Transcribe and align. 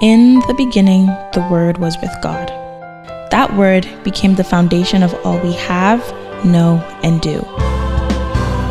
In 0.00 0.38
the 0.46 0.54
beginning, 0.56 1.06
the 1.32 1.46
Word 1.50 1.78
was 1.78 1.96
with 2.00 2.14
God. 2.22 2.48
That 3.32 3.52
Word 3.56 3.88
became 4.04 4.36
the 4.36 4.44
foundation 4.44 5.02
of 5.02 5.12
all 5.26 5.40
we 5.40 5.52
have, 5.54 6.00
know, 6.44 6.78
and 7.02 7.20
do. 7.20 7.40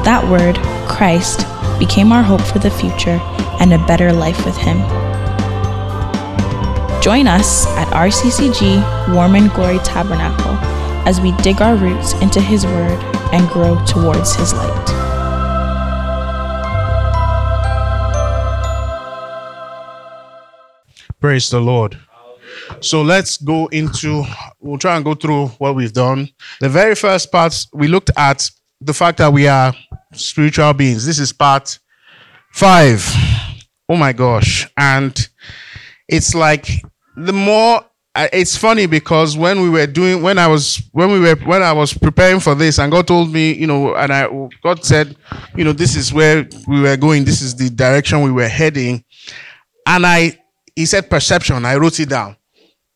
That 0.05 0.25
Word, 0.29 0.57
Christ, 0.87 1.45
became 1.79 2.13
our 2.13 2.23
hope 2.23 2.39
for 2.39 2.59
the 2.59 2.71
future 2.71 3.19
and 3.59 3.73
a 3.73 3.85
better 3.85 4.13
life 4.13 4.45
with 4.45 4.55
Him. 4.55 4.77
Join 7.01 7.27
us 7.27 7.67
at 7.75 7.87
RCCG 7.89 9.13
Warm 9.13 9.35
and 9.35 9.51
Glory 9.51 9.79
Tabernacle 9.79 10.55
as 11.05 11.19
we 11.19 11.33
dig 11.43 11.61
our 11.61 11.75
roots 11.75 12.13
into 12.21 12.39
His 12.39 12.65
Word 12.65 13.03
and 13.33 13.49
grow 13.49 13.83
towards 13.85 14.35
His 14.35 14.53
light. 14.53 15.06
Praise 21.27 21.49
the 21.49 21.59
Lord. 21.59 21.99
So 22.79 23.01
let's 23.01 23.35
go 23.35 23.65
into, 23.67 24.23
we'll 24.61 24.77
try 24.77 24.95
and 24.95 25.03
go 25.03 25.13
through 25.13 25.47
what 25.57 25.75
we've 25.75 25.91
done. 25.91 26.29
The 26.61 26.69
very 26.69 26.95
first 26.95 27.33
part, 27.33 27.53
we 27.73 27.89
looked 27.89 28.11
at 28.15 28.49
the 28.79 28.93
fact 28.93 29.17
that 29.17 29.33
we 29.33 29.45
are 29.45 29.75
spiritual 30.13 30.71
beings. 30.71 31.05
This 31.05 31.19
is 31.19 31.33
part 31.33 31.79
five. 32.53 33.05
Oh 33.89 33.97
my 33.97 34.13
gosh. 34.13 34.71
And 34.77 35.27
it's 36.07 36.33
like 36.33 36.69
the 37.17 37.33
more 37.33 37.81
uh, 38.15 38.29
it's 38.31 38.55
funny 38.55 38.85
because 38.85 39.35
when 39.35 39.59
we 39.59 39.69
were 39.69 39.85
doing 39.85 40.21
when 40.21 40.39
I 40.39 40.47
was 40.47 40.81
when 40.93 41.11
we 41.11 41.19
were 41.19 41.35
when 41.43 41.61
I 41.61 41.73
was 41.73 41.93
preparing 41.93 42.39
for 42.39 42.55
this 42.55 42.79
and 42.79 42.89
God 42.89 43.05
told 43.05 43.33
me, 43.33 43.51
you 43.51 43.67
know, 43.67 43.95
and 43.95 44.13
I 44.13 44.29
God 44.63 44.85
said, 44.85 45.17
you 45.57 45.65
know, 45.65 45.73
this 45.73 45.97
is 45.97 46.13
where 46.13 46.47
we 46.69 46.79
were 46.79 46.95
going, 46.95 47.25
this 47.25 47.41
is 47.41 47.53
the 47.53 47.69
direction 47.69 48.21
we 48.21 48.31
were 48.31 48.47
heading. 48.47 49.03
And 49.85 50.05
I 50.05 50.37
he 50.77 50.85
said 50.85 51.09
perception. 51.09 51.65
I 51.65 51.75
wrote 51.75 51.99
it 51.99 52.09
down. 52.09 52.37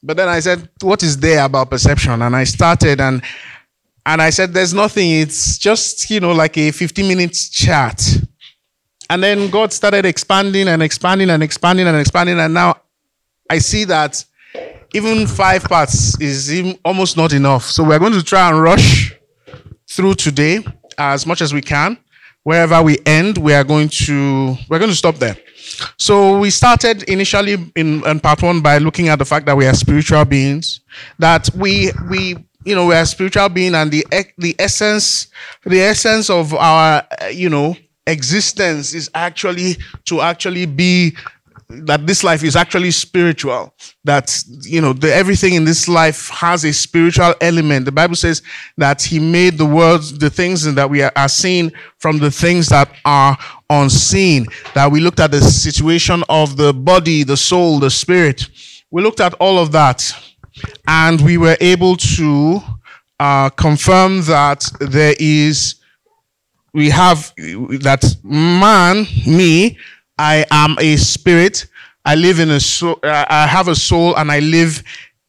But 0.03 0.15
then 0.15 0.29
I 0.29 0.39
said, 0.39 0.69
what 0.81 1.01
is 1.01 1.17
there 1.17 1.43
about 1.43 1.71
perception? 1.71 2.21
And 2.21 2.35
I 2.35 2.43
started 2.43 3.01
and 3.01 3.23
and 4.05 4.21
I 4.21 4.29
said, 4.29 4.53
there's 4.53 4.73
nothing. 4.73 5.09
It's 5.09 5.57
just, 5.57 6.09
you 6.11 6.19
know, 6.19 6.31
like 6.31 6.57
a 6.57 6.71
15 6.71 7.07
minutes 7.07 7.49
chat. 7.49 8.03
And 9.09 9.23
then 9.23 9.49
God 9.49 9.73
started 9.73 10.05
expanding 10.05 10.67
and 10.67 10.83
expanding 10.83 11.31
and 11.31 11.41
expanding 11.41 11.87
and 11.87 11.97
expanding. 11.97 12.39
And 12.39 12.53
now 12.53 12.81
I 13.49 13.57
see 13.57 13.83
that 13.85 14.23
even 14.93 15.25
five 15.25 15.63
parts 15.63 16.19
is 16.21 16.75
almost 16.85 17.17
not 17.17 17.33
enough. 17.33 17.63
So 17.65 17.83
we're 17.83 17.99
going 17.99 18.13
to 18.13 18.23
try 18.23 18.49
and 18.49 18.61
rush 18.61 19.15
through 19.89 20.15
today 20.15 20.63
as 20.99 21.25
much 21.25 21.41
as 21.41 21.51
we 21.51 21.61
can. 21.61 21.97
Wherever 22.43 22.81
we 22.81 22.99
end, 23.07 23.37
we 23.39 23.53
are 23.53 23.63
going 23.63 23.89
to 24.05 24.55
we're 24.69 24.79
going 24.79 24.91
to 24.91 24.97
stop 24.97 25.15
there. 25.15 25.37
So 25.97 26.39
we 26.39 26.49
started 26.49 27.03
initially 27.03 27.53
in, 27.75 28.05
in 28.05 28.19
part 28.19 28.41
one 28.41 28.61
by 28.61 28.77
looking 28.77 29.09
at 29.09 29.19
the 29.19 29.25
fact 29.25 29.45
that 29.45 29.57
we 29.57 29.65
are 29.65 29.73
spiritual 29.73 30.25
beings, 30.25 30.81
that 31.19 31.49
we 31.55 31.91
we 32.09 32.35
you 32.63 32.75
know 32.75 32.87
we 32.87 32.95
are 32.95 33.05
spiritual 33.05 33.49
being, 33.49 33.75
and 33.75 33.91
the 33.91 34.05
the 34.37 34.55
essence 34.59 35.27
the 35.65 35.79
essence 35.81 36.29
of 36.29 36.53
our 36.53 37.05
you 37.31 37.49
know 37.49 37.75
existence 38.07 38.93
is 38.93 39.09
actually 39.13 39.77
to 40.05 40.21
actually 40.21 40.65
be 40.65 41.15
that 41.85 42.05
this 42.05 42.23
life 42.23 42.43
is 42.43 42.55
actually 42.55 42.91
spiritual 42.91 43.73
that 44.03 44.43
you 44.61 44.81
know 44.81 44.93
the, 44.93 45.13
everything 45.13 45.53
in 45.53 45.65
this 45.65 45.87
life 45.87 46.29
has 46.29 46.63
a 46.63 46.73
spiritual 46.73 47.33
element. 47.41 47.85
The 47.85 47.91
bible 47.91 48.15
says 48.15 48.41
that 48.77 49.01
he 49.01 49.19
made 49.19 49.57
the 49.57 49.65
world 49.65 50.03
the 50.19 50.29
things 50.29 50.63
that 50.73 50.89
we 50.89 51.01
are, 51.01 51.11
are 51.15 51.29
seeing 51.29 51.71
from 51.97 52.17
the 52.19 52.31
things 52.31 52.67
that 52.69 52.91
are 53.05 53.37
unseen. 53.69 54.45
That 54.73 54.91
we 54.91 54.99
looked 54.99 55.19
at 55.19 55.31
the 55.31 55.41
situation 55.41 56.23
of 56.29 56.57
the 56.57 56.73
body 56.73 57.23
the 57.23 57.37
soul 57.37 57.79
the 57.79 57.89
spirit. 57.89 58.47
We 58.91 59.01
looked 59.01 59.21
at 59.21 59.33
all 59.35 59.57
of 59.57 59.71
that 59.71 60.11
and 60.87 61.21
we 61.21 61.37
were 61.37 61.57
able 61.61 61.95
to 61.95 62.59
uh, 63.19 63.49
confirm 63.49 64.21
that 64.23 64.69
there 64.79 65.15
is 65.19 65.75
we 66.73 66.89
have 66.89 67.33
that 67.37 68.15
man 68.23 69.05
me 69.27 69.77
I 70.21 70.45
am 70.51 70.77
a 70.79 70.97
spirit. 70.97 71.65
I 72.05 72.13
live 72.13 72.39
in 72.39 72.51
a 72.51 72.59
soul. 72.59 72.99
I 73.03 73.47
have 73.47 73.67
a 73.67 73.75
soul 73.75 74.15
and 74.15 74.31
I 74.31 74.39
live 74.39 74.83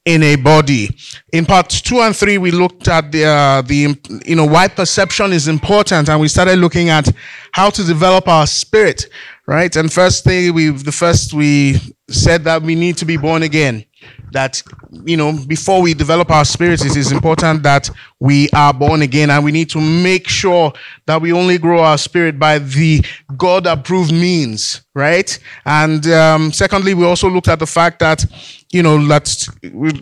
in 0.05 0.23
a 0.23 0.37
body. 0.37 0.95
In 1.33 1.47
part 1.47 1.71
two 1.71 2.01
and 2.01 2.15
three, 2.15 2.37
we 2.37 2.51
looked 2.51 2.89
at 2.89 3.11
the, 3.11 3.25
uh, 3.25 3.63
the, 3.63 3.99
you 4.27 4.37
know, 4.37 4.45
why 4.45 4.69
perception 4.69 5.33
is 5.33 5.49
important 5.49 6.11
and 6.11 6.21
we 6.21 6.29
started 6.29 6.59
looking 6.59 6.91
at 6.91 7.09
how 7.53 7.71
to 7.71 7.83
develop 7.85 8.29
our 8.29 8.47
spirit, 8.47 9.07
right? 9.47 9.75
And 9.77 9.91
first 9.91 10.25
thing 10.25 10.53
we, 10.53 10.69
the 10.69 10.93
first 10.93 11.33
we 11.33 11.81
said 12.11 12.45
that 12.45 12.61
we 12.61 12.75
need 12.75 12.99
to 12.99 13.07
be 13.07 13.17
born 13.17 13.45
again 13.45 13.87
that 14.33 14.63
you 15.05 15.17
know 15.17 15.39
before 15.47 15.83
we 15.83 15.95
develop 15.95 16.31
our 16.31 16.45
spirits 16.45 16.85
it 16.85 16.97
is 16.97 17.13
important 17.13 17.63
that 17.63 17.91
we 18.21 18.49
are 18.51 18.73
born 18.73 19.03
again. 19.03 19.31
And 19.31 19.45
we 19.45 19.53
need 19.53 19.71
to 19.71 19.81
make 19.81 20.29
sure 20.29 20.73
that 21.07 21.21
we 21.21 21.33
only 21.33 21.59
grow 21.59 21.83
our 21.83 21.99
spirit 21.99 22.39
by 22.39 22.59
the 22.59 23.05
god 23.37 23.67
approved 23.67 24.13
means 24.13 24.83
right? 24.95 25.39
And 25.65 26.07
um, 26.09 26.53
secondly 26.53 26.95
we 26.95 27.05
also 27.05 27.29
looked 27.29 27.49
at 27.49 27.59
the 27.59 27.67
fact 27.67 27.99
that 28.01 28.25
you 28.73 28.83
know 28.83 29.07
that 29.09 29.47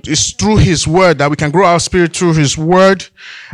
it's 0.06 0.32
through 0.32 0.56
his 0.58 0.86
word 0.86 1.18
that 1.18 1.30
we 1.30 1.36
can 1.36 1.50
grow 1.50 1.66
our 1.66 1.80
spirit 1.80 2.16
through 2.16 2.34
his 2.34 2.56
word 2.56 3.06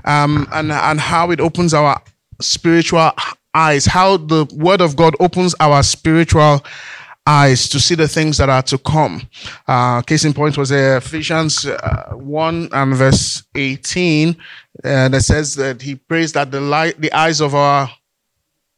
um, 0.04 0.47
and 0.53 0.70
and 0.70 1.00
how 1.00 1.31
it 1.31 1.41
opens 1.41 1.75
our 1.75 2.00
spiritual 2.41 3.10
eyes 3.54 3.87
how 3.87 4.19
the 4.19 4.47
word 4.54 4.81
of 4.82 4.94
god 4.94 5.14
opens 5.19 5.54
our 5.58 5.82
spiritual 5.82 6.62
eyes 7.26 7.69
to 7.69 7.81
see 7.81 7.94
the 7.94 8.09
things 8.09 8.38
that 8.38 8.48
are 8.48 8.62
to 8.62 8.78
come. 8.78 9.22
Uh, 9.66 10.00
case 10.03 10.25
in 10.25 10.32
point 10.32 10.56
was 10.56 10.70
Ephesians 10.70 11.66
uh, 11.66 12.12
1 12.12 12.69
and 12.72 12.94
verse 12.94 13.42
18 13.54 14.37
uh, 14.84 15.09
that 15.09 15.22
says 15.22 15.54
that 15.56 15.82
he 15.82 15.97
prays 15.97 16.32
that 16.32 16.50
the 16.50 16.60
light, 16.60 17.00
the 17.00 17.12
eyes 17.12 17.41
of 17.41 17.54
our 17.54 17.91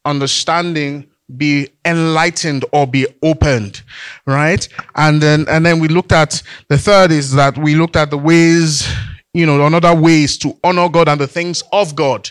understanding 0.04 1.06
be 1.36 1.68
enlightened 1.84 2.64
or 2.72 2.86
be 2.86 3.06
opened, 3.22 3.82
right? 4.26 4.66
And 4.94 5.20
then, 5.20 5.44
and 5.48 5.64
then 5.64 5.78
we 5.78 5.88
looked 5.88 6.12
at 6.12 6.42
the 6.68 6.78
third 6.78 7.10
is 7.12 7.32
that 7.34 7.58
we 7.58 7.74
looked 7.74 7.96
at 7.96 8.10
the 8.10 8.16
ways, 8.16 8.88
you 9.34 9.44
know, 9.44 9.66
another 9.66 9.94
ways 9.94 10.38
to 10.38 10.56
honor 10.64 10.88
God 10.88 11.08
and 11.08 11.20
the 11.20 11.26
things 11.26 11.62
of 11.70 11.94
God 11.94 12.30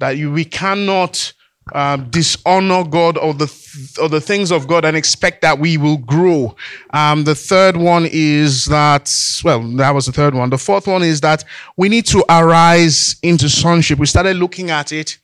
that 0.00 0.16
you, 0.16 0.32
we 0.32 0.44
cannot 0.44 1.32
uh, 1.72 1.96
dishonor 1.96 2.84
God 2.84 3.16
or 3.16 3.34
the 3.34 3.50
or 4.00 4.08
the 4.08 4.20
things 4.20 4.50
of 4.50 4.66
God 4.66 4.84
and 4.84 4.96
expect 4.96 5.42
that 5.42 5.58
we 5.58 5.76
will 5.76 5.96
grow. 5.96 6.56
Um, 6.90 7.24
the 7.24 7.34
third 7.34 7.76
one 7.76 8.06
is 8.10 8.66
that 8.66 9.10
well, 9.44 9.62
that 9.76 9.94
was 9.94 10.06
the 10.06 10.12
third 10.12 10.34
one. 10.34 10.50
The 10.50 10.58
fourth 10.58 10.86
one 10.86 11.02
is 11.02 11.20
that 11.20 11.44
we 11.76 11.88
need 11.88 12.06
to 12.06 12.24
arise 12.28 13.16
into 13.22 13.48
sonship. 13.48 13.98
We 13.98 14.06
started 14.06 14.36
looking 14.36 14.70
at 14.70 14.92
it 14.92 15.18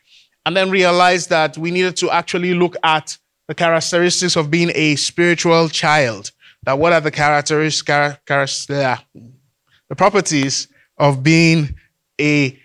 and 0.46 0.56
then 0.56 0.70
realized 0.70 1.28
that 1.30 1.58
we 1.58 1.70
needed 1.70 1.96
to 1.98 2.10
actually 2.10 2.54
look 2.54 2.76
at 2.82 3.18
the 3.48 3.54
characteristics 3.54 4.36
of 4.36 4.50
being 4.50 4.70
a 4.74 4.96
spiritual 4.96 5.68
child. 5.68 6.30
That 6.64 6.78
what 6.78 6.92
are 6.92 7.00
the 7.00 7.10
characteristics, 7.10 7.86
char- 7.86 8.18
char- 8.26 8.98
the 9.88 9.96
properties 9.96 10.68
of 10.98 11.22
being 11.22 11.76
a 12.20 12.58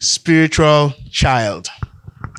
spiritual 0.00 0.94
child 1.10 1.68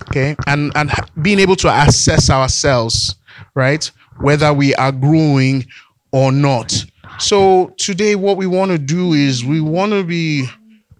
okay. 0.03 0.35
And 0.47 0.71
and 0.75 0.91
being 1.21 1.39
able 1.39 1.55
to 1.57 1.69
assess 1.69 2.29
ourselves 2.29 3.15
right 3.55 3.89
whether 4.19 4.53
we 4.53 4.75
are 4.75 4.91
growing 4.91 5.65
or 6.11 6.31
not. 6.31 6.85
So 7.19 7.73
today 7.77 8.15
what 8.15 8.37
we 8.37 8.47
want 8.47 8.71
to 8.71 8.77
do 8.77 9.13
is 9.13 9.43
we 9.43 9.61
want 9.61 9.91
to 9.91 10.03
be 10.03 10.47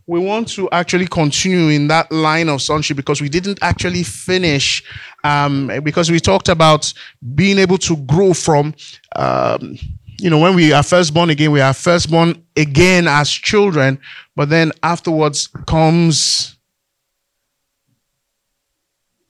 we 0.08 0.20
want 0.20 0.50
to 0.50 0.70
actually 0.72 1.08
continue 1.08 1.70
in 1.70 1.88
that 1.88 2.12
line 2.12 2.50
of 2.50 2.62
sonship 2.62 2.98
because 2.98 3.22
we 3.22 3.30
didn't 3.30 3.60
actually 3.62 4.04
finish 4.04 4.84
um, 5.24 5.72
because 5.84 6.12
we 6.12 6.20
talked 6.20 6.50
about 6.50 6.94
being 7.36 7.58
able 7.58 7.78
to 7.78 7.96
grow 7.96 8.34
from 8.34 8.74
um, 9.16 9.78
you 10.20 10.30
know 10.30 10.40
when 10.40 10.56
we 10.56 10.74
are 10.74 10.84
first 10.84 11.14
born 11.14 11.30
again 11.30 11.52
we 11.52 11.62
are 11.62 11.74
first 11.74 12.12
born 12.12 12.44
again 12.58 13.08
as 13.08 13.30
children 13.30 14.00
but 14.36 14.50
then 14.50 14.72
afterwards 14.84 15.48
comes 15.66 16.51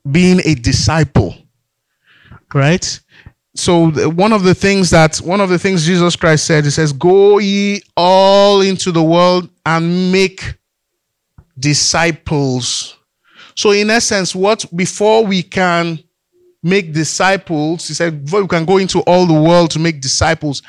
being 0.10 0.42
a 0.46 0.56
disciple, 0.56 1.36
right? 2.54 3.00
So 3.56 3.92
one 4.10 4.32
of 4.32 4.44
the 4.44 4.56
things 4.56 4.90
that 4.92 5.18
one 5.18 5.42
of 5.42 5.50
the 5.50 5.60
things 5.60 5.86
Jesus 5.86 6.16
Christ 6.16 6.46
said, 6.46 6.64
he 6.64 6.70
says, 6.70 6.94
"Go 6.94 7.40
ye 7.40 7.82
all 7.98 8.62
into 8.62 8.92
the 8.92 9.04
world 9.04 9.50
and 9.66 10.12
make 10.12 10.56
disciples." 11.60 12.96
So 13.56 13.72
in 13.72 13.90
essence, 13.90 14.34
what 14.34 14.66
before 14.74 15.26
we 15.26 15.44
can 15.44 16.00
make 16.64 16.94
disciples, 16.94 17.88
he 17.88 17.94
said, 17.94 18.32
we 18.32 18.48
can 18.48 18.66
go 18.66 18.78
into 18.78 19.02
all 19.02 19.26
the 19.26 19.34
world 19.40 19.72
to 19.72 19.80
make 19.80 20.00
disciples, 20.00 20.62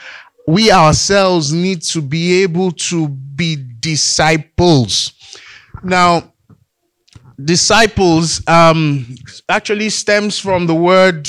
we 0.46 0.70
ourselves 0.70 1.52
need 1.52 1.82
to 1.82 2.00
be 2.00 2.42
able 2.42 2.72
to 2.72 3.08
be 3.08 3.56
disciples. 3.80 5.12
Now, 5.82 6.31
disciples 7.44 8.46
um, 8.48 9.06
actually 9.48 9.90
stems 9.90 10.38
from 10.38 10.66
the 10.66 10.74
word, 10.74 11.28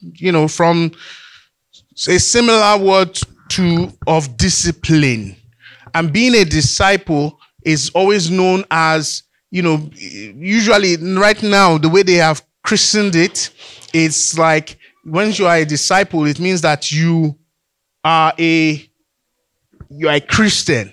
you 0.00 0.32
know, 0.32 0.48
from 0.48 0.92
a 2.08 2.18
similar 2.18 2.78
word 2.78 3.18
to 3.50 3.92
of 4.06 4.36
discipline. 4.36 5.36
And 5.94 6.12
being 6.12 6.34
a 6.34 6.44
disciple 6.44 7.38
is 7.64 7.90
always 7.90 8.30
known 8.30 8.64
as, 8.70 9.22
you 9.50 9.62
know, 9.62 9.90
usually 9.94 10.96
right 10.96 11.40
now, 11.42 11.78
the 11.78 11.88
way 11.88 12.02
they 12.02 12.14
have 12.14 12.42
christened 12.62 13.14
it, 13.14 13.50
it's 13.92 14.36
like 14.36 14.78
when 15.04 15.32
you 15.32 15.46
are 15.46 15.56
a 15.56 15.64
disciple, 15.64 16.26
it 16.26 16.40
means 16.40 16.60
that 16.62 16.90
you 16.90 17.38
are 18.02 18.32
a 18.38 18.88
you 19.90 20.08
are 20.08 20.14
a 20.14 20.20
Christian. 20.20 20.92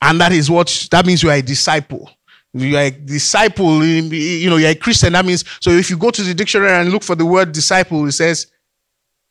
And 0.00 0.20
that 0.20 0.32
is 0.32 0.50
what 0.50 0.88
that 0.90 1.04
means 1.04 1.22
you 1.22 1.30
are 1.30 1.36
a 1.36 1.42
disciple. 1.42 2.10
You 2.56 2.76
are 2.76 2.84
a 2.84 2.90
disciple, 2.90 3.84
you 3.84 4.50
know, 4.50 4.56
you're 4.56 4.70
a 4.70 4.74
Christian. 4.74 5.12
That 5.12 5.24
means 5.24 5.44
so 5.60 5.70
if 5.70 5.90
you 5.90 5.96
go 5.96 6.10
to 6.10 6.22
the 6.22 6.34
dictionary 6.34 6.72
and 6.72 6.90
look 6.90 7.02
for 7.02 7.14
the 7.14 7.26
word 7.26 7.52
disciple, 7.52 8.06
it 8.06 8.12
says 8.12 8.46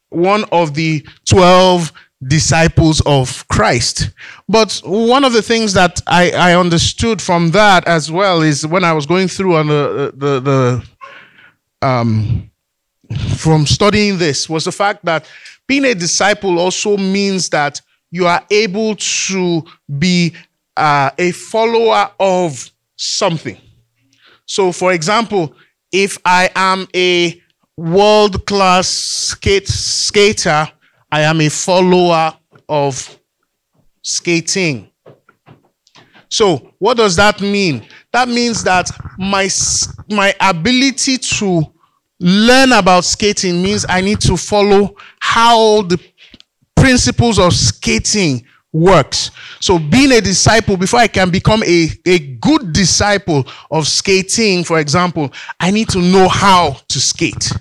one 0.10 0.46
of 0.52 0.74
the 0.74 1.06
12 1.28 1.92
disciples 2.28 3.02
of 3.06 3.48
Christ. 3.48 4.12
But 4.48 4.82
one 4.86 5.24
of 5.24 5.34
the 5.34 5.42
things 5.42 5.74
that 5.74 6.02
I, 6.08 6.32
I 6.32 6.56
understood 6.56 7.22
from 7.22 7.52
that 7.52 7.88
as 7.88 8.12
well 8.12 8.42
is 8.42 8.66
when 8.66 8.84
I 8.84 8.94
was 8.94 9.06
going 9.06 9.28
through 9.28 9.56
on 9.56 9.68
the, 9.68 10.14
the, 10.16 10.40
the 10.40 11.88
um, 11.88 12.50
from 13.38 13.66
studying 13.66 14.18
this 14.18 14.50
was 14.50 14.66
the 14.66 14.72
fact 14.72 15.06
that 15.06 15.30
being 15.68 15.86
a 15.86 15.96
disciple 15.96 16.60
also 16.60 16.98
means 16.98 17.50
that 17.50 17.82
you 18.12 18.28
are 18.28 18.44
able 18.50 18.96
to 18.96 19.64
be 20.00 20.34
uh, 20.78 21.12
a 21.18 21.32
follower 21.32 22.10
of 22.20 22.72
something. 22.96 23.58
So, 24.46 24.72
for 24.72 24.94
example, 24.94 25.56
if 25.92 26.18
I 26.26 26.50
am 26.56 26.88
a 26.96 27.42
world 27.78 28.46
class 28.46 28.88
skate, 28.88 29.68
skater, 29.68 30.68
I 31.12 31.22
am 31.22 31.42
a 31.42 31.50
follower 31.50 32.34
of 32.68 33.20
skating. 34.02 34.90
So, 36.30 36.74
what 36.80 36.98
does 36.98 37.16
that 37.16 37.42
mean? 37.42 37.86
That 38.12 38.28
means 38.28 38.64
that 38.64 38.90
my, 39.18 39.50
my 40.10 40.34
ability 40.40 41.18
to 41.18 41.64
learn 42.20 42.72
about 42.72 43.06
skating 43.06 43.62
means 43.62 43.86
I 43.88 44.02
need 44.02 44.20
to 44.22 44.38
follow 44.38 44.96
how 45.20 45.84
the 45.84 46.00
principles 46.76 47.40
of 47.40 47.54
skating 47.54 48.46
works. 48.76 49.32
So 49.62 49.80
being 49.80 50.12
a 50.12 50.20
disciple, 50.20 50.76
before 50.76 51.00
I 51.00 51.08
can 51.08 51.30
become 51.30 51.64
a, 51.64 51.88
a 52.06 52.20
good 52.20 52.74
disciple 52.74 53.48
of 53.72 53.88
skating, 53.88 54.66
for 54.66 54.80
example, 54.80 55.32
I 55.60 55.72
need 55.72 55.88
to 55.90 56.00
know 56.00 56.28
how 56.28 56.78
to 56.90 57.00
skate. 57.00 57.52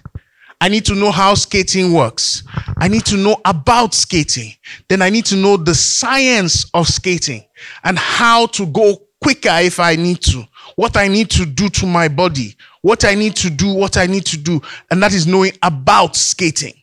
I 0.60 0.68
need 0.68 0.84
to 0.86 0.94
know 0.94 1.12
how 1.12 1.34
skating 1.34 1.92
works. 1.92 2.42
I 2.78 2.88
need 2.88 3.04
to 3.06 3.16
know 3.16 3.40
about 3.44 3.94
skating. 3.94 4.54
Then 4.88 5.02
I 5.02 5.10
need 5.10 5.26
to 5.26 5.36
know 5.36 5.56
the 5.56 5.74
science 5.74 6.68
of 6.74 6.88
skating 6.88 7.44
and 7.84 7.96
how 7.98 8.46
to 8.46 8.66
go 8.66 9.02
quicker 9.22 9.56
if 9.60 9.78
I 9.78 9.94
need 9.94 10.20
to. 10.22 10.42
What 10.74 10.96
I 10.96 11.06
need 11.06 11.30
to 11.30 11.46
do 11.46 11.68
to 11.68 11.86
my 11.86 12.08
body. 12.08 12.56
What 12.82 13.04
I 13.04 13.14
need 13.14 13.36
to 13.36 13.50
do, 13.50 13.72
what 13.72 13.96
I 13.96 14.06
need 14.06 14.26
to 14.26 14.36
do. 14.36 14.60
And 14.90 15.02
that 15.02 15.14
is 15.14 15.26
knowing 15.26 15.52
about 15.62 16.16
skating. 16.16 16.74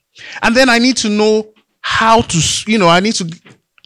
And 0.42 0.56
then 0.56 0.70
I 0.70 0.78
need 0.78 0.96
to 0.98 1.10
know 1.10 1.50
how 1.82 2.22
to, 2.22 2.38
you 2.72 2.78
know, 2.78 2.88
I 2.88 3.00
need 3.00 3.16
to 3.16 3.26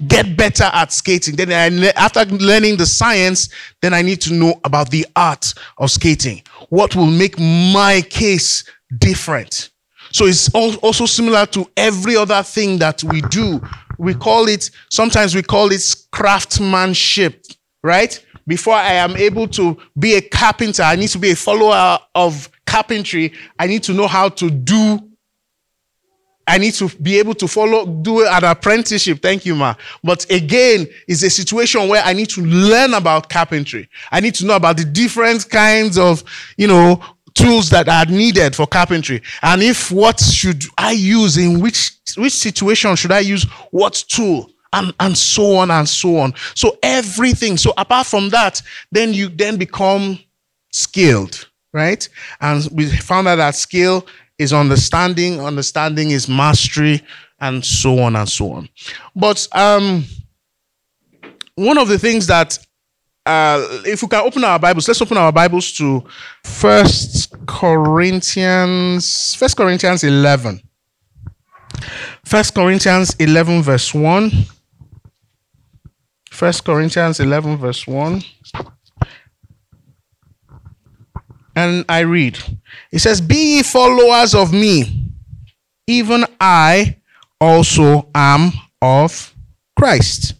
get 0.07 0.35
better 0.35 0.65
at 0.65 0.91
skating. 0.91 1.35
Then 1.35 1.51
I, 1.51 1.91
after 1.95 2.25
learning 2.25 2.77
the 2.77 2.85
science, 2.85 3.49
then 3.81 3.93
I 3.93 4.01
need 4.01 4.21
to 4.21 4.33
know 4.33 4.59
about 4.63 4.89
the 4.89 5.05
art 5.15 5.53
of 5.77 5.91
skating. 5.91 6.41
What 6.69 6.95
will 6.95 7.07
make 7.07 7.39
my 7.39 8.01
case 8.09 8.63
different? 8.97 9.69
So 10.11 10.25
it's 10.25 10.53
also 10.53 11.05
similar 11.05 11.45
to 11.47 11.69
every 11.75 12.15
other 12.15 12.43
thing 12.43 12.77
that 12.79 13.03
we 13.03 13.21
do. 13.21 13.61
We 13.97 14.13
call 14.13 14.47
it, 14.47 14.69
sometimes 14.89 15.35
we 15.35 15.41
call 15.41 15.71
it 15.71 15.95
craftsmanship, 16.11 17.45
right? 17.83 18.23
Before 18.47 18.75
I 18.75 18.93
am 18.93 19.15
able 19.15 19.47
to 19.49 19.77
be 19.97 20.15
a 20.15 20.21
carpenter, 20.21 20.83
I 20.83 20.95
need 20.95 21.09
to 21.09 21.17
be 21.17 21.31
a 21.31 21.35
follower 21.35 21.97
of 22.13 22.49
carpentry. 22.65 23.33
I 23.57 23.67
need 23.67 23.83
to 23.83 23.93
know 23.93 24.07
how 24.07 24.29
to 24.29 24.49
do 24.49 24.99
I 26.47 26.57
need 26.57 26.73
to 26.75 26.89
be 27.01 27.17
able 27.17 27.33
to 27.35 27.47
follow, 27.47 27.85
do 27.85 28.25
an 28.25 28.43
apprenticeship. 28.43 29.21
Thank 29.21 29.45
you, 29.45 29.55
Ma. 29.55 29.75
But 30.03 30.29
again, 30.29 30.87
it's 31.07 31.23
a 31.23 31.29
situation 31.29 31.87
where 31.89 32.03
I 32.03 32.13
need 32.13 32.29
to 32.29 32.41
learn 32.41 32.93
about 32.93 33.29
carpentry. 33.29 33.89
I 34.11 34.19
need 34.19 34.35
to 34.35 34.45
know 34.45 34.55
about 34.55 34.77
the 34.77 34.85
different 34.85 35.49
kinds 35.49 35.97
of, 35.97 36.23
you 36.57 36.67
know, 36.67 37.03
tools 37.33 37.69
that 37.69 37.89
are 37.89 38.05
needed 38.05 38.55
for 38.55 38.67
carpentry. 38.67 39.21
And 39.41 39.61
if 39.61 39.91
what 39.91 40.19
should 40.19 40.63
I 40.77 40.91
use 40.91 41.37
in 41.37 41.59
which, 41.59 41.93
which 42.15 42.33
situation 42.33 42.95
should 42.95 43.11
I 43.11 43.19
use 43.19 43.43
what 43.71 44.03
tool? 44.07 44.51
And, 44.73 44.93
and 44.99 45.17
so 45.17 45.55
on 45.55 45.71
and 45.71 45.87
so 45.87 46.17
on. 46.17 46.33
So 46.53 46.77
everything. 46.83 47.55
So 47.55 47.71
apart 47.77 48.07
from 48.07 48.29
that, 48.31 48.61
then 48.91 49.13
you 49.13 49.29
then 49.29 49.55
become 49.55 50.19
skilled, 50.71 51.47
right? 51.71 52.07
And 52.41 52.67
we 52.73 52.87
found 52.89 53.29
out 53.29 53.37
that 53.37 53.55
skill 53.55 54.05
is 54.37 54.53
understanding, 54.53 55.39
understanding 55.39 56.11
is 56.11 56.27
mastery, 56.27 57.01
and 57.39 57.65
so 57.65 57.99
on 57.99 58.15
and 58.15 58.27
so 58.27 58.51
on. 58.51 58.69
But 59.15 59.47
um, 59.53 60.05
one 61.55 61.77
of 61.77 61.87
the 61.87 61.99
things 61.99 62.27
that 62.27 62.57
uh, 63.25 63.81
if 63.85 64.01
we 64.03 64.07
can 64.07 64.25
open 64.25 64.43
our 64.43 64.59
Bibles, 64.59 64.87
let's 64.87 65.01
open 65.01 65.17
our 65.17 65.31
Bibles 65.31 65.71
to 65.73 66.03
First 66.43 67.33
Corinthians, 67.47 69.33
First 69.35 69.57
Corinthians 69.57 70.03
11. 70.03 70.61
First 72.23 72.53
Corinthians 72.53 73.15
11, 73.19 73.63
verse 73.63 73.93
1. 73.93 74.31
First 76.29 76.63
Corinthians 76.65 77.19
11, 77.19 77.57
verse 77.57 77.87
1. 77.87 78.21
And 81.55 81.85
I 81.87 81.99
read, 81.99 82.37
it 82.91 82.99
says, 82.99 83.21
Be 83.21 83.55
ye 83.55 83.63
followers 83.63 84.35
of 84.35 84.51
me, 84.51 85.09
even 85.87 86.25
I 86.39 86.97
also 87.39 88.09
am 88.13 88.51
of 88.81 89.33
Christ. 89.77 90.33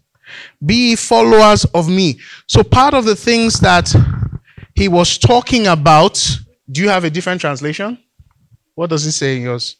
Be 0.64 0.90
ye 0.90 0.96
followers 0.96 1.66
of 1.66 1.88
me. 1.88 2.20
So, 2.48 2.64
part 2.64 2.94
of 2.94 3.06
the 3.06 3.16
things 3.16 3.60
that 3.62 3.94
he 4.74 4.88
was 4.88 5.18
talking 5.18 5.68
about, 5.68 6.22
do 6.70 6.82
you 6.82 6.90
have 6.90 7.06
a 7.06 7.10
different 7.10 7.40
translation? 7.40 7.98
What 8.74 8.90
does 8.90 9.06
it 9.06 9.14
say 9.14 9.38
in 9.38 9.44
yours? 9.44 9.78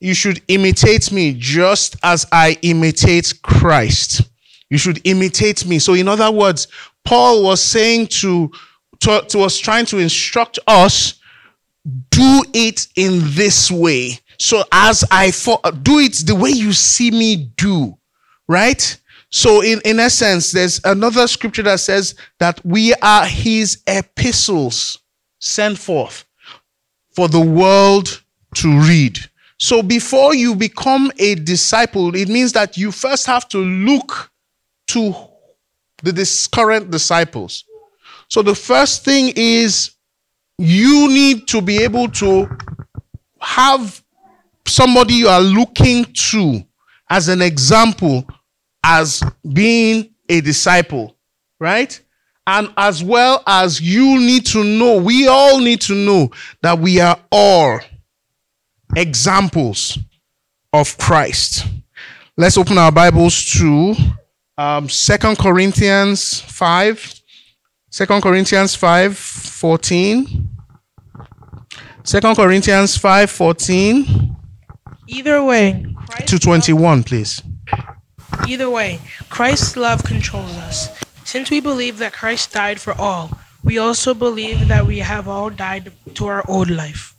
You 0.00 0.14
should 0.14 0.40
imitate 0.48 1.10
me 1.10 1.34
just 1.36 1.96
as 2.02 2.24
I 2.30 2.56
imitate 2.62 3.34
Christ. 3.42 4.22
You 4.70 4.78
should 4.78 5.00
imitate 5.04 5.66
me. 5.66 5.78
So, 5.78 5.94
in 5.94 6.08
other 6.08 6.30
words, 6.30 6.68
Paul 7.04 7.42
was 7.42 7.62
saying 7.62 8.08
to, 8.08 8.50
to, 9.00 9.22
to 9.28 9.38
was 9.38 9.58
trying 9.58 9.86
to 9.86 9.98
instruct 9.98 10.58
us, 10.66 11.14
do 12.10 12.42
it 12.52 12.86
in 12.96 13.20
this 13.34 13.70
way. 13.70 14.18
So 14.38 14.62
as 14.70 15.04
I 15.10 15.30
for, 15.30 15.60
do 15.82 15.98
it 15.98 16.14
the 16.26 16.34
way 16.34 16.50
you 16.50 16.72
see 16.72 17.10
me 17.10 17.50
do, 17.56 17.98
right? 18.46 19.00
So 19.30 19.62
in, 19.62 19.80
in 19.84 19.98
essence, 19.98 20.52
there's 20.52 20.80
another 20.84 21.26
scripture 21.26 21.64
that 21.64 21.80
says 21.80 22.14
that 22.38 22.64
we 22.64 22.94
are 22.94 23.26
his 23.26 23.82
epistles 23.86 24.98
sent 25.40 25.78
forth 25.78 26.24
for 27.14 27.28
the 27.28 27.40
world 27.40 28.22
to 28.56 28.80
read. 28.80 29.18
So 29.58 29.82
before 29.82 30.34
you 30.34 30.54
become 30.54 31.10
a 31.18 31.34
disciple, 31.34 32.14
it 32.14 32.28
means 32.28 32.52
that 32.52 32.76
you 32.76 32.92
first 32.92 33.26
have 33.26 33.48
to 33.48 33.58
look 33.58 34.30
to 34.88 35.14
the 36.02 36.48
current 36.52 36.90
disciples. 36.90 37.64
So 38.28 38.42
the 38.42 38.54
first 38.54 39.04
thing 39.04 39.32
is 39.36 39.92
you 40.58 41.08
need 41.08 41.48
to 41.48 41.62
be 41.62 41.82
able 41.82 42.08
to 42.08 42.48
have 43.40 44.02
somebody 44.66 45.14
you 45.14 45.28
are 45.28 45.40
looking 45.40 46.04
to 46.04 46.62
as 47.08 47.28
an 47.28 47.40
example 47.40 48.28
as 48.84 49.22
being 49.52 50.10
a 50.28 50.40
disciple, 50.40 51.16
right? 51.58 52.00
And 52.46 52.72
as 52.76 53.02
well 53.02 53.42
as 53.46 53.80
you 53.80 54.18
need 54.18 54.46
to 54.46 54.64
know, 54.64 54.96
we 54.98 55.26
all 55.28 55.58
need 55.58 55.80
to 55.82 55.94
know 55.94 56.30
that 56.62 56.78
we 56.78 57.00
are 57.00 57.18
all 57.30 57.80
examples 58.96 59.98
of 60.72 60.96
Christ. 60.98 61.66
Let's 62.36 62.56
open 62.56 62.78
our 62.78 62.92
Bibles 62.92 63.44
to 63.58 63.94
um, 64.58 64.88
2 64.88 65.18
Corinthians 65.36 66.40
5. 66.40 67.14
2 67.90 68.06
Corinthians 68.20 68.74
5 68.74 69.16
14. 69.16 70.50
2 72.04 72.20
Corinthians 72.34 72.96
5 72.98 73.30
14. 73.30 74.36
Either 75.06 75.42
way, 75.42 75.86
Christ 76.10 76.28
to 76.28 76.38
21, 76.38 77.02
please. 77.02 77.42
Either 78.46 78.68
way, 78.68 79.00
Christ's 79.30 79.76
love 79.76 80.04
controls 80.04 80.54
us. 80.56 80.98
Since 81.24 81.50
we 81.50 81.60
believe 81.60 81.98
that 81.98 82.12
Christ 82.12 82.52
died 82.52 82.80
for 82.80 82.92
all, 82.94 83.30
we 83.64 83.78
also 83.78 84.12
believe 84.12 84.68
that 84.68 84.86
we 84.86 84.98
have 84.98 85.28
all 85.28 85.50
died 85.50 85.92
to 86.14 86.26
our 86.26 86.44
old 86.48 86.68
life. 86.70 87.17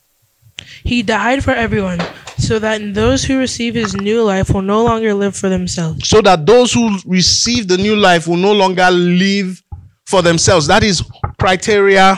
He 0.83 1.03
died 1.03 1.43
for 1.43 1.51
everyone, 1.51 1.99
so 2.37 2.59
that 2.59 2.93
those 2.93 3.23
who 3.23 3.37
receive 3.39 3.75
his 3.75 3.95
new 3.95 4.23
life 4.23 4.49
will 4.49 4.61
no 4.61 4.83
longer 4.83 5.13
live 5.13 5.35
for 5.35 5.49
themselves. 5.49 6.07
So 6.07 6.21
that 6.21 6.45
those 6.45 6.73
who 6.73 6.97
receive 7.05 7.67
the 7.67 7.77
new 7.77 7.95
life 7.95 8.27
will 8.27 8.37
no 8.37 8.53
longer 8.53 8.89
live 8.89 9.61
for 10.05 10.21
themselves. 10.21 10.67
That 10.67 10.83
is 10.83 11.03
criteria. 11.39 12.17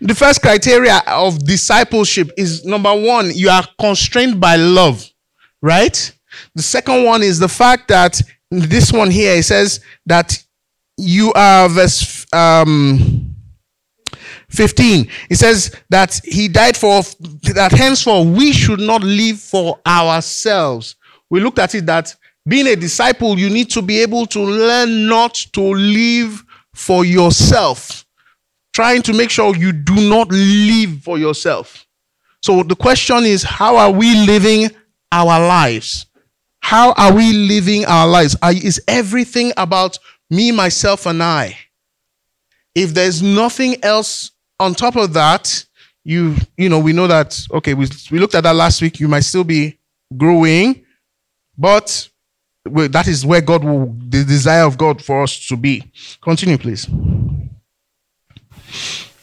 The 0.00 0.14
first 0.14 0.42
criteria 0.42 1.02
of 1.06 1.44
discipleship 1.44 2.30
is 2.36 2.64
number 2.64 2.94
one, 2.94 3.30
you 3.34 3.48
are 3.48 3.66
constrained 3.78 4.40
by 4.40 4.56
love, 4.56 5.08
right? 5.62 6.12
The 6.54 6.62
second 6.62 7.04
one 7.04 7.22
is 7.22 7.38
the 7.38 7.48
fact 7.48 7.88
that 7.88 8.20
this 8.50 8.92
one 8.92 9.10
here, 9.10 9.36
it 9.36 9.44
says 9.44 9.80
that 10.06 10.42
you 10.96 11.32
are 11.32 11.68
verse 11.68 12.26
um, 12.32 13.29
15. 14.50 15.08
It 15.30 15.36
says 15.36 15.74
that 15.88 16.20
he 16.24 16.48
died 16.48 16.76
for, 16.76 17.02
that 17.54 17.72
henceforth 17.72 18.26
we 18.26 18.52
should 18.52 18.80
not 18.80 19.02
live 19.02 19.40
for 19.40 19.80
ourselves. 19.86 20.96
We 21.30 21.40
looked 21.40 21.58
at 21.58 21.74
it 21.74 21.86
that 21.86 22.14
being 22.46 22.66
a 22.66 22.76
disciple, 22.76 23.38
you 23.38 23.48
need 23.48 23.70
to 23.70 23.82
be 23.82 24.00
able 24.00 24.26
to 24.26 24.40
learn 24.40 25.06
not 25.06 25.34
to 25.52 25.62
live 25.62 26.44
for 26.74 27.04
yourself. 27.04 28.04
Trying 28.72 29.02
to 29.02 29.12
make 29.12 29.30
sure 29.30 29.54
you 29.54 29.72
do 29.72 29.94
not 30.08 30.30
live 30.30 31.02
for 31.02 31.18
yourself. 31.18 31.86
So 32.42 32.62
the 32.62 32.76
question 32.76 33.24
is, 33.24 33.42
how 33.42 33.76
are 33.76 33.90
we 33.90 34.14
living 34.26 34.70
our 35.12 35.46
lives? 35.46 36.06
How 36.60 36.92
are 36.92 37.12
we 37.12 37.32
living 37.32 37.84
our 37.84 38.06
lives? 38.06 38.36
is 38.42 38.80
everything 38.88 39.52
about 39.56 39.98
me, 40.30 40.52
myself, 40.52 41.06
and 41.06 41.22
I? 41.22 41.56
If 42.74 42.94
there's 42.94 43.22
nothing 43.22 43.82
else 43.82 44.30
on 44.60 44.74
top 44.74 44.94
of 44.96 45.12
that, 45.14 45.64
you 46.04 46.36
you 46.56 46.68
know 46.68 46.78
we 46.78 46.92
know 46.92 47.06
that 47.06 47.38
okay 47.52 47.74
we 47.74 47.88
we 48.10 48.18
looked 48.18 48.34
at 48.34 48.44
that 48.44 48.54
last 48.54 48.80
week. 48.80 49.00
You 49.00 49.08
might 49.08 49.24
still 49.24 49.44
be 49.44 49.78
growing, 50.16 50.84
but 51.58 52.08
that 52.64 53.08
is 53.08 53.26
where 53.26 53.40
God 53.40 53.64
will 53.64 53.86
the 53.98 54.22
desire 54.24 54.64
of 54.64 54.78
God 54.78 55.02
for 55.02 55.22
us 55.22 55.48
to 55.48 55.56
be. 55.56 55.90
Continue, 56.20 56.58
please. 56.58 56.86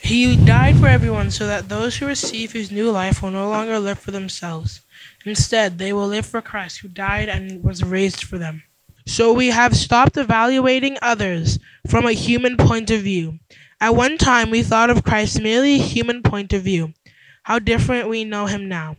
He 0.02 0.38
died 0.38 0.78
for 0.78 0.88
everyone 0.88 1.32
so 1.32 1.48
that 1.48 1.68
those 1.68 1.98
who 1.98 2.08
receive 2.08 2.54
his 2.54 2.72
new 2.72 2.92
life 2.92 3.22
will 3.22 3.32
no 3.32 3.50
longer 3.50 3.78
live 3.78 4.00
for 4.00 4.12
themselves. 4.12 4.82
Instead, 5.26 5.78
they 5.78 5.92
will 5.92 6.08
live 6.08 6.26
for 6.26 6.42
Christ 6.42 6.80
who 6.80 6.88
died 6.88 7.28
and 7.28 7.62
was 7.64 7.84
raised 7.84 8.24
for 8.24 8.38
them. 8.38 8.64
So 9.06 9.34
we 9.34 9.48
have 9.48 9.76
stopped 9.76 10.16
evaluating 10.18 10.98
others 11.02 11.60
from 11.88 12.06
a 12.06 12.14
human 12.14 12.56
point 12.56 12.90
of 12.90 13.02
view. 13.02 13.40
At 13.80 13.96
one 13.96 14.18
time, 14.18 14.50
we 14.50 14.64
thought 14.64 14.90
of 14.90 15.04
Christ 15.04 15.40
merely 15.40 15.76
a 15.76 15.78
human 15.78 16.24
point 16.24 16.52
of 16.52 16.64
view. 16.64 16.94
How 17.44 17.60
different 17.60 18.10
we 18.10 18.24
know 18.24 18.48
him 18.48 18.68
now. 18.68 18.98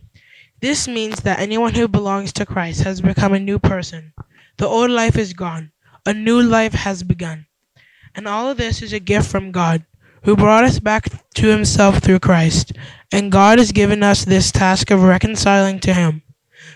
This 0.61 0.87
means 0.87 1.21
that 1.21 1.39
anyone 1.39 1.73
who 1.73 1.87
belongs 1.87 2.31
to 2.33 2.45
Christ 2.45 2.83
has 2.83 3.01
become 3.01 3.33
a 3.33 3.39
new 3.39 3.59
person. 3.59 4.13
The 4.57 4.67
old 4.67 4.89
life 4.89 5.17
is 5.17 5.33
gone, 5.33 5.71
a 6.05 6.13
new 6.13 6.41
life 6.41 6.73
has 6.73 7.03
begun. 7.03 7.47
And 8.15 8.27
all 8.27 8.49
of 8.49 8.57
this 8.57 8.81
is 8.81 8.93
a 8.93 8.99
gift 8.99 9.29
from 9.29 9.51
God, 9.51 9.85
who 10.23 10.35
brought 10.35 10.63
us 10.63 10.79
back 10.79 11.07
to 11.35 11.47
himself 11.47 11.99
through 11.99 12.19
Christ. 12.19 12.73
And 13.11 13.31
God 13.31 13.59
has 13.59 13.71
given 13.71 14.01
us 14.01 14.25
this 14.25 14.51
task 14.51 14.91
of 14.91 15.03
reconciling 15.03 15.79
to 15.81 15.93
him. 15.93 16.23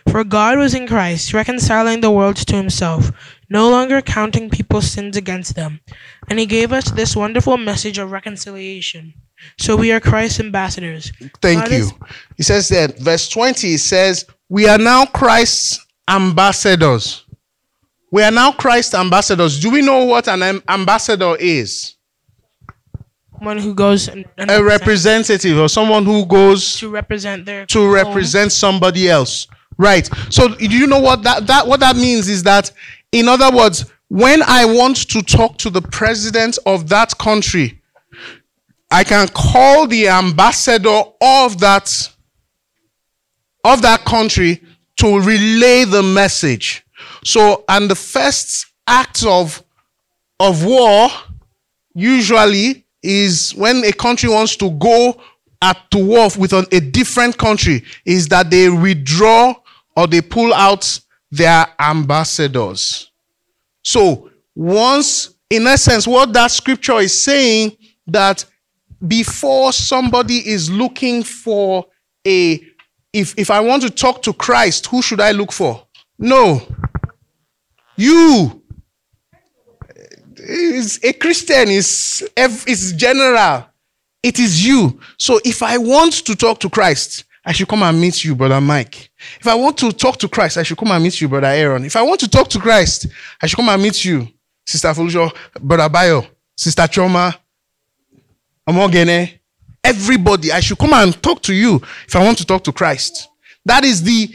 For 0.10 0.24
God 0.24 0.58
was 0.58 0.74
in 0.74 0.88
Christ, 0.88 1.34
reconciling 1.34 2.02
the 2.02 2.12
world 2.12 2.36
to 2.36 2.56
himself, 2.56 3.12
no 3.54 3.70
longer 3.70 4.02
counting 4.02 4.50
people's 4.50 4.90
sins 4.90 5.16
against 5.16 5.56
them. 5.56 5.80
And 6.28 6.40
he 6.40 6.48
gave 6.48 6.74
us 6.74 6.90
this 6.92 7.16
wonderful 7.16 7.56
message 7.56 8.00
of 8.00 8.12
reconciliation. 8.12 9.14
So 9.60 9.76
we 9.76 9.92
are 9.92 10.00
Christ's 10.00 10.40
ambassadors. 10.40 11.12
Thank 11.40 11.62
God 11.62 11.72
you. 11.72 11.78
Is- 11.78 11.94
he 12.36 12.44
says 12.44 12.68
that, 12.70 12.98
verse 12.98 13.30
20 13.30 13.68
he 13.68 13.78
says, 13.78 14.26
We 14.50 14.68
are 14.68 14.80
now 14.80 15.06
Christ's 15.06 15.86
ambassadors. 16.10 17.26
We 18.12 18.24
are 18.24 18.32
now 18.32 18.52
Christ's 18.52 18.96
ambassadors. 18.96 19.60
Do 19.60 19.70
we 19.72 19.82
know 19.82 20.06
what 20.06 20.28
an 20.28 20.62
ambassador 20.68 21.36
is? 21.40 21.96
One 23.40 23.58
who 23.58 23.74
goes 23.76 24.08
and, 24.08 24.26
and 24.38 24.50
a 24.50 24.64
representative 24.64 25.60
or 25.60 25.68
someone 25.68 26.06
who 26.06 26.26
goes 26.26 26.78
to 26.78 26.90
represent 26.90 27.46
their 27.46 27.66
to 27.68 27.80
home. 27.80 27.92
represent 27.92 28.52
somebody 28.52 29.10
else. 29.10 29.48
Right. 29.78 30.10
So 30.30 30.50
do 30.50 30.78
you 30.78 30.88
know 30.88 31.00
what 31.00 31.24
that, 31.24 31.48
that 31.48 31.68
what 31.68 31.80
that 31.80 31.96
means 31.96 32.30
is 32.30 32.44
that 32.44 32.72
in 33.12 33.28
other 33.28 33.56
words, 33.56 33.86
when 34.08 34.42
I 34.44 34.66
want 34.66 35.10
to 35.10 35.22
talk 35.22 35.58
to 35.60 35.70
the 35.70 35.82
president 35.82 36.60
of 36.66 36.90
that 36.90 37.18
country, 37.18 37.82
I 38.92 39.04
can 39.04 39.28
call 39.30 39.88
the 39.88 40.08
ambassador 40.08 41.04
of 41.22 41.60
that 41.60 42.10
of 43.64 43.82
that 43.82 44.06
country 44.06 44.62
to 44.98 45.20
relay 45.20 45.86
the 45.86 46.04
message. 46.04 46.86
So, 47.24 47.64
and 47.70 47.90
the 47.90 47.96
first 47.96 48.68
act 48.88 49.26
of 49.26 49.64
of 50.40 50.66
war 50.66 51.10
usually 51.96 52.86
is 53.02 53.52
when 53.56 53.84
a 53.86 53.94
country 53.94 54.30
wants 54.30 54.56
to 54.58 54.70
go 54.72 55.20
at 55.62 55.90
to 55.92 55.98
war 55.98 56.30
with 56.38 56.54
a 56.54 56.82
different 56.82 57.38
country 57.38 57.84
is 58.06 58.28
that 58.28 58.50
they 58.50 58.70
withdraw 58.70 59.56
or 59.96 60.08
they 60.08 60.22
pull 60.22 60.54
out 60.54 61.00
their 61.32 61.68
ambassadors. 61.80 63.12
So, 63.84 64.30
once, 64.56 65.36
in 65.50 65.68
essence, 65.68 66.08
what 66.08 66.32
that 66.34 66.52
scripture 66.52 67.00
is 67.00 67.20
saying 67.20 67.76
that 68.08 68.46
before 69.06 69.74
somebody 69.74 70.48
is 70.48 70.70
looking 70.70 71.24
for 71.24 71.86
a, 72.26 72.64
if, 73.12 73.38
if 73.38 73.52
I 73.52 73.60
want 73.60 73.84
to 73.84 73.90
talk 73.90 74.22
to 74.24 74.34
Christ, 74.34 74.88
who 74.88 75.02
should 75.02 75.20
I 75.20 75.32
look 75.32 75.52
for? 75.52 75.86
No. 76.18 76.62
You. 77.96 78.62
Is 80.36 81.00
a 81.04 81.14
Christian 81.14 81.70
is, 81.70 82.28
is 82.38 82.94
general. 82.94 83.66
It 84.22 84.40
is 84.40 84.66
you. 84.66 85.00
So 85.18 85.40
if 85.44 85.62
I 85.62 85.78
want 85.78 86.26
to 86.26 86.36
talk 86.36 86.60
to 86.62 86.70
Christ, 86.70 87.26
I 87.46 87.52
should 87.52 87.68
come 87.68 87.84
and 87.84 88.00
meet 88.00 88.24
you, 88.24 88.36
brother 88.36 88.62
Mike. 88.62 89.12
If 89.40 89.48
I 89.48 89.56
want 89.56 89.78
to 89.80 89.92
talk 89.92 90.18
to 90.20 90.30
Christ, 90.30 90.58
I 90.58 90.64
should 90.64 90.78
come 90.78 90.92
and 90.92 91.04
meet 91.04 91.20
you, 91.20 91.28
brother 91.28 91.48
Aaron. 91.48 91.84
If 91.84 91.96
I 91.96 92.02
want 92.02 92.20
to 92.22 92.30
talk 92.30 92.48
to 92.50 92.60
Christ, 92.60 93.08
I 93.42 93.48
should 93.48 93.58
come 93.58 93.70
and 93.70 93.82
meet 93.82 94.06
you, 94.06 94.28
sister 94.66 94.88
Fulujo, 94.90 95.36
brother 95.60 95.90
Bayo, 95.90 96.26
sister 96.56 96.88
Choma, 96.88 97.38
Amogene. 98.68 99.40
Everybody, 99.84 100.52
I 100.54 100.62
should 100.62 100.78
come 100.78 100.94
and 100.94 101.22
talk 101.22 101.42
to 101.44 101.54
you 101.54 101.76
if 102.08 102.16
I 102.16 102.24
want 102.24 102.38
to 102.38 102.46
talk 102.46 102.64
to 102.64 102.72
Christ. 102.72 103.28
That 103.66 103.84
is 103.84 104.02
the 104.02 104.34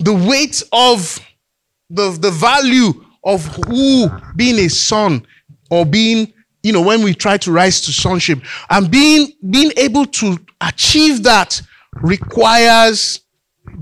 the 0.00 0.12
weight 0.12 0.62
of 0.72 1.20
the, 1.88 2.10
the 2.10 2.30
value 2.30 3.04
of 3.24 3.44
who 3.66 4.08
being 4.34 4.58
a 4.58 4.68
son 4.68 5.26
or 5.70 5.86
being 5.86 6.32
you 6.62 6.72
know 6.72 6.82
when 6.82 7.02
we 7.02 7.14
try 7.14 7.36
to 7.38 7.52
rise 7.52 7.80
to 7.82 7.92
sonship 7.92 8.40
and 8.70 8.90
being 8.90 9.32
being 9.50 9.72
able 9.76 10.04
to 10.04 10.36
achieve 10.60 11.22
that 11.22 11.60
requires 12.02 13.20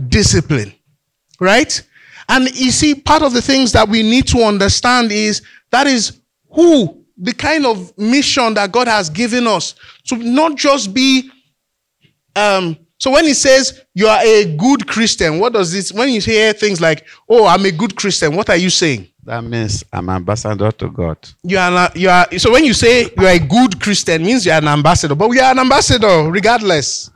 discipline, 0.08 0.74
right? 1.40 1.82
And 2.28 2.48
you 2.56 2.70
see, 2.70 2.94
part 2.94 3.22
of 3.22 3.32
the 3.32 3.42
things 3.42 3.72
that 3.72 3.88
we 3.88 4.02
need 4.02 4.26
to 4.28 4.38
understand 4.38 5.12
is 5.12 5.42
that 5.70 5.86
is 5.86 6.20
who 6.50 7.04
the 7.16 7.32
kind 7.32 7.66
of 7.66 7.96
mission 7.98 8.54
that 8.54 8.72
God 8.72 8.88
has 8.88 9.10
given 9.10 9.46
us 9.46 9.74
to 10.04 10.16
not 10.16 10.56
just 10.56 10.94
be. 10.94 11.30
Um, 12.34 12.76
so 12.98 13.10
when 13.10 13.24
he 13.24 13.34
says 13.34 13.82
you 13.94 14.06
are 14.06 14.20
a 14.22 14.56
good 14.56 14.86
Christian, 14.86 15.38
what 15.38 15.52
does 15.52 15.72
this? 15.72 15.92
When 15.92 16.08
you 16.08 16.20
hear 16.20 16.52
things 16.52 16.80
like, 16.80 17.06
"Oh, 17.28 17.46
I'm 17.46 17.64
a 17.66 17.70
good 17.70 17.96
Christian," 17.96 18.34
what 18.34 18.48
are 18.48 18.56
you 18.56 18.70
saying? 18.70 19.08
That 19.24 19.42
means 19.42 19.84
I'm 19.92 20.10
ambassador 20.10 20.70
to 20.70 20.90
God. 20.90 21.16
You 21.42 21.58
are, 21.58 21.70
not, 21.70 21.96
you 21.96 22.10
are. 22.10 22.26
So 22.38 22.52
when 22.52 22.64
you 22.64 22.74
say 22.74 23.04
you 23.16 23.26
are 23.26 23.34
a 23.34 23.38
good 23.38 23.80
Christian, 23.80 24.22
means 24.22 24.44
you 24.44 24.52
are 24.52 24.58
an 24.58 24.68
ambassador. 24.68 25.14
But 25.14 25.30
we 25.30 25.40
are 25.40 25.52
an 25.52 25.58
ambassador 25.58 26.30
regardless. 26.30 27.10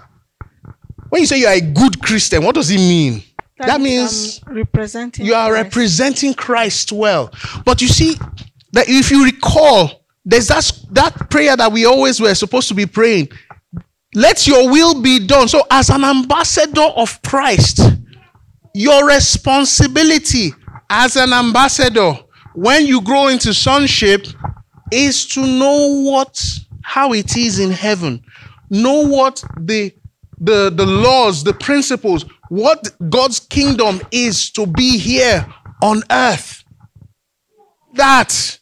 When 1.09 1.23
you 1.23 1.27
say 1.27 1.39
you 1.39 1.47
are 1.47 1.55
a 1.55 1.61
good 1.61 2.01
Christian, 2.03 2.45
what 2.45 2.55
does 2.55 2.71
it 2.71 2.79
mean? 2.79 3.23
That, 3.59 3.67
that 3.67 3.81
means 3.81 4.41
representing 4.47 5.27
you 5.27 5.35
are 5.35 5.51
Christ. 5.51 5.65
representing 5.65 6.35
Christ 6.35 6.93
well. 6.93 7.33
But 7.65 7.81
you 7.83 7.89
see, 7.89 8.15
that 8.73 8.89
if 8.89 9.11
you 9.11 9.25
recall, 9.25 10.05
there's 10.25 10.49
that, 10.49 10.71
that 10.91 11.31
prayer 11.31 11.57
that 11.57 11.73
we 11.73 11.85
always 11.87 12.21
were 12.21 12.35
supposed 12.35 12.69
to 12.69 12.75
be 12.75 12.87
praying. 12.87 13.31
Let 14.15 14.47
your 14.47 14.71
will 14.71 15.01
be 15.01 15.27
done. 15.27 15.49
So, 15.49 15.63
as 15.71 15.91
an 15.91 16.05
ambassador 16.05 16.83
of 16.97 17.21
Christ, 17.23 17.81
your 18.75 19.07
responsibility 19.07 20.53
as 20.91 21.17
an 21.17 21.33
ambassador 21.33 22.15
when 22.55 22.87
you 22.87 23.01
grow 23.03 23.29
into 23.29 23.53
sonship 23.53 24.27
is 24.93 25.27
to 25.27 25.45
know 25.45 26.03
what 26.03 26.43
how 26.83 27.13
it 27.13 27.37
is 27.37 27.59
in 27.59 27.71
heaven 27.71 28.23
know 28.71 29.07
what 29.07 29.43
the 29.59 29.93
the, 30.41 30.71
the 30.71 30.87
laws, 30.87 31.45
the 31.45 31.53
principles, 31.53 32.25
what 32.49 32.89
God's 33.11 33.41
kingdom 33.41 34.01
is 34.11 34.51
to 34.53 34.67
be 34.67 34.99
here 34.99 35.47
on 35.83 36.03
earth. 36.11 36.65
That 37.95 38.59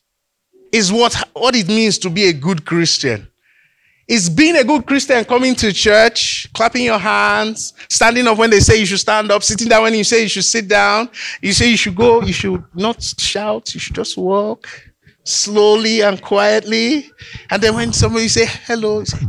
is 0.73 0.92
what, 0.92 1.14
what 1.35 1.54
it 1.54 1.68
means 1.68 1.99
to 1.99 2.11
be 2.11 2.26
a 2.26 2.33
good 2.33 2.64
Christian. 2.64 3.28
Is 4.09 4.30
being 4.30 4.56
a 4.56 4.62
good 4.62 4.87
Christian 4.87 5.25
coming 5.25 5.56
to 5.56 5.73
church, 5.73 6.49
clapping 6.54 6.85
your 6.85 6.99
hands, 6.99 7.75
standing 7.88 8.28
up 8.28 8.38
when 8.38 8.50
they 8.50 8.61
say 8.61 8.76
you 8.76 8.87
should 8.87 9.00
stand 9.00 9.33
up, 9.33 9.42
sitting 9.42 9.68
down 9.68 9.83
when 9.83 9.95
you 9.95 10.04
say 10.04 10.23
you 10.23 10.28
should 10.28 10.45
sit 10.45 10.68
down. 10.68 11.11
You 11.42 11.52
say 11.52 11.68
you 11.71 11.76
should 11.76 11.97
go, 11.97 12.23
you 12.23 12.33
should 12.33 12.62
not 12.73 13.02
shout, 13.02 13.75
you 13.75 13.80
should 13.80 13.97
just 13.97 14.16
walk 14.16 14.68
slowly 15.26 16.02
and 16.02 16.23
quietly. 16.23 17.11
And 17.50 17.61
then 17.61 17.75
when 17.75 17.92
somebody 17.92 18.28
say 18.28 18.47
hello, 18.47 19.00
you 19.00 19.06
say, 19.06 19.26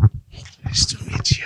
nice 0.63 0.85
to 0.85 1.03
meet 1.05 1.39
you. 1.39 1.45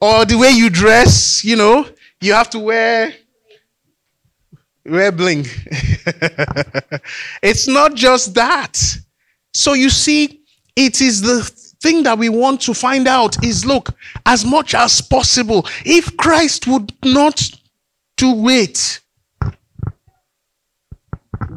Or 0.00 0.24
the 0.24 0.36
way 0.36 0.50
you 0.50 0.70
dress, 0.70 1.44
you 1.44 1.56
know, 1.56 1.88
you 2.20 2.32
have 2.32 2.50
to 2.50 2.58
wear 2.58 3.14
wear 4.84 5.10
bling. 5.10 5.46
it's 7.42 7.66
not 7.66 7.94
just 7.94 8.34
that. 8.34 8.80
So 9.52 9.72
you 9.72 9.90
see, 9.90 10.42
it 10.76 11.00
is 11.00 11.22
the 11.22 11.42
thing 11.80 12.02
that 12.04 12.18
we 12.18 12.28
want 12.28 12.60
to 12.62 12.74
find 12.74 13.08
out 13.08 13.42
is 13.44 13.64
look, 13.64 13.90
as 14.24 14.44
much 14.44 14.74
as 14.74 15.00
possible, 15.00 15.66
if 15.84 16.16
Christ 16.16 16.66
would 16.66 16.92
not 17.04 17.42
to 18.18 18.34
wait, 18.34 19.00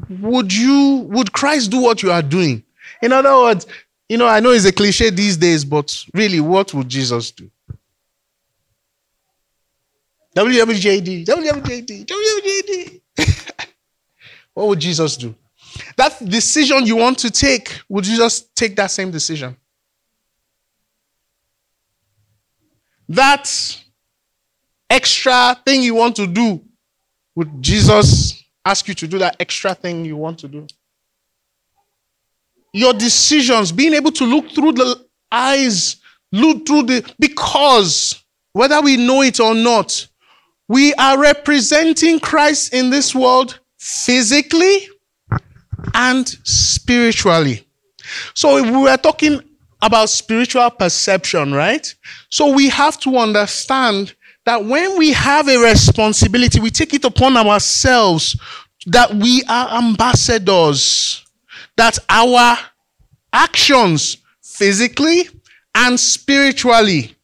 would 0.09 0.53
you 0.53 1.07
would 1.09 1.31
Christ 1.33 1.71
do 1.71 1.81
what 1.81 2.01
you 2.01 2.11
are 2.11 2.21
doing? 2.21 2.63
In 3.01 3.13
other 3.13 3.33
words, 3.33 3.67
you 4.09 4.17
know, 4.17 4.27
I 4.27 4.39
know 4.39 4.49
it's 4.49 4.65
a 4.65 4.71
cliche 4.71 5.11
these 5.11 5.37
days, 5.37 5.63
but 5.63 5.95
really, 6.15 6.39
what 6.39 6.73
would 6.73 6.89
Jesus 6.89 7.29
do? 7.29 7.49
WWJD, 10.35 11.25
WWJD, 11.25 12.05
WWJD. 12.05 13.01
what 14.55 14.67
would 14.67 14.79
Jesus 14.79 15.15
do? 15.15 15.35
That 15.95 16.17
decision 16.27 16.87
you 16.87 16.95
want 16.95 17.19
to 17.19 17.29
take, 17.29 17.81
would 17.87 18.03
Jesus 18.03 18.41
take 18.55 18.75
that 18.77 18.89
same 18.89 19.11
decision? 19.11 19.55
That 23.07 23.47
extra 24.89 25.55
thing 25.65 25.83
you 25.83 25.93
want 25.95 26.15
to 26.15 26.25
do, 26.25 26.63
would 27.35 27.61
Jesus 27.61 28.43
ask 28.65 28.87
you 28.87 28.95
to 28.95 29.07
do 29.07 29.19
that 29.19 29.35
extra 29.39 29.75
thing 29.75 30.03
you 30.03 30.17
want 30.17 30.39
to 30.39 30.47
do? 30.47 30.65
Your 32.73 32.93
decisions, 32.93 33.71
being 33.71 33.93
able 33.93 34.11
to 34.11 34.25
look 34.25 34.51
through 34.51 34.73
the 34.73 35.05
eyes, 35.31 35.97
look 36.31 36.67
through 36.67 36.83
the, 36.83 37.13
because 37.19 38.23
whether 38.53 38.81
we 38.81 38.97
know 38.97 39.21
it 39.21 39.39
or 39.39 39.55
not, 39.55 40.07
we 40.67 40.93
are 40.95 41.19
representing 41.19 42.19
Christ 42.19 42.73
in 42.73 42.89
this 42.89 43.15
world 43.15 43.59
physically 43.79 44.87
and 45.93 46.27
spiritually. 46.43 47.65
So 48.33 48.61
we 48.61 48.71
were 48.71 48.97
talking 48.97 49.41
about 49.81 50.09
spiritual 50.09 50.69
perception, 50.71 51.53
right? 51.53 51.93
So 52.29 52.53
we 52.53 52.69
have 52.69 52.99
to 53.01 53.17
understand 53.17 54.13
that 54.45 54.63
when 54.63 54.97
we 54.97 55.11
have 55.11 55.47
a 55.47 55.57
responsibility, 55.57 56.59
we 56.59 56.69
take 56.69 56.93
it 56.93 57.05
upon 57.05 57.37
ourselves 57.37 58.39
that 58.87 59.13
we 59.13 59.43
are 59.47 59.77
ambassadors, 59.77 61.25
that 61.79 61.97
our 62.09 62.57
actions 63.31 64.17
physically 64.41 65.29
and 65.73 65.97
spiritually 65.97 67.15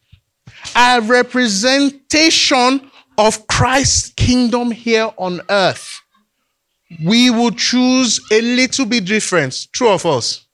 are 0.74 1.02
representation 1.02 2.90
of 3.18 3.46
Christ's 3.48 4.14
kingdom 4.14 4.72
here 4.72 5.12
on 5.18 5.42
earth, 5.50 6.00
we 7.04 7.30
will 7.30 7.52
choose 7.52 8.22
a 8.32 8.40
little 8.40 8.86
bit 8.86 9.04
different. 9.04 9.68
True 9.74 9.90
of 9.90 10.06
us. 10.06 10.46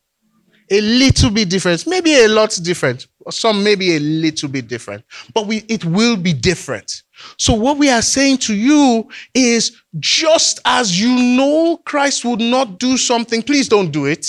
A 0.71 0.81
little 0.81 1.29
bit 1.29 1.49
different. 1.49 1.85
Maybe 1.85 2.23
a 2.23 2.27
lot 2.27 2.57
different. 2.63 3.05
or 3.19 3.31
Some 3.31 3.63
maybe 3.63 3.97
a 3.97 3.99
little 3.99 4.49
bit 4.49 4.67
different. 4.67 5.03
But 5.31 5.45
we, 5.45 5.57
it 5.67 5.85
will 5.85 6.17
be 6.17 6.33
different. 6.33 7.03
So 7.37 7.53
what 7.53 7.77
we 7.77 7.89
are 7.89 8.01
saying 8.01 8.39
to 8.39 8.55
you 8.55 9.09
is 9.33 9.81
just 9.99 10.59
as 10.65 10.99
you 10.99 11.37
know 11.37 11.77
Christ 11.85 12.25
would 12.25 12.39
not 12.41 12.79
do 12.79 12.97
something, 12.97 13.41
please 13.41 13.67
don't 13.67 13.91
do 13.91 14.05
it. 14.05 14.27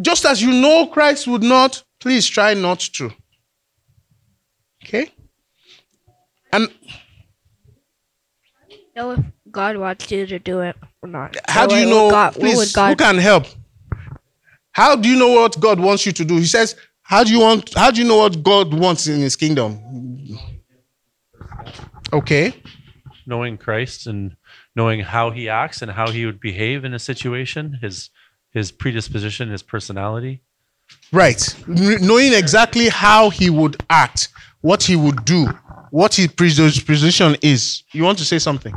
Just 0.00 0.24
as 0.24 0.40
you 0.42 0.52
know 0.52 0.86
Christ 0.86 1.26
would 1.26 1.42
not, 1.42 1.82
please 2.00 2.26
try 2.26 2.54
not 2.54 2.80
to. 2.80 3.12
Okay? 4.82 5.12
And 6.52 6.68
know 9.00 9.10
if 9.12 9.20
God 9.50 9.76
wants 9.76 10.10
you 10.10 10.26
to 10.26 10.38
do 10.38 10.60
it 10.60 10.76
or 11.02 11.08
not. 11.08 11.36
how 11.48 11.66
do 11.66 11.76
you 11.76 11.86
know? 11.86 12.10
God, 12.10 12.34
please, 12.34 12.72
God 12.72 12.90
who 12.90 12.96
can 12.96 13.18
help? 13.18 13.46
How 14.72 14.94
do 14.96 15.08
you 15.08 15.18
know 15.18 15.32
what 15.32 15.58
God 15.58 15.80
wants 15.80 16.06
you 16.06 16.12
to 16.12 16.24
do? 16.24 16.36
He 16.36 16.46
says, 16.46 16.76
"How 17.12 17.20
do 17.24 17.30
you 17.34 17.40
want? 17.46 17.74
How 17.74 17.90
do 17.90 18.00
you 18.00 18.06
know 18.10 18.20
what 18.24 18.34
God 18.52 18.72
wants 18.84 19.02
in 19.12 19.20
His 19.20 19.36
kingdom?" 19.36 19.68
Okay, 22.12 22.46
knowing 23.26 23.56
Christ 23.58 24.06
and 24.06 24.36
knowing 24.74 25.00
how 25.00 25.30
he 25.30 25.48
acts 25.48 25.82
and 25.82 25.90
how 25.90 26.08
he 26.10 26.24
would 26.26 26.40
behave 26.40 26.84
in 26.84 26.92
a 26.94 26.98
situation, 26.98 27.64
his 27.82 28.10
his 28.50 28.72
predisposition, 28.82 29.50
his 29.50 29.62
personality. 29.62 30.34
right. 31.12 31.42
Knowing 32.10 32.32
exactly 32.32 32.88
how 32.88 33.30
He 33.30 33.48
would 33.50 33.76
act, 33.88 34.28
what 34.60 34.82
He 34.82 34.96
would 35.04 35.24
do, 35.24 35.46
what 35.90 36.14
His 36.14 36.28
predisposition 36.38 37.36
is. 37.42 37.84
You 37.92 38.02
want 38.08 38.18
to 38.18 38.24
say 38.24 38.38
something? 38.38 38.74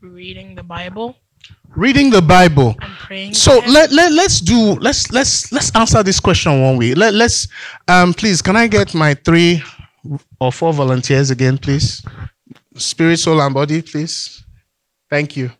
Reading 0.00 0.54
the 0.54 0.62
Bible 0.62 1.16
Reading 1.78 2.10
the 2.10 2.20
Bible. 2.20 2.74
and 2.80 2.92
praying. 2.98 3.34
So 3.34 3.60
let, 3.68 3.92
let 3.92 4.10
let's 4.10 4.40
do 4.40 4.74
let's 4.80 5.12
let's 5.12 5.52
let's 5.52 5.72
answer 5.76 6.02
this 6.02 6.18
question 6.18 6.60
one 6.60 6.76
way. 6.76 6.92
Let, 6.92 7.14
let's 7.14 7.46
um 7.86 8.12
please 8.12 8.42
can 8.42 8.56
I 8.56 8.66
get 8.66 8.94
my 8.94 9.14
three 9.14 9.62
or 10.40 10.50
four 10.50 10.72
volunteers 10.72 11.30
again, 11.30 11.56
please? 11.56 12.04
Spirit, 12.74 13.18
soul, 13.18 13.40
and 13.40 13.54
body, 13.54 13.80
please. 13.82 14.44
Thank 15.08 15.36
you. 15.36 15.52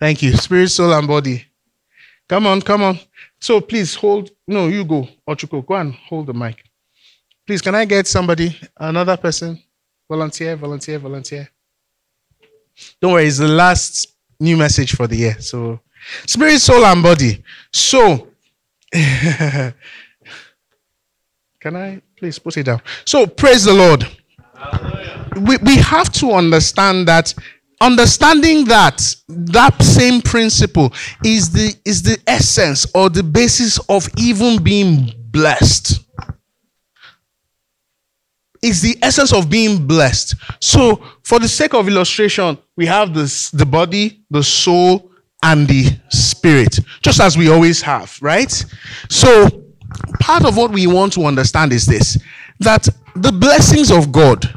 Thank 0.00 0.20
you. 0.20 0.32
Spirit, 0.32 0.70
soul, 0.70 0.92
and 0.92 1.06
body. 1.06 1.44
Come 2.28 2.48
on, 2.48 2.60
come 2.60 2.82
on. 2.82 2.98
So 3.40 3.60
please 3.60 3.94
hold. 3.94 4.30
No, 4.48 4.66
you 4.66 4.84
go. 4.84 5.08
Ochuko, 5.28 5.64
go 5.64 5.74
and 5.74 5.94
hold 5.94 6.26
the 6.26 6.34
mic. 6.34 6.64
Please, 7.46 7.62
can 7.62 7.76
I 7.76 7.84
get 7.84 8.08
somebody, 8.08 8.58
another 8.78 9.16
person? 9.16 9.62
Volunteer, 10.08 10.56
volunteer, 10.56 10.98
volunteer. 10.98 11.48
Don't 13.00 13.12
worry, 13.12 13.26
it's 13.26 13.38
the 13.38 13.46
last 13.46 14.13
new 14.40 14.56
message 14.56 14.94
for 14.94 15.06
the 15.06 15.16
year. 15.16 15.40
So, 15.40 15.80
spirit, 16.26 16.60
soul, 16.60 16.84
and 16.84 17.02
body. 17.02 17.42
So, 17.72 18.28
can 18.92 19.74
I 21.64 22.00
please 22.16 22.38
put 22.38 22.56
it 22.56 22.64
down? 22.64 22.80
So, 23.04 23.26
praise 23.26 23.64
the 23.64 23.74
Lord. 23.74 24.06
We, 25.40 25.56
we 25.58 25.76
have 25.76 26.12
to 26.14 26.32
understand 26.32 27.08
that 27.08 27.34
understanding 27.80 28.64
that 28.66 29.14
that 29.28 29.82
same 29.82 30.22
principle 30.22 30.92
is 31.24 31.50
the 31.50 31.74
is 31.84 32.02
the 32.02 32.18
essence 32.26 32.86
or 32.94 33.10
the 33.10 33.22
basis 33.22 33.78
of 33.88 34.08
even 34.16 34.62
being 34.62 35.12
blessed 35.30 36.03
is 38.64 38.80
the 38.80 38.96
essence 39.02 39.32
of 39.32 39.50
being 39.50 39.86
blessed. 39.86 40.34
So, 40.60 41.04
for 41.22 41.38
the 41.38 41.48
sake 41.48 41.74
of 41.74 41.88
illustration, 41.88 42.58
we 42.76 42.86
have 42.86 43.14
this 43.14 43.50
the 43.50 43.66
body, 43.66 44.24
the 44.30 44.42
soul, 44.42 45.10
and 45.42 45.68
the 45.68 45.90
spirit, 46.08 46.78
just 47.02 47.20
as 47.20 47.36
we 47.36 47.50
always 47.50 47.82
have, 47.82 48.18
right? 48.20 48.50
So, 49.10 49.64
part 50.20 50.44
of 50.44 50.56
what 50.56 50.70
we 50.70 50.86
want 50.86 51.12
to 51.14 51.26
understand 51.26 51.72
is 51.72 51.86
this 51.86 52.18
that 52.60 52.88
the 53.16 53.32
blessings 53.32 53.90
of 53.90 54.10
God 54.10 54.48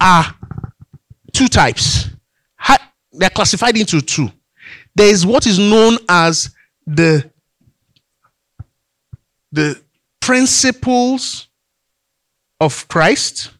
are 0.00 0.34
two 1.32 1.48
types. 1.48 2.10
They're 3.16 3.30
classified 3.30 3.76
into 3.78 4.02
two. 4.02 4.30
There 4.94 5.08
is 5.08 5.24
what 5.24 5.46
is 5.46 5.58
known 5.58 5.98
as 6.08 6.50
the 6.86 7.30
the 9.52 9.80
principles 10.20 11.48
of 12.60 12.86
Christ, 12.88 13.50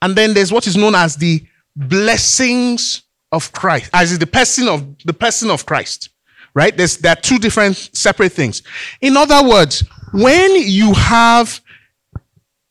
and 0.00 0.16
then 0.16 0.34
there's 0.34 0.52
what 0.52 0.66
is 0.66 0.76
known 0.76 0.94
as 0.94 1.16
the 1.16 1.44
blessings 1.76 3.02
of 3.30 3.50
Christ, 3.52 3.90
as 3.92 4.12
is 4.12 4.18
the 4.18 4.26
person 4.26 4.68
of 4.68 4.98
the 5.04 5.14
person 5.14 5.50
of 5.50 5.66
Christ. 5.66 6.10
Right? 6.54 6.76
There's 6.76 6.98
there 6.98 7.12
are 7.12 7.20
two 7.20 7.38
different 7.38 7.76
separate 7.76 8.32
things. 8.32 8.62
In 9.00 9.16
other 9.16 9.48
words, 9.48 9.84
when 10.12 10.54
you 10.56 10.92
have 10.92 11.60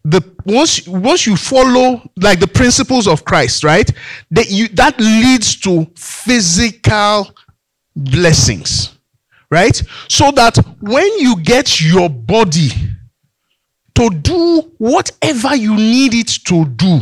the 0.03 0.21
once 0.45 0.87
once 0.87 1.27
you 1.27 1.35
follow 1.35 2.01
like 2.17 2.39
the 2.39 2.47
principles 2.47 3.07
of 3.07 3.25
Christ, 3.25 3.63
right? 3.63 3.89
That 4.31 4.49
you 4.49 4.67
that 4.69 4.99
leads 4.99 5.55
to 5.61 5.87
physical 5.95 7.33
blessings, 7.95 8.97
right? 9.49 9.81
So 10.07 10.31
that 10.31 10.57
when 10.79 11.19
you 11.19 11.41
get 11.41 11.81
your 11.81 12.09
body 12.09 12.71
to 14.01 14.09
do 14.09 14.71
whatever 14.79 15.55
you 15.55 15.75
need 15.75 16.15
it 16.15 16.27
to 16.45 16.65
do, 16.65 17.01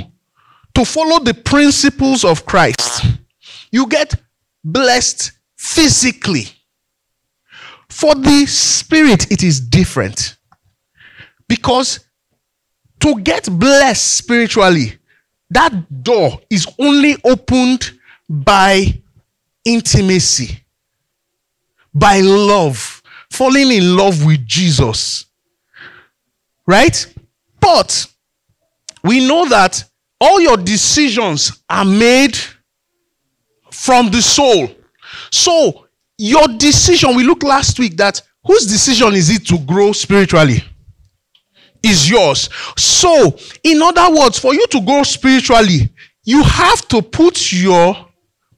to 0.74 0.84
follow 0.84 1.20
the 1.20 1.34
principles 1.34 2.26
of 2.26 2.46
Christ, 2.46 3.06
you 3.72 3.88
get 3.88 4.16
blessed 4.66 5.32
physically. 5.56 6.48
For 7.88 8.16
the 8.16 8.46
spirit, 8.48 9.32
it 9.32 9.44
is 9.44 9.62
different. 9.62 10.36
Because 11.48 12.02
to 13.00 13.22
get 13.22 13.50
blessed 13.50 14.18
spiritually, 14.18 14.98
that 15.52 16.04
door 16.04 16.42
is 16.50 16.68
only 16.78 17.16
opened 17.24 17.92
by 18.28 19.02
intimacy, 19.64 20.60
by 21.94 22.20
love, 22.20 23.02
falling 23.32 23.72
in 23.72 23.96
love 23.96 24.26
with 24.26 24.46
Jesus. 24.46 25.29
Right? 26.70 27.16
But 27.60 28.06
we 29.04 29.28
know 29.28 29.50
that 29.50 29.84
all 30.22 30.40
your 30.40 30.56
decisions 30.56 31.64
are 31.68 31.84
made 31.84 32.38
from 33.72 34.12
the 34.12 34.22
soul. 34.22 34.70
So, 35.32 35.88
your 36.20 36.48
decision, 36.48 37.16
we 37.16 37.24
looked 37.24 37.42
last 37.42 37.80
week 37.80 37.98
that 37.98 38.22
whose 38.46 38.68
decision 38.68 39.16
is 39.16 39.32
it 39.32 39.48
to 39.48 39.58
grow 39.58 39.94
spiritually? 39.94 40.64
Is 41.82 42.08
yours. 42.08 42.50
So, 42.78 43.36
in 43.64 43.82
other 43.82 44.16
words, 44.16 44.38
for 44.38 44.54
you 44.54 44.68
to 44.68 44.82
grow 44.82 45.02
spiritually, 45.02 45.90
you 46.24 46.44
have 46.44 46.88
to 46.90 47.02
put 47.02 47.52
your 47.52 47.98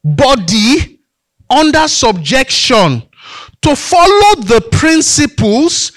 body 0.04 1.00
under 1.50 1.88
subjection 1.88 3.04
to 3.62 3.74
follow 3.74 4.36
the 4.42 4.68
principles 4.70 5.94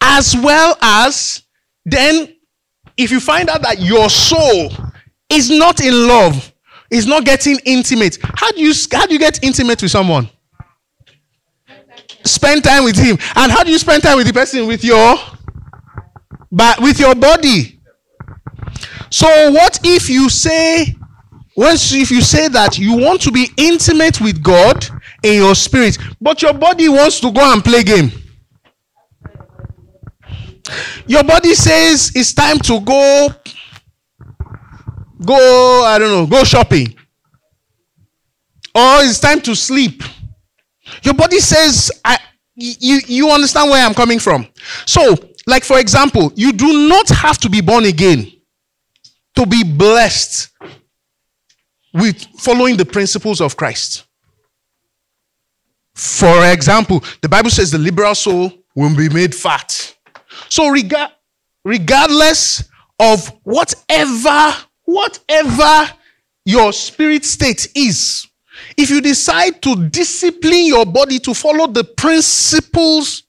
as 0.00 0.34
well 0.34 0.78
as 0.80 1.41
then 1.84 2.36
if 2.96 3.10
you 3.10 3.20
find 3.20 3.48
out 3.48 3.62
that 3.62 3.80
your 3.80 4.10
soul 4.10 4.70
is 5.28 5.50
not 5.50 5.80
in 5.80 6.06
love, 6.06 6.52
is 6.90 7.06
not 7.06 7.24
getting 7.24 7.58
intimate, 7.64 8.18
how 8.22 8.50
do 8.52 8.60
you 8.60 8.72
how 8.92 9.06
do 9.06 9.12
you 9.12 9.18
get 9.18 9.42
intimate 9.42 9.82
with 9.82 9.90
someone? 9.90 10.28
Spend 12.24 12.62
time 12.62 12.84
with 12.84 12.96
him. 12.96 13.18
And 13.34 13.50
how 13.50 13.64
do 13.64 13.70
you 13.70 13.78
spend 13.78 14.02
time 14.02 14.16
with 14.16 14.26
the 14.26 14.32
person? 14.32 14.66
With 14.66 14.84
your 14.84 15.16
but 16.52 16.80
with 16.80 17.00
your 17.00 17.14
body. 17.14 17.80
So 19.10 19.26
what 19.50 19.80
if 19.82 20.08
you 20.08 20.28
say 20.28 20.94
once 21.56 21.92
if 21.92 22.10
you 22.10 22.20
say 22.22 22.48
that 22.48 22.78
you 22.78 22.96
want 22.96 23.20
to 23.22 23.32
be 23.32 23.48
intimate 23.56 24.20
with 24.20 24.42
God 24.42 24.86
in 25.22 25.36
your 25.36 25.54
spirit, 25.54 25.98
but 26.20 26.40
your 26.42 26.54
body 26.54 26.88
wants 26.88 27.20
to 27.20 27.32
go 27.32 27.52
and 27.52 27.64
play 27.64 27.82
game? 27.82 28.10
Your 31.06 31.24
body 31.24 31.54
says 31.54 32.12
it's 32.14 32.32
time 32.32 32.58
to 32.60 32.80
go, 32.80 33.28
go, 35.24 35.84
I 35.84 35.98
don't 35.98 36.10
know, 36.10 36.26
go 36.26 36.44
shopping. 36.44 36.94
Or 38.74 39.02
it's 39.02 39.20
time 39.20 39.40
to 39.42 39.54
sleep. 39.54 40.02
Your 41.02 41.14
body 41.14 41.38
says, 41.38 41.90
I, 42.04 42.18
you, 42.54 43.00
you 43.06 43.30
understand 43.30 43.70
where 43.70 43.84
I'm 43.84 43.94
coming 43.94 44.18
from. 44.18 44.46
So, 44.86 45.16
like 45.46 45.64
for 45.64 45.78
example, 45.78 46.32
you 46.36 46.52
do 46.52 46.88
not 46.88 47.08
have 47.08 47.38
to 47.38 47.50
be 47.50 47.60
born 47.60 47.84
again 47.84 48.30
to 49.36 49.46
be 49.46 49.64
blessed 49.64 50.50
with 51.92 52.22
following 52.38 52.76
the 52.76 52.84
principles 52.84 53.40
of 53.40 53.56
Christ. 53.56 54.04
For 55.94 56.50
example, 56.50 57.02
the 57.20 57.28
Bible 57.28 57.50
says 57.50 57.70
the 57.70 57.78
liberal 57.78 58.14
soul 58.14 58.52
will 58.74 58.96
be 58.96 59.08
made 59.08 59.34
fat. 59.34 59.94
So 60.52 60.68
regard, 60.68 61.10
regardless 61.64 62.68
of 63.00 63.26
whatever, 63.42 64.54
whatever 64.84 65.90
your 66.44 66.74
spirit 66.74 67.24
state 67.24 67.68
is, 67.74 68.26
if 68.76 68.90
you 68.90 69.00
decide 69.00 69.62
to 69.62 69.88
discipline 69.88 70.66
your 70.66 70.84
body 70.84 71.18
to 71.20 71.32
follow 71.32 71.68
the 71.68 71.84
principles 71.84 73.22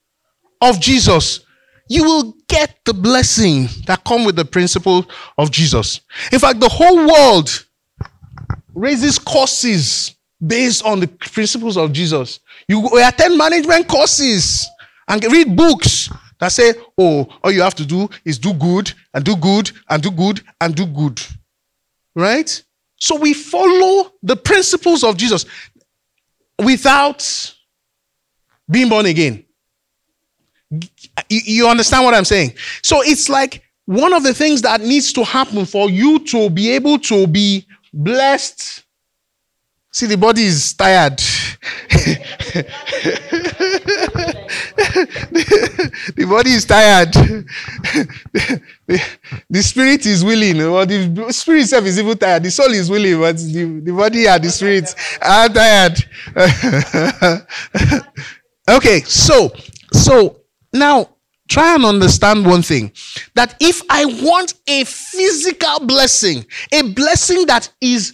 of 0.61 0.81
Jesus, 0.81 1.45
you 1.87 2.03
will 2.03 2.35
get 2.49 2.79
the 2.83 2.93
blessing 2.93 3.69
that 3.85 4.03
come 4.03 4.25
with 4.25 4.35
the 4.35 4.43
principle 4.43 5.05
of 5.37 5.49
Jesus. 5.49 6.01
In 6.33 6.39
fact, 6.39 6.59
the 6.59 6.67
whole 6.67 7.07
world 7.07 7.65
raises 8.75 9.17
courses 9.17 10.13
based 10.45 10.83
on 10.83 10.99
the 10.99 11.07
principles 11.07 11.77
of 11.77 11.93
Jesus. 11.93 12.41
You 12.67 12.85
attend 12.99 13.37
management 13.37 13.87
courses 13.87 14.67
and 15.07 15.23
read 15.23 15.55
books 15.55 16.09
that 16.43 16.51
say, 16.51 16.73
oh, 16.97 17.25
all 17.41 17.51
you 17.51 17.61
have 17.61 17.75
to 17.75 17.85
do 17.85 18.09
is 18.25 18.37
do 18.37 18.53
good 18.53 18.91
and 19.13 19.23
do 19.23 19.37
good 19.37 19.71
and 19.89 20.03
do 20.03 20.11
good 20.11 20.41
and 20.59 20.75
do 20.75 20.85
good. 20.85 21.21
Right? 22.13 22.61
So 22.97 23.15
we 23.15 23.33
follow 23.33 24.11
the 24.21 24.35
principles 24.35 25.05
of 25.05 25.15
Jesus 25.15 25.45
without 26.59 27.55
being 28.69 28.89
born 28.89 29.05
again. 29.05 29.45
You 31.29 31.67
understand 31.69 32.03
what 32.03 32.13
I'm 32.13 32.25
saying? 32.25 32.55
So 32.81 33.01
it's 33.01 33.29
like 33.29 33.63
one 33.85 34.11
of 34.11 34.23
the 34.23 34.33
things 34.33 34.61
that 34.63 34.81
needs 34.81 35.13
to 35.13 35.23
happen 35.23 35.65
for 35.65 35.89
you 35.89 36.19
to 36.25 36.49
be 36.49 36.71
able 36.71 36.99
to 36.99 37.25
be 37.25 37.65
blessed. 37.93 38.83
See, 39.91 40.07
the 40.07 40.17
body 40.17 40.43
is 40.43 40.73
tired. 40.73 41.21
the, 44.93 45.91
the, 46.15 46.25
body 46.25 46.51
is 46.51 46.65
tired. 46.65 47.13
the, 47.13 48.61
the, 49.49 49.63
spirit 49.63 50.05
is 50.05 50.23
willing. 50.23 50.61
Or 50.61 50.85
the 50.85 51.31
spirit 51.31 51.63
itself 51.63 51.85
is 51.85 51.99
even 51.99 52.17
tired. 52.17 52.43
The 52.43 52.51
soul 52.51 52.71
is 52.71 52.89
willing, 52.89 53.19
but 53.19 53.37
the, 53.37 53.81
the 53.83 53.91
body 53.91 54.27
and 54.27 54.43
the 54.43 54.49
spirit 54.49 54.93
are 55.21 55.49
tired. 55.49 56.03
okay, 58.69 59.01
so 59.01 59.51
so 59.91 60.41
now 60.71 61.09
try 61.47 61.75
and 61.75 61.85
understand 61.85 62.45
one 62.45 62.61
thing 62.61 62.91
that 63.35 63.55
if 63.59 63.81
I 63.89 64.05
want 64.05 64.53
a 64.67 64.83
physical 64.85 65.85
blessing, 65.85 66.45
a 66.71 66.81
blessing 66.81 67.45
that 67.47 67.71
is 67.81 68.13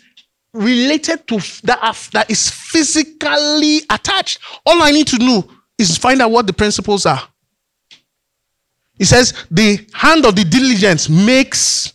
related 0.53 1.27
to 1.27 1.39
that, 1.63 2.09
that 2.13 2.29
is 2.29 2.49
physically 2.49 3.81
attached, 3.89 4.39
all 4.65 4.81
I 4.81 4.91
need 4.91 5.07
to 5.07 5.17
know 5.19 5.49
is 5.79 5.97
find 5.97 6.21
out 6.21 6.31
what 6.31 6.47
the 6.47 6.53
principles 6.53 7.05
are. 7.05 7.21
He 8.97 9.05
says, 9.05 9.45
The 9.49 9.87
hand 9.93 10.25
of 10.25 10.35
the 10.35 10.43
diligent 10.43 11.09
makes 11.09 11.93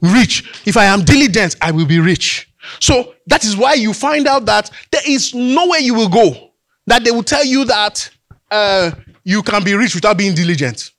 rich. 0.00 0.62
If 0.66 0.76
I 0.76 0.84
am 0.84 1.04
diligent, 1.04 1.56
I 1.60 1.70
will 1.70 1.86
be 1.86 1.98
rich. 1.98 2.50
So 2.80 3.14
that 3.26 3.44
is 3.44 3.56
why 3.56 3.74
you 3.74 3.92
find 3.92 4.26
out 4.26 4.46
that 4.46 4.70
there 4.90 5.02
is 5.06 5.34
nowhere 5.34 5.80
you 5.80 5.94
will 5.94 6.08
go 6.08 6.52
that 6.86 7.04
they 7.04 7.10
will 7.10 7.22
tell 7.22 7.44
you 7.44 7.64
that 7.64 8.10
uh, 8.50 8.90
you 9.24 9.42
can 9.42 9.64
be 9.64 9.74
rich 9.74 9.94
without 9.94 10.16
being 10.18 10.34
diligent. 10.34 10.90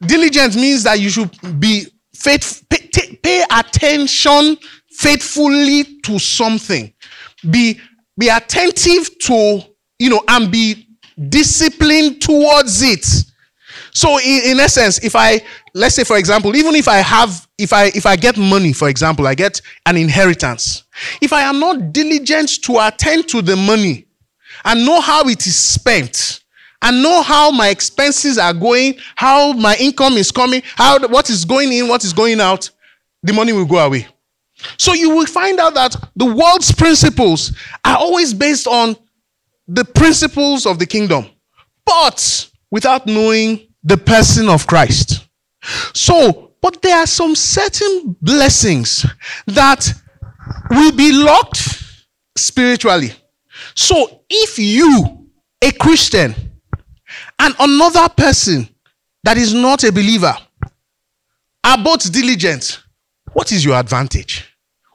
Diligence 0.00 0.56
means 0.56 0.82
that 0.82 1.00
you 1.00 1.08
should 1.08 1.30
be 1.60 1.86
faith, 2.14 2.64
pay, 2.68 3.16
pay 3.22 3.44
attention 3.50 4.58
faithfully 4.90 6.00
to 6.02 6.18
something 6.18 6.91
be 7.50 7.80
be 8.18 8.28
attentive 8.28 9.18
to 9.20 9.60
you 9.98 10.10
know 10.10 10.22
and 10.28 10.50
be 10.50 10.88
disciplined 11.28 12.20
towards 12.20 12.82
it. 12.82 13.04
So 13.92 14.18
in, 14.18 14.52
in 14.52 14.60
essence 14.60 15.02
if 15.04 15.14
i 15.16 15.40
let's 15.74 15.94
say 15.94 16.04
for 16.04 16.16
example 16.16 16.54
even 16.56 16.74
if 16.74 16.88
i 16.88 16.96
have 16.98 17.46
if 17.58 17.72
i 17.72 17.86
if 17.86 18.06
i 18.06 18.16
get 18.16 18.36
money 18.36 18.72
for 18.72 18.88
example 18.88 19.26
i 19.26 19.34
get 19.34 19.60
an 19.86 19.96
inheritance. 19.96 20.84
If 21.20 21.32
i 21.32 21.42
am 21.42 21.60
not 21.60 21.92
diligent 21.92 22.62
to 22.64 22.78
attend 22.86 23.28
to 23.28 23.42
the 23.42 23.56
money 23.56 24.06
and 24.64 24.84
know 24.84 25.00
how 25.00 25.28
it 25.28 25.46
is 25.46 25.56
spent 25.56 26.40
and 26.82 27.02
know 27.02 27.22
how 27.22 27.50
my 27.50 27.68
expenses 27.68 28.38
are 28.38 28.52
going 28.52 28.94
how 29.16 29.52
my 29.52 29.76
income 29.76 30.14
is 30.14 30.30
coming 30.30 30.62
how 30.76 30.98
what 31.08 31.30
is 31.30 31.44
going 31.44 31.72
in 31.72 31.88
what 31.88 32.04
is 32.04 32.12
going 32.12 32.40
out 32.40 32.68
the 33.22 33.32
money 33.32 33.52
will 33.52 33.64
go 33.64 33.78
away 33.78 34.06
so 34.78 34.94
you 34.94 35.10
will 35.10 35.26
find 35.26 35.58
out 35.58 35.74
that 35.74 35.96
the 36.16 36.26
world's 36.26 36.72
principles 36.72 37.52
are 37.84 37.96
always 37.96 38.34
based 38.34 38.66
on 38.66 38.96
the 39.68 39.84
principles 39.84 40.66
of 40.66 40.78
the 40.78 40.86
kingdom, 40.86 41.26
but 41.84 42.50
without 42.70 43.06
knowing 43.06 43.68
the 43.82 43.96
person 43.96 44.48
of 44.48 44.66
Christ. 44.66 45.26
So, 45.94 46.52
but 46.60 46.80
there 46.82 46.96
are 46.96 47.06
some 47.06 47.34
certain 47.34 48.16
blessings 48.20 49.06
that 49.46 49.92
will 50.70 50.92
be 50.92 51.12
locked 51.12 51.82
spiritually. 52.36 53.12
So, 53.74 54.22
if 54.28 54.58
you, 54.58 55.28
a 55.62 55.72
Christian, 55.72 56.34
and 57.38 57.54
another 57.58 58.08
person 58.08 58.68
that 59.24 59.36
is 59.36 59.52
not 59.52 59.84
a 59.84 59.92
believer 59.92 60.34
are 61.64 61.78
both 61.82 62.10
diligent, 62.12 62.82
what 63.32 63.52
is 63.52 63.64
your 63.64 63.78
advantage? 63.78 64.51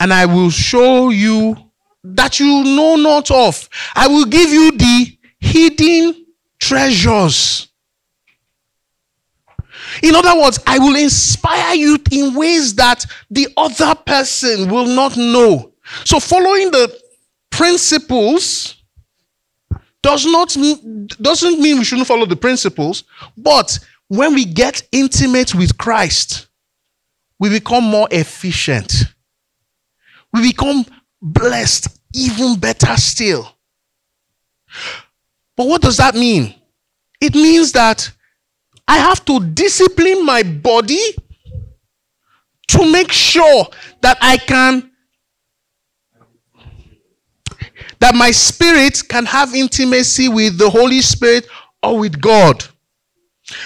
and 0.00 0.12
I 0.12 0.26
will 0.26 0.50
show 0.50 1.10
you 1.10 1.56
that 2.04 2.40
you 2.40 2.64
know 2.64 2.96
not 2.96 3.30
of. 3.30 3.68
I 3.94 4.08
will 4.08 4.24
give 4.24 4.50
you 4.50 4.72
the 4.72 5.18
hidden 5.40 6.26
treasures. 6.60 7.68
In 10.02 10.14
other 10.14 10.38
words, 10.40 10.60
I 10.66 10.78
will 10.78 10.96
inspire 10.96 11.74
you 11.74 11.98
in 12.10 12.34
ways 12.34 12.74
that 12.76 13.04
the 13.30 13.48
other 13.56 13.94
person 13.94 14.70
will 14.70 14.86
not 14.86 15.16
know. 15.16 15.72
So, 16.04 16.20
following 16.20 16.70
the 16.70 16.94
principles 17.50 18.76
does 20.02 20.26
not 20.26 20.56
doesn't 21.20 21.60
mean 21.60 21.78
we 21.78 21.84
shouldn't 21.84 22.06
follow 22.06 22.26
the 22.26 22.36
principles, 22.36 23.04
but 23.36 23.78
when 24.08 24.34
we 24.34 24.44
get 24.44 24.86
intimate 24.92 25.54
with 25.54 25.76
Christ, 25.78 26.48
we 27.38 27.48
become 27.48 27.84
more 27.84 28.08
efficient. 28.10 28.92
We 30.32 30.42
become 30.42 30.84
blessed 31.20 31.88
even 32.14 32.58
better 32.58 32.96
still. 32.96 33.50
But 35.56 35.66
what 35.66 35.82
does 35.82 35.96
that 35.96 36.14
mean? 36.14 36.54
It 37.20 37.34
means 37.34 37.72
that 37.72 38.10
I 38.86 38.98
have 38.98 39.24
to 39.26 39.40
discipline 39.40 40.24
my 40.24 40.42
body 40.42 41.14
to 42.68 42.92
make 42.92 43.10
sure 43.12 43.66
that 44.02 44.18
I 44.20 44.36
can, 44.36 44.90
that 47.98 48.14
my 48.14 48.30
spirit 48.30 49.02
can 49.08 49.24
have 49.26 49.54
intimacy 49.54 50.28
with 50.28 50.58
the 50.58 50.70
Holy 50.70 51.00
Spirit 51.00 51.46
or 51.82 51.98
with 51.98 52.20
God. 52.20 52.64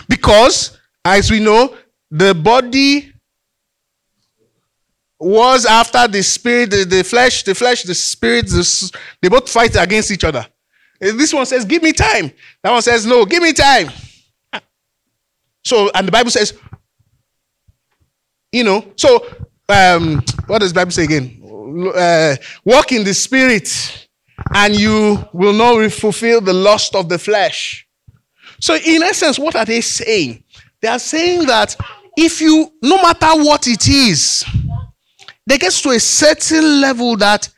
Because, 0.08 0.78
as 1.04 1.30
we 1.30 1.40
know, 1.40 1.76
the 2.10 2.34
body 2.34 3.11
was 5.22 5.66
after 5.66 6.08
the 6.08 6.22
spirit, 6.22 6.70
the, 6.70 6.84
the 6.84 7.04
flesh, 7.04 7.44
the 7.44 7.54
flesh, 7.54 7.82
the 7.82 7.94
spirit, 7.94 8.46
the, 8.46 8.98
they 9.20 9.28
both 9.28 9.48
fight 9.48 9.76
against 9.76 10.10
each 10.10 10.24
other. 10.24 10.46
This 11.00 11.32
one 11.32 11.46
says, 11.46 11.64
Give 11.64 11.82
me 11.82 11.92
time. 11.92 12.30
That 12.62 12.72
one 12.72 12.82
says, 12.82 13.06
No, 13.06 13.24
give 13.24 13.42
me 13.42 13.52
time. 13.52 13.90
So, 15.64 15.90
and 15.94 16.06
the 16.06 16.12
Bible 16.12 16.30
says, 16.30 16.54
you 18.50 18.64
know, 18.64 18.84
so 18.96 19.26
um, 19.68 20.22
what 20.46 20.58
does 20.58 20.72
Bible 20.72 20.90
say 20.90 21.04
again? 21.04 21.40
Uh, 21.94 22.36
walk 22.64 22.92
in 22.92 23.04
the 23.04 23.14
spirit, 23.14 24.08
and 24.54 24.78
you 24.78 25.24
will 25.32 25.52
not 25.52 25.90
fulfill 25.92 26.40
the 26.40 26.52
lust 26.52 26.94
of 26.94 27.08
the 27.08 27.18
flesh. 27.18 27.86
So, 28.60 28.74
in 28.74 29.02
essence, 29.02 29.38
what 29.38 29.56
are 29.56 29.64
they 29.64 29.80
saying? 29.80 30.44
They 30.80 30.88
are 30.88 30.98
saying 30.98 31.46
that 31.46 31.76
if 32.16 32.40
you, 32.40 32.72
no 32.82 33.00
matter 33.00 33.42
what 33.42 33.66
it 33.66 33.88
is, 33.88 34.44
they 35.46 35.58
gets 35.58 35.82
to 35.82 35.90
a 35.90 36.00
certain 36.00 36.80
level 36.80 37.16
that 37.16 37.48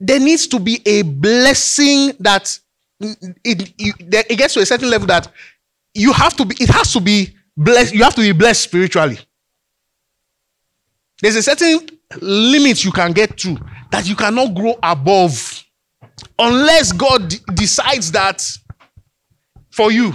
there 0.00 0.20
needs 0.20 0.46
to 0.48 0.58
be 0.58 0.80
a 0.86 1.02
blessing 1.02 2.12
that 2.20 2.58
it, 3.00 3.72
it, 3.78 4.26
it 4.30 4.36
gets 4.36 4.54
to 4.54 4.60
a 4.60 4.66
certain 4.66 4.90
level 4.90 5.06
that 5.06 5.28
you 5.94 6.12
have 6.12 6.36
to 6.36 6.44
be, 6.44 6.56
it 6.60 6.68
has 6.68 6.92
to 6.92 7.00
be 7.00 7.34
blessed, 7.56 7.94
you 7.94 8.02
have 8.04 8.14
to 8.14 8.20
be 8.20 8.32
blessed 8.32 8.62
spiritually. 8.62 9.18
There's 11.20 11.36
a 11.36 11.42
certain 11.42 11.88
limit 12.20 12.84
you 12.84 12.92
can 12.92 13.12
get 13.12 13.36
to 13.38 13.58
that 13.90 14.08
you 14.08 14.14
cannot 14.14 14.54
grow 14.54 14.78
above 14.82 15.64
unless 16.38 16.92
God 16.92 17.28
d- 17.28 17.38
decides 17.54 18.12
that 18.12 18.46
for 19.70 19.90
you. 19.90 20.12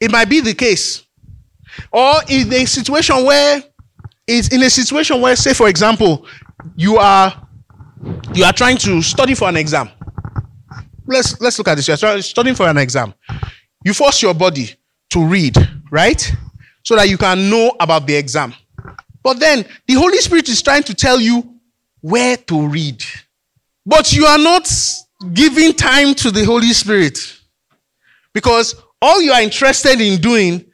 It 0.00 0.10
might 0.10 0.28
be 0.28 0.40
the 0.40 0.54
case. 0.54 1.04
Or 1.92 2.14
in 2.28 2.52
a 2.52 2.64
situation 2.64 3.24
where 3.24 3.62
it's 4.26 4.48
in 4.48 4.62
a 4.62 4.70
situation 4.70 5.20
where, 5.20 5.36
say, 5.36 5.52
for 5.54 5.68
example, 5.68 6.26
you 6.76 6.96
are 6.98 7.46
you 8.34 8.44
are 8.44 8.52
trying 8.52 8.76
to 8.78 9.02
study 9.02 9.34
for 9.34 9.48
an 9.48 9.56
exam. 9.56 9.88
Let's 11.06 11.40
let's 11.40 11.58
look 11.58 11.68
at 11.68 11.76
this. 11.76 11.88
You're 11.88 12.22
studying 12.22 12.56
for 12.56 12.68
an 12.68 12.78
exam. 12.78 13.14
You 13.84 13.92
force 13.92 14.22
your 14.22 14.34
body 14.34 14.74
to 15.10 15.24
read, 15.24 15.56
right? 15.90 16.32
So 16.82 16.96
that 16.96 17.08
you 17.08 17.18
can 17.18 17.50
know 17.50 17.74
about 17.80 18.06
the 18.06 18.14
exam. 18.14 18.54
But 19.22 19.40
then 19.40 19.64
the 19.86 19.94
Holy 19.94 20.18
Spirit 20.18 20.48
is 20.48 20.62
trying 20.62 20.82
to 20.84 20.94
tell 20.94 21.20
you 21.20 21.58
where 22.00 22.36
to 22.36 22.68
read. 22.68 23.02
But 23.86 24.12
you 24.12 24.26
are 24.26 24.38
not 24.38 24.70
giving 25.32 25.72
time 25.72 26.14
to 26.14 26.30
the 26.30 26.44
Holy 26.44 26.72
Spirit. 26.72 27.18
Because 28.32 28.74
all 29.00 29.22
you 29.22 29.32
are 29.32 29.40
interested 29.40 30.00
in 30.00 30.20
doing 30.20 30.64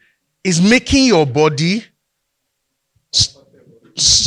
is 0.43 0.61
making 0.61 1.07
your 1.07 1.27
body 1.27 1.85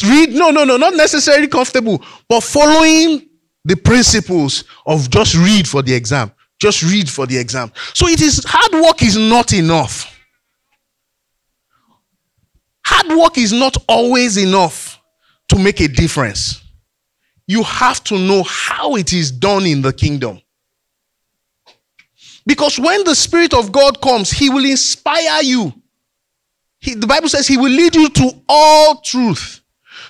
read. 0.03 0.31
No, 0.31 0.49
no, 0.49 0.63
no, 0.63 0.77
not 0.77 0.95
necessarily 0.95 1.47
comfortable, 1.47 2.03
but 2.27 2.41
following 2.41 3.29
the 3.65 3.75
principles 3.75 4.63
of 4.86 5.09
just 5.09 5.36
read 5.36 5.67
for 5.67 5.81
the 5.81 5.93
exam. 5.93 6.31
Just 6.59 6.83
read 6.83 7.09
for 7.09 7.25
the 7.25 7.38
exam. 7.38 7.71
So 7.93 8.07
it 8.07 8.21
is 8.21 8.43
hard 8.47 8.83
work 8.83 9.01
is 9.01 9.17
not 9.17 9.53
enough. 9.53 10.09
Hard 12.86 13.17
work 13.17 13.38
is 13.38 13.53
not 13.53 13.77
always 13.88 14.38
enough 14.38 15.01
to 15.49 15.59
make 15.59 15.79
a 15.79 15.88
difference. 15.88 16.62
You 17.47 17.63
have 17.63 18.03
to 18.05 18.17
know 18.17 18.43
how 18.43 18.95
it 18.95 19.13
is 19.13 19.31
done 19.31 19.65
in 19.65 19.81
the 19.81 19.93
kingdom. 19.93 20.41
Because 22.45 22.79
when 22.79 23.03
the 23.03 23.15
Spirit 23.15 23.53
of 23.53 23.71
God 23.71 24.01
comes, 24.01 24.31
He 24.31 24.49
will 24.49 24.65
inspire 24.65 25.41
you. 25.43 25.73
He, 26.79 26.95
the 26.95 27.07
Bible 27.07 27.29
says 27.29 27.47
He 27.47 27.57
will 27.57 27.71
lead 27.71 27.95
you 27.95 28.09
to 28.09 28.41
all 28.47 29.01
truth. 29.01 29.62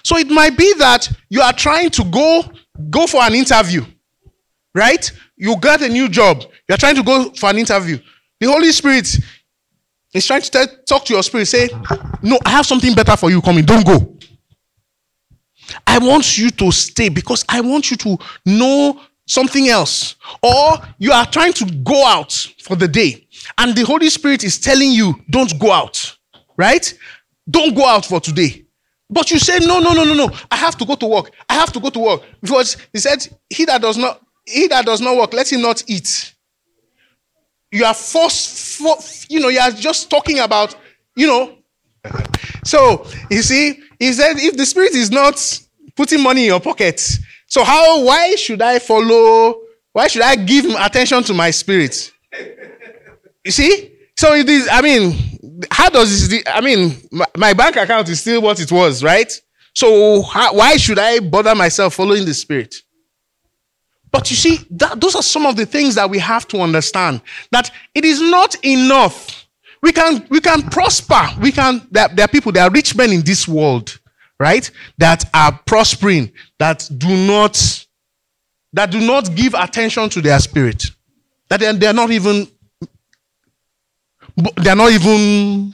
So 0.04 0.18
it 0.18 0.30
might 0.30 0.58
be 0.58 0.74
that 0.80 1.10
you 1.30 1.42
are 1.42 1.54
trying 1.54 1.90
to 1.92 2.04
go 2.06 2.44
go 2.90 3.08
for 3.08 3.22
an 3.22 3.34
interview, 3.34 3.86
right? 4.74 5.12
you 5.44 5.58
got 5.58 5.82
a 5.82 5.90
new 5.90 6.08
job, 6.08 6.46
you're 6.68 6.78
trying 6.78 6.96
to 6.96 7.04
go 7.04 7.32
for 7.32 7.50
an 7.50 7.58
interview. 7.58 7.98
The 8.40 8.48
Holy 8.48 8.72
Spirit 8.72 9.18
is 10.14 10.26
trying 10.26 10.42
to 10.42 10.50
tell, 10.50 10.68
talk 10.88 11.06
to 11.06 11.14
your 11.14 11.24
spirit, 11.24 11.48
say, 11.48 11.70
No, 12.22 12.40
I 12.46 12.52
have 12.52 12.66
something 12.66 12.94
better 12.94 13.18
for 13.18 13.30
you 13.30 13.42
coming. 13.42 13.66
Don't 13.66 13.86
go. 13.86 14.18
I 15.88 15.98
want 16.00 16.38
you 16.38 16.50
to 16.52 16.72
stay 16.72 17.10
because 17.10 17.44
I 17.50 17.62
want 17.62 17.92
you 17.92 17.98
to 17.98 18.18
know 18.46 19.02
something 19.26 19.68
else. 19.70 20.16
Or 20.42 20.78
you 20.98 21.12
are 21.12 21.26
trying 21.26 21.54
to 21.54 21.66
go 21.84 22.06
out 22.06 22.32
for 22.62 22.76
the 22.76 22.88
day, 22.88 23.28
and 23.58 23.76
the 23.76 23.84
Holy 23.84 24.10
Spirit 24.10 24.46
is 24.46 24.60
telling 24.60 24.92
you, 24.92 25.20
Don't 25.30 25.60
go 25.60 25.72
out, 25.72 26.18
right? 26.58 26.94
Don't 27.50 27.76
go 27.76 27.86
out 27.86 28.06
for 28.06 28.22
today. 28.22 28.63
But 29.14 29.30
you 29.32 29.40
say, 29.40 29.60
No, 29.60 29.80
no, 29.80 29.94
no, 29.94 30.04
no, 30.04 30.14
no. 30.14 30.30
I 30.50 30.56
have 30.58 30.76
to 30.78 30.86
go 30.86 30.96
to 30.96 31.06
work. 31.06 31.32
I 31.48 31.54
have 31.54 31.72
to 31.74 31.80
go 31.80 31.90
to 31.90 32.00
work. 32.00 32.22
Because 32.42 32.78
he 32.92 33.00
said, 33.00 33.28
He 33.50 33.66
that 33.66 33.82
does 33.82 33.98
not 33.98 34.20
he 34.46 34.68
that 34.68 34.86
does 34.86 35.02
not 35.02 35.16
work, 35.18 35.34
let 35.34 35.52
him 35.52 35.62
not 35.62 35.84
eat. 35.88 36.34
You 37.72 37.86
are 37.86 37.94
forced, 37.94 38.78
for, 38.78 38.98
you 39.30 39.40
know, 39.40 39.48
you 39.48 39.60
are 39.60 39.72
just 39.72 40.10
talking 40.10 40.40
about, 40.40 40.76
you 41.16 41.28
know. 41.28 41.58
So, 42.66 43.08
you 43.32 43.42
see, 43.42 43.80
he 44.00 44.12
said, 44.14 44.38
if 44.38 44.58
the 44.58 44.66
spirit 44.66 44.94
is 44.94 45.12
not 45.12 45.60
putting 45.96 46.22
money 46.22 46.42
in 46.42 46.48
your 46.48 46.60
pocket, 46.60 47.00
so 47.48 47.64
how, 47.64 48.04
why 48.04 48.36
should 48.36 48.62
I 48.62 48.80
follow, 48.80 49.62
why 49.92 50.08
should 50.08 50.22
I 50.22 50.36
give 50.36 50.66
attention 50.66 51.24
to 51.24 51.34
my 51.34 51.52
spirit? 51.52 52.12
You 53.44 53.52
see? 53.52 53.93
So 54.24 54.34
it 54.36 54.48
is, 54.48 54.70
I 54.72 54.80
mean, 54.80 55.68
how 55.70 55.90
does 55.90 56.30
this, 56.30 56.44
I 56.48 56.62
mean, 56.62 56.96
my, 57.36 57.52
bank 57.52 57.76
account 57.76 58.08
is 58.08 58.22
still 58.22 58.42
what 58.42 58.58
it 58.62 58.72
was, 58.72 59.04
right? 59.04 59.30
So 59.74 60.22
how, 60.22 60.54
why 60.54 60.78
should 60.78 60.98
I 60.98 61.20
bother 61.20 61.54
myself 61.54 61.96
following 61.96 62.24
the 62.24 62.34
spirit? 62.34 62.74
But 64.14 64.32
you 64.32 64.38
see, 64.38 64.60
that, 64.72 65.02
those 65.02 65.16
are 65.16 65.22
some 65.22 65.46
of 65.46 65.58
the 65.58 65.66
things 65.66 65.96
that 65.96 66.10
we 66.10 66.20
have 66.20 66.48
to 66.48 66.62
understand. 66.62 67.20
That 67.52 67.70
it 67.94 68.06
is 68.06 68.22
not 68.22 68.56
enough. 68.64 69.46
We 69.82 69.92
can, 69.92 70.26
we 70.30 70.40
can 70.40 70.70
prosper. 70.70 71.28
We 71.42 71.52
can, 71.52 71.86
there, 71.92 72.08
there 72.08 72.24
are 72.24 72.30
people, 72.30 72.54
there 72.54 72.64
are 72.64 72.72
rich 72.72 72.96
men 72.96 73.12
in 73.12 73.24
this 73.24 73.46
world, 73.46 74.00
right? 74.40 74.72
That 75.00 75.26
are 75.34 75.60
prospering, 75.66 76.32
that 76.60 76.90
do 76.98 77.10
not, 77.28 77.86
that 78.72 78.90
do 78.90 79.06
not 79.06 79.36
give 79.36 79.54
attention 79.54 80.08
to 80.12 80.22
their 80.22 80.40
spirit. 80.40 80.86
That 81.50 81.60
they're, 81.60 81.74
they're 81.74 81.94
not 81.94 82.12
even, 82.12 82.48
they're 84.36 84.76
not 84.76 84.92
even, 84.92 85.74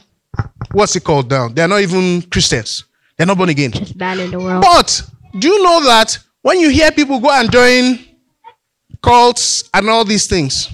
what's 0.72 0.96
it 0.96 1.04
called 1.04 1.30
down? 1.30 1.54
They're 1.54 1.68
not 1.68 1.82
even 1.82 2.22
Christians. 2.24 2.84
They're 3.18 3.28
not 3.28 3.38
born 3.38 3.50
again. 3.50 3.72
Just 3.72 3.98
bad 3.98 4.20
in 4.20 4.32
the 4.32 4.40
world. 4.40 4.62
But 4.62 5.02
do 5.38 5.48
you 5.48 5.64
know 5.64 5.84
that 5.86 6.18
when 6.42 6.60
you 6.60 6.70
hear 6.70 6.92
people 6.92 7.20
go 7.20 7.30
and 7.32 7.52
join 7.52 8.00
cults 9.02 9.70
and 9.74 9.90
all 9.90 10.04
these 10.06 10.28
things, 10.28 10.70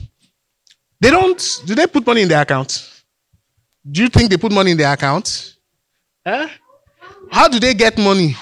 they 1.00 1.12
don't, 1.12 1.62
do 1.66 1.76
they 1.76 1.88
put 1.88 2.06
money 2.06 2.22
in 2.22 2.28
their 2.28 2.42
account? 2.42 3.04
Do 3.90 4.02
you 4.02 4.10
think 4.10 4.30
they 4.30 4.38
put 4.38 4.52
money 4.52 4.72
in 4.72 4.78
their 4.78 4.92
account? 4.92 5.56
Huh? 6.26 6.48
How 7.32 7.48
do 7.48 7.60
they 7.60 7.74
get 7.74 7.98
money? 7.98 8.36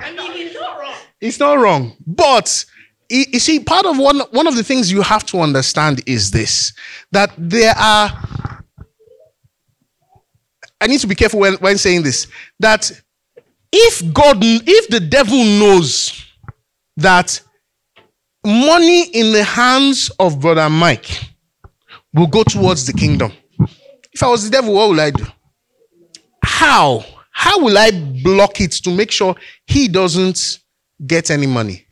I 0.00 0.12
mean, 0.12 0.46
it's 0.46 0.54
not 0.54 0.78
wrong. 0.78 0.94
It's 1.20 1.38
not 1.40 1.58
wrong. 1.58 1.96
But 2.06 2.64
you 3.08 3.38
see, 3.38 3.60
part 3.60 3.86
of 3.86 3.98
one 3.98 4.20
one 4.30 4.46
of 4.46 4.56
the 4.56 4.64
things 4.64 4.90
you 4.90 5.02
have 5.02 5.24
to 5.26 5.40
understand 5.40 6.02
is 6.06 6.30
this 6.30 6.72
that 7.12 7.32
there 7.36 7.74
are 7.76 8.10
I 10.80 10.86
need 10.86 11.00
to 11.00 11.06
be 11.06 11.14
careful 11.14 11.40
when, 11.40 11.54
when 11.54 11.78
saying 11.78 12.02
this. 12.02 12.26
That 12.60 12.90
if 13.72 14.12
God 14.12 14.38
if 14.42 14.88
the 14.88 15.00
devil 15.00 15.38
knows 15.38 16.24
that 16.96 17.40
money 18.44 19.08
in 19.08 19.32
the 19.32 19.44
hands 19.44 20.10
of 20.18 20.40
brother 20.40 20.68
Mike 20.68 21.10
will 22.12 22.26
go 22.26 22.42
towards 22.44 22.86
the 22.86 22.92
kingdom. 22.92 23.32
If 24.12 24.22
I 24.22 24.28
was 24.28 24.44
the 24.44 24.50
devil, 24.50 24.74
what 24.74 24.90
would 24.90 24.98
I 25.00 25.10
do? 25.10 25.24
How? 26.42 27.04
How 27.32 27.58
will 27.58 27.76
I 27.76 27.90
block 28.22 28.60
it 28.60 28.72
to 28.84 28.90
make 28.90 29.10
sure 29.10 29.34
he 29.66 29.88
doesn't 29.88 30.60
get 31.04 31.30
any 31.30 31.48
money? 31.48 31.83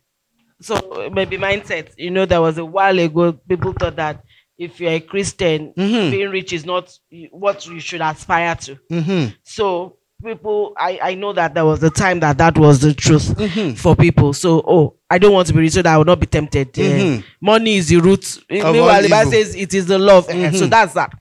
So 0.63 1.11
maybe 1.13 1.37
mindset. 1.39 1.89
You 1.97 2.11
know, 2.11 2.25
there 2.27 2.41
was 2.41 2.59
a 2.59 2.65
while 2.65 2.99
ago 2.99 3.33
people 3.33 3.73
thought 3.73 3.97
that 3.97 4.23
if 4.59 4.81
you're 4.81 4.93
a 4.93 5.01
Christian, 5.01 5.73
being 5.77 6.31
rich 6.31 6.53
is 6.53 6.65
not 6.65 6.97
what 7.31 7.67
you 7.67 7.81
should 7.81 8.01
aspire 8.01 8.55
to. 8.57 9.33
So 9.43 9.97
people, 10.25 10.73
I 10.79 10.99
I 11.03 11.15
know 11.15 11.33
that 11.33 11.55
there 11.55 11.65
was 11.65 11.83
a 11.83 11.91
time 11.91 12.21
that 12.21 12.39
that 12.39 12.57
was 12.57 12.81
the 12.81 12.95
truth 12.95 13.79
for 13.79 13.97
people. 13.97 14.33
So 14.33 14.63
oh, 14.67 14.95
I 15.11 15.19
don't 15.19 15.33
want 15.33 15.49
to 15.49 15.55
be 15.55 15.61
rich 15.61 15.73
so 15.73 15.83
that 15.83 15.93
I 15.93 15.99
will 15.99 16.05
not 16.05 16.21
be 16.21 16.27
tempted. 16.27 16.79
Uh, 16.79 17.23
money 17.41 17.77
is 17.77 17.89
the 17.89 17.97
root. 17.97 18.39
Meanwhile, 18.49 19.03
the 19.03 19.09
Bible 19.09 19.33
says 19.33 19.55
it 19.57 19.75
is 19.75 19.87
the 19.87 19.99
love. 19.99 20.29
Eh, 20.31 20.53
So 20.53 20.67
that's 20.67 20.95
that. 20.95 21.13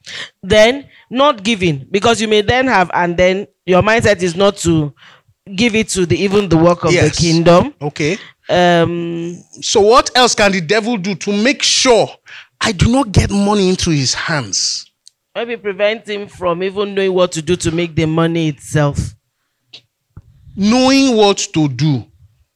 Then 0.44 0.88
not 1.10 1.44
giving 1.44 1.88
because 1.90 2.22
you 2.22 2.28
may 2.28 2.42
then 2.42 2.68
have 2.68 2.92
and 2.94 3.18
then 3.18 3.48
your 3.66 3.82
mindset 3.82 4.22
is 4.22 4.36
not 4.36 4.58
to 4.58 4.94
give 5.56 5.76
it 5.76 5.90
to 5.90 6.06
the 6.06 6.16
even 6.22 6.48
the 6.48 6.58
work 6.58 6.84
of 6.86 6.94
Yes. 6.94 7.16
the 7.16 7.22
kingdom. 7.22 7.74
Okay. 7.82 8.18
Um 8.52 9.44
So 9.62 9.82
what 9.82 10.12
else 10.16 10.36
can 10.36 10.52
the 10.52 10.62
devil 10.62 10.98
do 10.98 11.16
to 11.16 11.32
make 11.32 11.64
sure 11.64 12.08
I 12.60 12.72
do 12.74 12.92
not 12.92 13.12
get 13.12 13.32
money 13.32 13.70
into 13.70 13.90
his 13.92 14.14
hands? 14.14 14.88
maybe 15.36 15.56
prevent 15.56 16.08
him 16.10 16.28
from 16.28 16.62
even 16.62 16.94
knowing 16.94 17.14
what 17.14 17.32
to 17.32 17.42
do 17.42 17.56
to 17.56 17.72
make 17.72 17.96
the 17.96 18.06
money 18.06 18.50
itself. 18.50 19.16
knowing 20.58 21.16
what 21.16 21.38
to 21.54 21.70
do. 21.70 22.06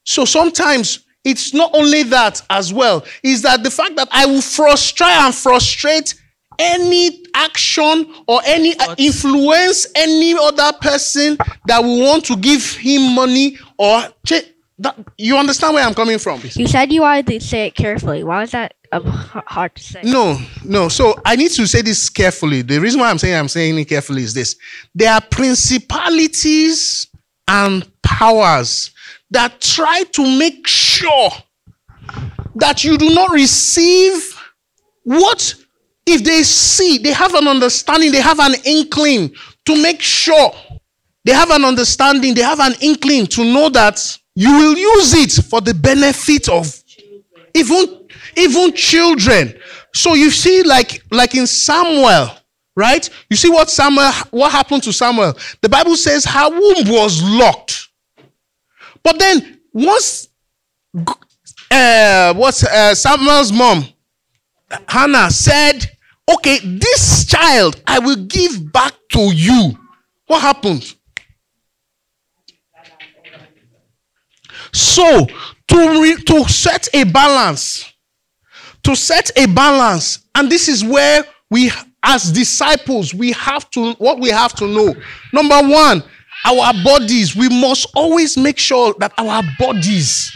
So 0.04 0.26
sometimes 0.26 1.00
it's 1.24 1.54
not 1.54 1.72
only 1.74 2.04
that 2.04 2.42
as 2.50 2.74
well, 2.74 3.06
is 3.24 3.42
that 3.44 3.64
the 3.64 3.72
fact 3.72 3.96
that 3.96 4.10
I 4.12 4.26
will 4.26 4.42
frustrate 4.42 5.10
and 5.10 5.34
frustrate 5.34 6.14
any 6.60 7.24
action 7.34 8.14
or 8.28 8.42
any 8.46 8.78
uh, 8.80 8.96
influence 8.98 9.88
any 9.96 10.34
other 10.38 10.72
person 10.80 11.38
that 11.68 11.80
will 11.84 12.02
want 12.02 12.26
to 12.26 12.36
give 12.36 12.74
him 12.76 13.16
money 13.16 13.58
or 13.78 14.04
that, 14.80 14.98
you 15.18 15.38
understand 15.38 15.74
where 15.74 15.86
I'm 15.86 15.94
coming 15.94 16.20
from? 16.20 16.42
You 16.54 16.68
said 16.68 16.92
you 16.92 17.02
wanted 17.02 17.28
to 17.28 17.40
say 17.40 17.68
it 17.68 17.76
carefully. 17.76 18.24
Why 18.24 18.42
was 18.42 18.52
that 18.52 18.74
um, 18.92 19.06
hard 19.06 19.76
to 19.76 19.84
say? 19.84 20.02
No, 20.04 20.38
no. 20.64 20.90
So 20.90 21.16
I 21.26 21.36
need 21.36 21.52
to 21.52 21.66
say 21.66 21.82
this 21.82 22.10
carefully. 22.10 22.62
The 22.62 22.80
reason 22.80 23.00
why 23.00 23.10
I'm 23.10 23.18
saying 23.18 23.36
I'm 23.36 23.48
saying 23.48 23.78
it 23.80 23.86
carefully 23.86 24.24
is 24.24 24.34
this: 24.34 24.56
there 24.94 25.14
are 25.14 25.22
principalities 25.22 27.08
and 27.48 27.90
powers 28.02 28.92
that 29.32 29.62
try 29.62 30.04
to 30.04 30.40
make 30.40 30.68
sure 30.68 31.30
that 32.56 32.84
you 32.84 32.98
do 32.98 33.14
not 33.14 33.32
receive 33.32 34.42
what 35.04 35.56
if 36.06 36.24
they 36.24 36.44
see, 36.44 36.98
they 37.00 37.12
have 37.12 37.34
an 37.34 37.48
understanding, 37.48 38.12
they 38.12 38.22
have 38.22 38.40
an 38.40 38.54
inkling 38.64 39.34
to 39.66 39.82
make 39.82 40.02
sure 40.02 40.54
they 41.24 41.34
have 41.34 41.50
an 41.50 41.66
understanding, 41.66 42.36
they 42.36 42.42
have 42.42 42.60
an 42.60 42.74
inkling 42.82 43.26
to 43.28 43.44
know 43.44 43.70
that 43.70 44.18
you 44.36 44.52
will 44.52 44.78
use 44.78 45.13
it 45.13 45.43
for 45.45 45.62
the 45.62 45.74
benefit 45.74 46.50
of 46.50 46.74
even 47.54 48.08
even 48.36 48.74
children. 48.74 49.58
So 49.93 50.13
you 50.13 50.30
see, 50.30 50.63
like 50.63 51.02
like 51.12 51.36
in 51.36 51.48
Samuel, 51.48 52.30
right? 52.76 53.10
You 53.30 53.38
see 53.38 53.50
what 53.50 53.69
Samuel 53.69 54.12
what 54.32 54.52
happened 54.52 54.84
to 54.84 54.93
Samuel. 54.93 55.38
The 55.62 55.69
Bible 55.69 55.95
says 55.95 56.26
her 56.26 56.50
womb 56.50 56.88
was 56.88 57.21
locked, 57.24 57.89
but 59.04 59.17
then 59.17 59.60
once 59.74 60.28
uh, 61.71 62.34
what's 62.34 62.63
uh, 62.63 62.93
Samuel's 62.93 63.52
mom 63.52 63.86
Hannah 64.88 65.30
said, 65.32 65.80
"Okay, 66.30 66.60
this 66.60 67.26
child 67.26 67.82
I 67.88 68.00
will 68.00 68.26
give 68.26 68.71
back 68.71 68.93
to 69.12 69.34
you." 69.34 69.78
What 70.28 70.41
happened? 70.41 70.95
So 74.76 75.26
to 75.70 76.02
re- 76.02 76.22
to 76.24 76.50
set 76.50 76.90
a 76.94 77.06
balance, 77.06 77.92
to 78.84 78.96
set 78.96 79.32
a 79.38 79.46
balance, 79.48 80.20
and 80.36 80.52
this 80.52 80.68
is 80.68 80.84
where 80.84 81.24
we, 81.50 81.72
as 82.04 82.32
disciples, 82.32 83.14
we 83.14 83.32
have 83.32 83.70
to 83.72 83.94
what 83.94 84.20
we 84.20 84.30
have 84.30 84.54
to 84.56 84.68
know. 84.68 84.94
Number 85.32 85.62
one, 85.62 86.04
our 86.46 86.74
bodies. 86.84 87.36
We 87.36 87.50
must 87.50 87.88
always 87.96 88.38
make 88.38 88.58
sure 88.58 88.94
that 89.00 89.14
our 89.18 89.42
bodies 89.58 90.32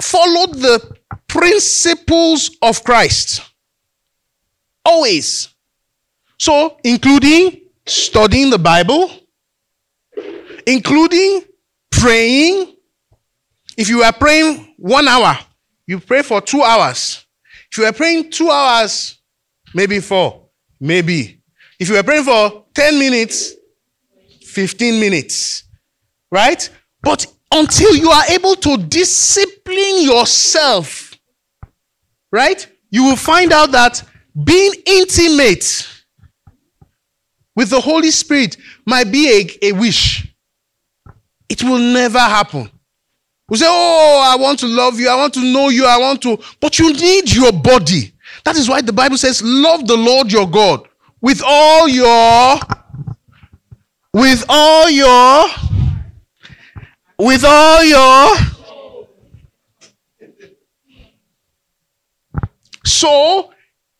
follow 0.00 0.46
the 0.46 0.96
principles 1.26 2.56
of 2.60 2.84
Christ. 2.84 3.42
Always. 4.84 5.48
So, 6.38 6.76
including 6.84 7.62
studying 7.86 8.50
the 8.50 8.58
Bible, 8.58 9.10
including 10.66 11.44
praying. 11.90 12.76
If 13.76 13.88
you 13.88 14.02
are 14.02 14.12
praying 14.12 14.74
one 14.76 15.08
hour, 15.08 15.38
you 15.86 15.98
pray 15.98 16.22
for 16.22 16.40
two 16.40 16.62
hours. 16.62 17.26
If 17.70 17.78
you 17.78 17.84
are 17.84 17.92
praying 17.92 18.30
two 18.30 18.50
hours, 18.50 19.18
maybe 19.74 20.00
four, 20.00 20.48
maybe. 20.80 21.42
If 21.78 21.88
you 21.88 21.96
are 21.96 22.02
praying 22.02 22.24
for 22.24 22.66
10 22.74 22.98
minutes, 22.98 23.54
15 24.44 25.00
minutes, 25.00 25.64
right? 26.30 26.68
But 27.02 27.26
until 27.50 27.96
you 27.96 28.10
are 28.10 28.24
able 28.30 28.54
to 28.56 28.76
discipline 28.76 30.02
yourself, 30.02 31.18
right? 32.30 32.66
You 32.90 33.04
will 33.04 33.16
find 33.16 33.52
out 33.52 33.72
that 33.72 34.02
being 34.44 34.72
intimate 34.86 35.88
with 37.54 37.70
the 37.70 37.80
Holy 37.80 38.10
Spirit 38.10 38.56
might 38.86 39.10
be 39.10 39.28
a, 39.62 39.68
a 39.68 39.72
wish. 39.72 40.26
It 41.48 41.62
will 41.62 41.78
never 41.78 42.18
happen. 42.18 42.70
We 43.52 43.58
say, 43.58 43.66
Oh, 43.68 44.22
I 44.24 44.34
want 44.40 44.60
to 44.60 44.66
love 44.66 44.98
you, 44.98 45.10
I 45.10 45.14
want 45.14 45.34
to 45.34 45.40
know 45.40 45.68
you, 45.68 45.84
I 45.84 45.98
want 45.98 46.22
to, 46.22 46.38
but 46.58 46.78
you 46.78 46.90
need 46.90 47.30
your 47.30 47.52
body. 47.52 48.14
That 48.46 48.56
is 48.56 48.66
why 48.66 48.80
the 48.80 48.94
Bible 48.94 49.18
says, 49.18 49.42
Love 49.44 49.86
the 49.86 49.94
Lord 49.94 50.32
your 50.32 50.48
God 50.48 50.88
with 51.20 51.42
all 51.44 51.86
your, 51.86 52.58
with 54.14 54.42
all 54.48 54.88
your, 54.88 55.44
with 57.18 57.44
all 57.44 57.84
your. 57.84 58.36
So, 62.86 63.52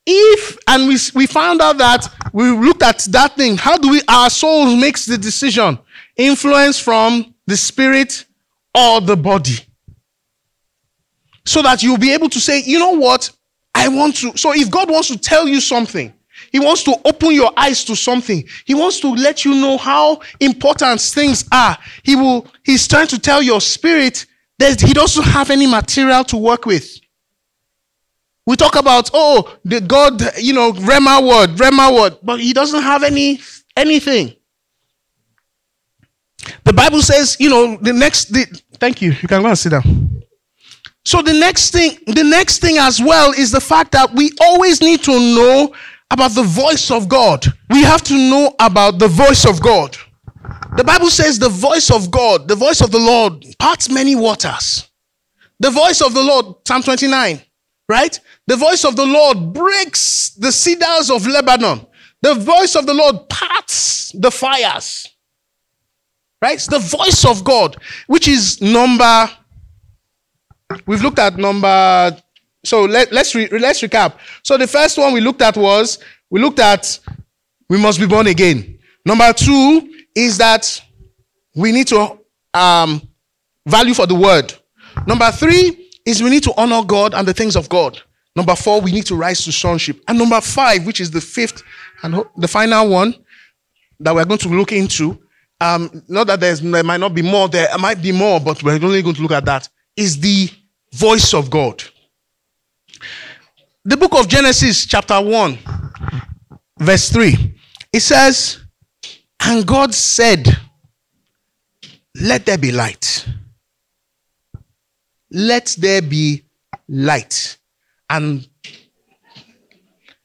if 0.06 0.56
and 0.66 0.88
we 0.88 0.96
we 1.14 1.26
found 1.26 1.60
out 1.60 1.76
that 1.76 2.08
we 2.32 2.48
looked 2.48 2.82
at 2.82 3.00
that 3.10 3.36
thing, 3.36 3.58
how 3.58 3.76
do 3.76 3.90
we 3.90 4.00
our 4.08 4.30
soul 4.30 4.74
makes 4.76 5.04
the 5.04 5.18
decision? 5.18 5.78
Influence 6.16 6.78
from 6.78 7.34
the 7.46 7.58
spirit 7.58 8.24
or 8.74 9.00
the 9.00 9.16
body. 9.16 9.56
So 11.44 11.62
that 11.62 11.82
you'll 11.82 11.98
be 11.98 12.12
able 12.12 12.28
to 12.30 12.40
say, 12.40 12.62
you 12.64 12.78
know 12.78 12.92
what? 12.92 13.30
I 13.74 13.88
want 13.88 14.16
to. 14.16 14.36
So 14.36 14.52
if 14.54 14.70
God 14.70 14.90
wants 14.90 15.08
to 15.08 15.18
tell 15.18 15.48
you 15.48 15.60
something, 15.60 16.12
He 16.50 16.60
wants 16.60 16.84
to 16.84 16.94
open 17.04 17.32
your 17.32 17.52
eyes 17.56 17.84
to 17.84 17.96
something. 17.96 18.44
He 18.64 18.74
wants 18.74 19.00
to 19.00 19.08
let 19.08 19.44
you 19.44 19.54
know 19.54 19.76
how 19.78 20.20
important 20.40 21.00
things 21.00 21.44
are. 21.50 21.76
He 22.02 22.14
will, 22.14 22.46
He's 22.64 22.86
trying 22.86 23.08
to 23.08 23.18
tell 23.18 23.42
your 23.42 23.60
spirit 23.60 24.26
that 24.58 24.80
He 24.80 24.92
doesn't 24.92 25.24
have 25.24 25.50
any 25.50 25.66
material 25.66 26.24
to 26.24 26.36
work 26.36 26.66
with. 26.66 27.00
We 28.46 28.56
talk 28.56 28.76
about, 28.76 29.10
oh, 29.14 29.56
the 29.64 29.80
God, 29.80 30.20
you 30.38 30.52
know, 30.52 30.72
Rhema 30.72 31.26
word, 31.26 31.50
Rhema 31.56 31.94
word, 31.94 32.18
but 32.22 32.40
He 32.40 32.52
doesn't 32.52 32.82
have 32.82 33.02
any 33.02 33.40
anything. 33.76 34.34
The 36.64 36.72
Bible 36.72 37.02
says, 37.02 37.36
you 37.38 37.50
know, 37.50 37.76
the 37.76 37.92
next 37.92 38.32
the, 38.32 38.44
thank 38.78 39.02
you. 39.02 39.12
You 39.12 39.28
can 39.28 39.42
go 39.42 39.48
and 39.48 39.58
sit 39.58 39.70
down. 39.70 40.22
So 41.04 41.20
the 41.20 41.32
next 41.32 41.70
thing, 41.70 41.98
the 42.06 42.22
next 42.22 42.58
thing 42.58 42.78
as 42.78 43.00
well 43.00 43.32
is 43.32 43.50
the 43.50 43.60
fact 43.60 43.92
that 43.92 44.12
we 44.14 44.30
always 44.40 44.80
need 44.80 45.02
to 45.04 45.12
know 45.12 45.74
about 46.10 46.32
the 46.32 46.42
voice 46.42 46.90
of 46.90 47.08
God. 47.08 47.44
We 47.70 47.82
have 47.82 48.02
to 48.04 48.14
know 48.14 48.54
about 48.60 48.98
the 48.98 49.08
voice 49.08 49.44
of 49.44 49.60
God. 49.60 49.96
The 50.76 50.84
Bible 50.84 51.10
says 51.10 51.38
the 51.38 51.48
voice 51.48 51.90
of 51.90 52.10
God, 52.10 52.48
the 52.48 52.54
voice 52.54 52.80
of 52.80 52.90
the 52.90 52.98
Lord 52.98 53.44
parts 53.58 53.90
many 53.90 54.14
waters. 54.14 54.88
The 55.60 55.70
voice 55.70 56.00
of 56.00 56.14
the 56.14 56.22
Lord, 56.22 56.56
Psalm 56.66 56.82
29, 56.82 57.40
right? 57.88 58.20
The 58.46 58.56
voice 58.56 58.84
of 58.84 58.96
the 58.96 59.06
Lord 59.06 59.52
breaks 59.52 60.30
the 60.30 60.50
cedars 60.50 61.10
of 61.10 61.26
Lebanon. 61.26 61.86
The 62.20 62.34
voice 62.34 62.74
of 62.74 62.86
the 62.86 62.94
Lord 62.94 63.28
parts 63.28 64.12
the 64.12 64.30
fires. 64.30 65.11
Right? 66.42 66.54
It's 66.54 66.66
the 66.66 66.80
voice 66.80 67.24
of 67.24 67.44
God, 67.44 67.76
which 68.08 68.26
is 68.26 68.60
number 68.60 69.30
we've 70.86 71.02
looked 71.02 71.18
at 71.18 71.36
number. 71.36 72.16
So 72.64 72.84
let, 72.84 73.12
let's 73.12 73.34
re, 73.34 73.48
let's 73.48 73.80
recap. 73.80 74.14
So 74.42 74.56
the 74.56 74.66
first 74.66 74.98
one 74.98 75.12
we 75.12 75.20
looked 75.20 75.42
at 75.42 75.56
was 75.56 75.98
we 76.30 76.40
looked 76.40 76.58
at 76.58 76.98
we 77.68 77.78
must 77.78 78.00
be 78.00 78.06
born 78.06 78.26
again. 78.26 78.78
Number 79.04 79.32
two 79.32 79.92
is 80.14 80.38
that 80.38 80.82
we 81.54 81.72
need 81.72 81.88
to 81.88 82.18
um, 82.54 83.00
value 83.66 83.94
for 83.94 84.06
the 84.06 84.14
word. 84.14 84.52
Number 85.06 85.30
three 85.32 85.90
is 86.04 86.22
we 86.22 86.30
need 86.30 86.42
to 86.44 86.52
honor 86.56 86.82
God 86.84 87.14
and 87.14 87.26
the 87.26 87.34
things 87.34 87.56
of 87.56 87.68
God. 87.68 88.00
Number 88.34 88.56
four, 88.56 88.80
we 88.80 88.92
need 88.92 89.06
to 89.06 89.14
rise 89.14 89.44
to 89.44 89.52
sonship. 89.52 90.00
And 90.08 90.18
number 90.18 90.40
five, 90.40 90.86
which 90.86 91.00
is 91.00 91.10
the 91.10 91.20
fifth 91.20 91.62
and 92.02 92.24
the 92.36 92.48
final 92.48 92.88
one 92.88 93.14
that 94.00 94.14
we're 94.14 94.24
going 94.24 94.38
to 94.38 94.48
look 94.48 94.72
into, 94.72 95.21
um, 95.62 96.02
not 96.08 96.26
that 96.26 96.40
there's, 96.40 96.60
there 96.60 96.82
might 96.82 96.98
not 96.98 97.14
be 97.14 97.22
more, 97.22 97.48
there 97.48 97.68
might 97.78 98.02
be 98.02 98.10
more, 98.10 98.40
but 98.40 98.60
we're 98.64 98.72
only 98.72 99.00
going 99.00 99.14
to 99.14 99.22
look 99.22 99.30
at 99.30 99.44
that, 99.44 99.68
is 99.96 100.18
the 100.18 100.50
voice 100.92 101.32
of 101.34 101.50
God. 101.50 101.82
The 103.84 103.96
book 103.96 104.12
of 104.14 104.28
Genesis, 104.28 104.86
chapter 104.86 105.20
1, 105.20 105.58
verse 106.80 107.10
3, 107.10 107.54
it 107.92 108.00
says, 108.00 108.60
And 109.40 109.64
God 109.64 109.94
said, 109.94 110.48
Let 112.20 112.44
there 112.44 112.58
be 112.58 112.72
light. 112.72 113.26
Let 115.30 115.76
there 115.78 116.02
be 116.02 116.42
light. 116.88 117.56
And 118.10 118.48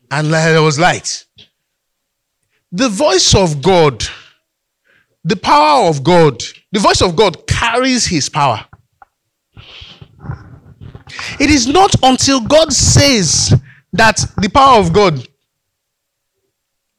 and 0.10 0.34
there 0.34 0.62
was 0.62 0.80
light. 0.80 1.26
The 2.72 2.90
voice 2.90 3.36
of 3.36 3.62
God, 3.62 4.04
the 5.28 5.36
power 5.36 5.90
of 5.90 6.04
God, 6.04 6.42
the 6.72 6.80
voice 6.80 7.02
of 7.02 7.16
God 7.16 7.46
carries 7.48 8.06
his 8.06 8.30
power. 8.30 8.66
It 11.40 11.50
is 11.50 11.68
not 11.68 11.94
until 12.02 12.40
God 12.40 12.72
says 12.72 13.54
that 13.92 14.24
the 14.38 14.50
power 14.50 14.80
of 14.80 14.94
God 14.94 15.28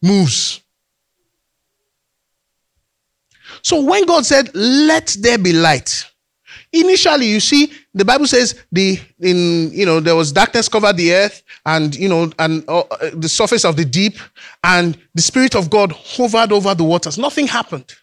moves. 0.02 0.60
So 3.62 3.82
when 3.82 4.04
God 4.04 4.26
said, 4.26 4.54
"Let 4.54 5.16
there 5.20 5.38
be 5.38 5.52
light," 5.54 6.04
initially 6.72 7.26
you 7.26 7.40
see 7.40 7.72
the 7.94 8.04
Bible 8.04 8.26
says 8.26 8.62
the 8.70 9.00
in 9.20 9.70
you 9.72 9.86
know 9.86 10.00
there 10.00 10.16
was 10.16 10.32
darkness 10.32 10.68
covered 10.68 10.96
the 10.98 11.14
earth 11.14 11.42
and 11.64 11.94
you 11.96 12.08
know 12.08 12.30
and 12.38 12.62
uh, 12.68 12.82
the 13.14 13.28
surface 13.28 13.64
of 13.64 13.76
the 13.76 13.84
deep 13.84 14.18
and 14.64 14.98
the 15.14 15.22
spirit 15.22 15.54
of 15.54 15.70
God 15.70 15.92
hovered 15.92 16.52
over 16.52 16.74
the 16.74 16.84
waters. 16.84 17.16
Nothing 17.16 17.46
happened. 17.46 17.94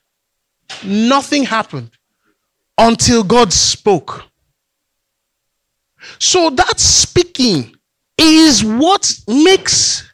Nothing 0.83 1.43
happened 1.43 1.91
until 2.77 3.23
God 3.23 3.53
spoke. 3.53 4.23
So 6.19 6.49
that 6.51 6.79
speaking 6.79 7.75
is 8.17 8.63
what 8.63 9.11
makes 9.27 10.11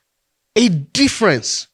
a 0.56 0.70
difference. 0.70 1.68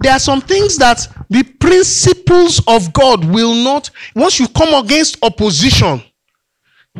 There 0.00 0.12
are 0.12 0.20
some 0.20 0.40
things 0.40 0.76
that 0.76 1.06
the 1.28 1.42
principles 1.42 2.62
of 2.68 2.92
God 2.92 3.24
will 3.24 3.54
not, 3.54 3.90
once 4.14 4.38
you 4.38 4.48
come 4.48 4.74
against 4.84 5.22
opposition, 5.22 6.02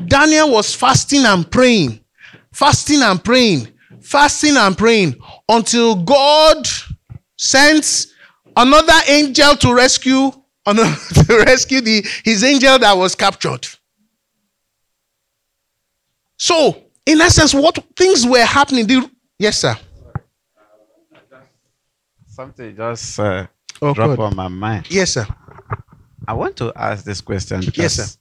Daniel 0.06 0.52
was 0.52 0.74
fasting 0.74 1.24
and 1.24 1.48
praying, 1.50 2.00
fasting 2.52 3.02
and 3.02 3.22
praying, 3.22 3.68
fasting 4.00 4.56
and 4.56 4.76
praying 4.76 5.16
until 5.48 5.94
God 5.94 6.66
sent 7.36 8.06
another 8.56 9.00
angel 9.08 9.56
to 9.56 9.74
rescue 9.74 10.32
to 10.74 11.44
rescue 11.46 11.80
the, 11.80 12.04
his 12.24 12.42
angel 12.42 12.78
that 12.78 12.92
was 12.96 13.14
captured. 13.14 13.66
So, 16.38 16.82
in 17.06 17.20
essence, 17.20 17.54
what 17.54 17.78
things 17.96 18.26
were 18.26 18.44
happening? 18.44 18.86
The, 18.86 19.10
yes, 19.38 19.58
sir. 19.58 19.76
Something 22.26 22.76
just 22.76 23.18
uh, 23.18 23.46
Oh, 23.80 23.92
dropped 23.94 24.18
on 24.18 24.34
my 24.36 24.48
mind. 24.48 24.86
Yes, 24.90 25.12
sir. 25.12 25.26
I 26.26 26.32
want 26.32 26.56
to 26.56 26.72
ask 26.74 27.04
this 27.04 27.20
question 27.20 27.60
because 27.60 27.78
Yes, 27.78 28.18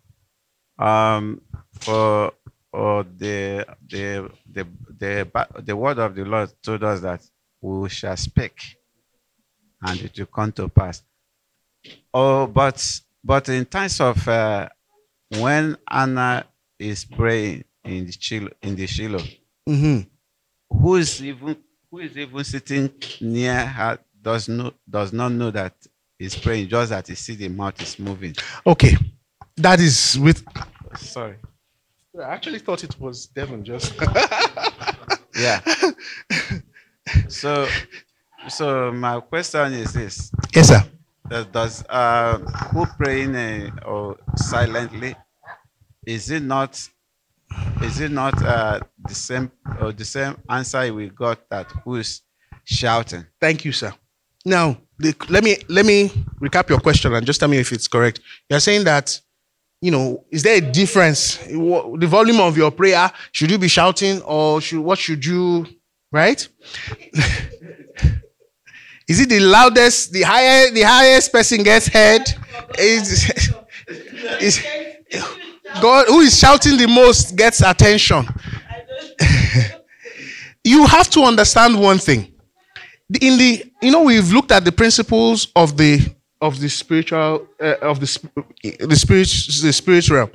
sir. 0.78 0.86
um 0.86 1.42
for 1.80 2.34
or 2.72 3.04
the 3.18 3.66
the 3.90 4.30
the 4.52 4.68
the 4.98 5.48
the 5.64 5.76
word 5.76 6.00
of 6.00 6.14
the 6.14 6.26
Lord 6.26 6.52
told 6.62 6.84
us 6.84 7.00
that 7.02 7.22
we 7.62 7.88
shall 7.90 8.18
speak 8.18 8.78
and 9.82 10.00
it 10.02 10.18
will 10.20 10.26
come 10.28 10.52
to 10.54 10.68
pass. 10.68 11.02
Oh, 12.18 12.48
but 12.48 12.82
but 13.26 13.50
in 13.50 13.66
times 13.66 14.00
of 14.00 14.26
uh, 14.28 14.70
when 15.40 15.78
Anna 15.90 16.46
is 16.80 17.04
praying 17.04 17.66
in 17.84 18.06
the 18.06 18.14
Shiloh, 18.18 18.52
in 18.62 18.76
the 18.78 18.88
Shiloh, 18.88 19.24
hmm 19.68 20.00
who 20.70 20.96
is 20.96 21.22
even 21.22 21.58
who 21.92 22.00
is 22.00 22.18
even 22.18 22.44
sitting 22.46 22.90
near 23.22 23.66
her 23.66 24.00
does 24.22 24.48
not 24.48 24.76
does 24.90 25.12
not 25.14 25.34
know 25.34 25.52
that 25.52 25.74
he's 26.18 26.36
praying, 26.38 26.70
just 26.70 26.92
that 26.92 27.06
he 27.08 27.16
see 27.16 27.36
the 27.36 27.50
mouth 27.50 27.82
is 27.82 28.00
moving. 28.00 28.34
Okay. 28.66 28.96
That 29.58 29.82
is 29.82 30.18
with. 30.18 30.42
Sorry. 30.98 31.36
I 32.20 32.24
actually 32.34 32.60
thought 32.60 32.86
it 32.86 33.00
was 33.00 33.28
Devon 33.28 33.66
just. 33.66 33.94
Yeah. 35.38 35.60
so 37.28 37.68
so 38.48 38.92
my 38.94 39.20
question 39.20 39.74
is 39.74 39.94
this. 39.94 40.32
yes, 40.56 40.70
sir. 40.70 40.82
Does, 41.30 41.84
uh, 41.90 42.38
who 42.72 42.86
praying 42.86 43.36
uh, 43.36 43.72
or 43.86 44.18
silently 44.36 45.16
is 46.06 46.30
it 46.30 46.44
not 46.44 46.80
is 47.82 48.00
it 48.00 48.12
not 48.12 48.42
uh, 48.44 48.80
the 49.08 49.16
same 49.16 49.52
or 49.82 49.92
the 49.92 50.06
same 50.06 50.38
answer 50.50 50.94
we 50.94 51.10
got 51.10 51.50
that 51.50 51.72
who's 51.84 52.22
shouting? 52.64 53.26
Thank 53.42 53.66
you, 53.66 53.72
sir. 53.72 53.94
Now, 54.46 54.78
the, 55.00 55.16
let 55.30 55.44
me 55.44 55.58
let 55.68 55.86
me 55.86 56.10
recap 56.40 56.70
your 56.70 56.80
question 56.80 57.14
and 57.14 57.26
just 57.26 57.40
tell 57.40 57.50
me 57.50 57.58
if 57.58 57.72
it's 57.72 57.88
correct. 57.88 58.20
You're 58.50 58.60
saying 58.60 58.84
that, 58.84 59.20
you 59.82 59.90
know, 59.92 60.26
is 60.32 60.44
there 60.44 60.58
a 60.58 60.62
difference? 60.62 61.38
The 61.38 62.08
volume 62.08 62.40
of 62.40 62.56
your 62.56 62.72
prayer 62.72 63.12
should 63.32 63.50
you 63.50 63.58
be 63.58 63.68
shouting 63.68 64.22
or 64.22 64.62
should 64.62 64.80
what 64.80 65.00
should 65.00 65.26
you, 65.26 65.66
right? 66.12 66.48
is 69.08 69.22
it 69.22 69.30
the 69.30 69.40
loudest, 69.40 70.12
the 70.12 70.24
higher, 70.24 70.72
the 70.72 70.82
highest 70.82 71.32
person 71.32 71.64
gets 71.64 71.88
heard? 71.88 72.24
Is, 72.80 73.32
is 74.42 74.66
God 75.82 76.08
who 76.08 76.22
is 76.22 76.38
shouting 76.38 76.78
the 76.78 76.88
most 76.88 77.36
gets 77.36 77.62
attention? 77.62 78.26
you 80.64 80.86
have 80.88 81.10
to 81.12 81.22
understand 81.22 81.80
one 81.80 81.98
thing 82.00 82.34
in 83.22 83.38
the 83.38 83.72
you 83.82 83.92
know 83.92 84.04
we've 84.04 84.32
looked 84.32 84.52
at 84.52 84.66
the 84.66 84.72
principles 84.72 85.48
of 85.56 85.78
the 85.78 86.00
of 86.42 86.60
the 86.60 86.68
spiritual 86.68 87.48
uh, 87.62 87.76
of 87.82 88.00
the 88.00 88.30
the 88.80 88.96
spirit 88.96 89.28
the 89.62 89.72
spirit 89.72 90.10
realm 90.10 90.30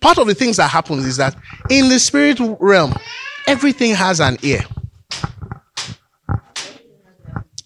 part 0.00 0.18
of 0.18 0.26
the 0.26 0.34
things 0.34 0.56
that 0.56 0.68
happens 0.68 1.04
is 1.04 1.16
that 1.18 1.36
in 1.68 1.88
the 1.88 1.98
spirit 1.98 2.38
realm 2.60 2.94
everything 3.46 3.94
has 3.94 4.20
an 4.20 4.36
ear 4.42 4.62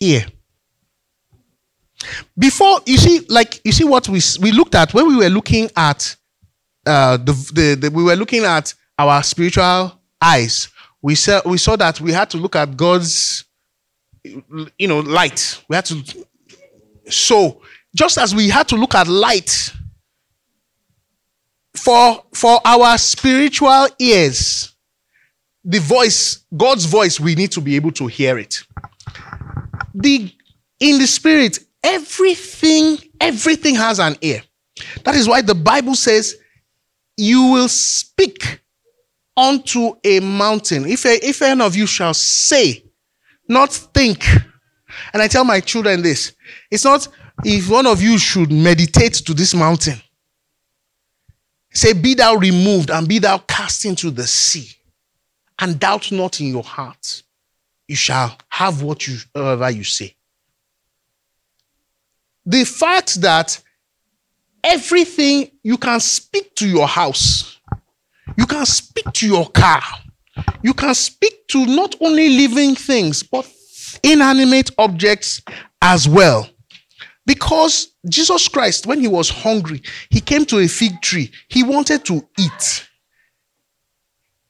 ear 0.02 0.24
before 2.36 2.80
you 2.84 2.98
see 2.98 3.20
like 3.28 3.60
you 3.64 3.72
see 3.72 3.84
what 3.84 4.08
we 4.08 4.20
we 4.40 4.52
looked 4.52 4.74
at 4.74 4.92
when 4.92 5.06
we 5.06 5.16
were 5.16 5.28
looking 5.28 5.70
at 5.76 6.16
uh 6.86 7.16
the, 7.16 7.32
the, 7.54 7.74
the 7.80 7.90
we 7.90 8.02
were 8.02 8.16
looking 8.16 8.44
at 8.44 8.74
our 8.98 9.22
spiritual 9.22 9.92
eyes 10.20 10.68
we 11.00 11.14
saw 11.14 11.40
we 11.46 11.56
saw 11.58 11.76
that 11.76 12.00
we 12.00 12.12
had 12.12 12.28
to 12.28 12.36
look 12.36 12.56
at 12.56 12.76
god's 12.76 13.44
you 14.24 14.88
know, 14.88 15.00
light. 15.00 15.62
We 15.68 15.76
had 15.76 15.84
to. 15.86 16.26
So, 17.08 17.62
just 17.94 18.18
as 18.18 18.34
we 18.34 18.48
had 18.48 18.68
to 18.68 18.76
look 18.76 18.94
at 18.94 19.08
light 19.08 19.72
for 21.74 22.24
for 22.32 22.60
our 22.64 22.96
spiritual 22.98 23.88
ears, 23.98 24.74
the 25.64 25.80
voice, 25.80 26.44
God's 26.56 26.84
voice, 26.84 27.18
we 27.18 27.34
need 27.34 27.52
to 27.52 27.60
be 27.60 27.76
able 27.76 27.92
to 27.92 28.06
hear 28.06 28.38
it. 28.38 28.62
The 29.94 30.34
in 30.80 30.98
the 30.98 31.06
spirit, 31.06 31.58
everything, 31.82 32.98
everything 33.20 33.74
has 33.76 33.98
an 33.98 34.16
ear. 34.20 34.42
That 35.04 35.14
is 35.14 35.28
why 35.28 35.42
the 35.42 35.54
Bible 35.54 35.94
says, 35.94 36.36
"You 37.16 37.44
will 37.44 37.68
speak 37.68 38.60
unto 39.36 39.94
a 40.04 40.20
mountain. 40.20 40.86
If 40.86 41.04
a, 41.04 41.24
if 41.24 41.42
any 41.42 41.62
of 41.62 41.76
you 41.76 41.86
shall 41.86 42.14
say." 42.14 42.84
not 43.48 43.72
think. 43.72 44.24
And 45.12 45.22
I 45.22 45.28
tell 45.28 45.44
my 45.44 45.60
children 45.60 46.02
this 46.02 46.32
it's 46.70 46.84
not 46.84 47.08
if 47.44 47.70
one 47.70 47.86
of 47.86 48.02
you 48.02 48.18
should 48.18 48.52
meditate 48.52 49.14
to 49.14 49.34
this 49.34 49.54
mountain, 49.54 50.00
say, 51.72 51.92
Be 51.92 52.14
thou 52.14 52.34
removed 52.34 52.90
and 52.90 53.08
be 53.08 53.18
thou 53.18 53.38
cast 53.38 53.84
into 53.84 54.10
the 54.10 54.26
sea, 54.26 54.68
and 55.58 55.78
doubt 55.78 56.12
not 56.12 56.40
in 56.40 56.48
your 56.48 56.62
heart, 56.62 57.22
you 57.92 57.96
shall 57.96 58.36
have 58.48 58.82
what 58.82 59.06
you 59.06 59.18
whatever 59.32 59.70
you 59.70 59.84
say. 59.84 60.16
The 62.46 62.64
fact 62.64 63.20
that 63.20 63.62
everything 64.64 65.50
you 65.62 65.76
can 65.76 66.00
speak 66.00 66.54
to 66.56 66.66
your 66.66 66.88
house, 66.88 67.60
You 68.36 68.46
can 68.46 68.66
speak 68.66 69.12
to 69.12 69.26
your 69.26 69.48
car. 69.50 69.82
You 70.62 70.74
can 70.74 70.94
speak 70.94 71.46
to 71.48 71.66
not 71.66 71.94
only 72.00 72.28
living 72.28 72.74
things, 72.74 73.22
but 73.22 73.48
inanimate 74.02 74.70
objects 74.78 75.42
as 75.80 76.08
well. 76.08 76.48
Because 77.26 77.88
Jesus 78.08 78.48
Christ, 78.48 78.86
when 78.86 79.00
he 79.00 79.08
was 79.08 79.28
hungry, 79.28 79.82
he 80.10 80.20
came 80.20 80.44
to 80.46 80.58
a 80.58 80.66
fig 80.66 81.00
tree. 81.02 81.30
He 81.48 81.62
wanted 81.62 82.04
to 82.06 82.26
eat. 82.38 82.88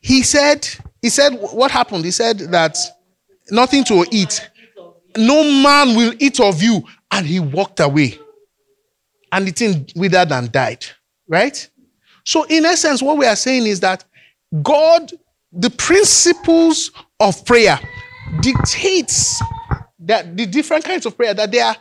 He 0.00 0.22
said, 0.22 0.68
he 1.00 1.10
said, 1.10 1.34
what 1.34 1.70
happened? 1.70 2.04
He 2.04 2.10
said 2.10 2.38
that 2.38 2.76
nothing 3.50 3.84
to 3.84 4.04
eat. 4.10 4.50
No 5.16 5.42
man 5.42 5.96
will 5.96 6.14
eat 6.18 6.40
of 6.40 6.62
you. 6.62 6.82
And 7.10 7.26
he 7.26 7.40
walked 7.40 7.80
away. 7.80 8.18
And 9.30 9.46
the 9.46 9.50
thing 9.50 9.88
withered 9.94 10.32
and 10.32 10.50
died. 10.50 10.84
Right? 11.28 11.68
So, 12.24 12.44
in 12.44 12.64
essence, 12.64 13.02
what 13.02 13.18
we 13.18 13.26
are 13.26 13.36
saying 13.36 13.66
is 13.66 13.80
that 13.80 14.04
God, 14.62 15.12
the 15.52 15.70
principles 15.70 16.90
of 17.18 17.44
prayer, 17.44 17.78
dictates 18.40 19.42
that 20.00 20.36
the 20.36 20.46
different 20.46 20.84
kinds 20.84 21.06
of 21.06 21.16
prayer, 21.16 21.34
that 21.34 21.50
there 21.50 21.66
are 21.66 21.76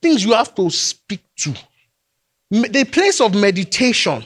things 0.00 0.24
you 0.24 0.32
have 0.32 0.54
to 0.54 0.70
speak 0.70 1.22
to. 1.36 1.54
The 2.50 2.84
place 2.84 3.20
of 3.20 3.34
meditation, 3.34 4.24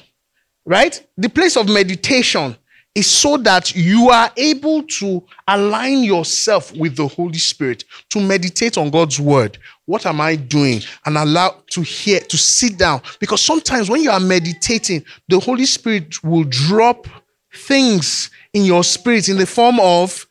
right? 0.65 1.07
The 1.17 1.29
place 1.29 1.57
of 1.57 1.69
meditation 1.69 2.57
is 2.95 3.07
so 3.07 3.37
that 3.37 3.75
you 3.75 4.11
are 4.11 4.31
able 4.37 4.83
to 4.83 5.25
align 5.47 6.03
yourself 6.03 6.75
with 6.75 6.97
the 6.97 7.07
Holy 7.07 7.39
Spirit, 7.39 7.85
to 8.09 8.21
meditate 8.21 8.77
on 8.77 8.91
God's 8.91 9.21
word. 9.21 9.59
What 9.87 10.07
am 10.07 10.21
I 10.21 10.37
doing? 10.37 10.81
And 11.07 11.17
allow 11.17 11.63
to 11.71 11.83
hear, 11.83 12.21
to 12.21 12.37
sit 12.37 12.79
down. 12.79 13.01
Because 13.21 13.43
sometimes 13.43 13.89
when 13.89 14.03
you 14.03 14.11
are 14.11 14.21
meditating, 14.21 15.05
the 15.29 15.39
Holy 15.39 15.67
Spirit 15.67 16.23
will 16.25 16.45
drop 16.45 17.07
things 17.55 18.31
in 18.53 18.65
your 18.65 18.83
spirit 18.85 19.29
in 19.29 19.37
the 19.37 19.47
form 19.47 19.79
of 19.81 20.27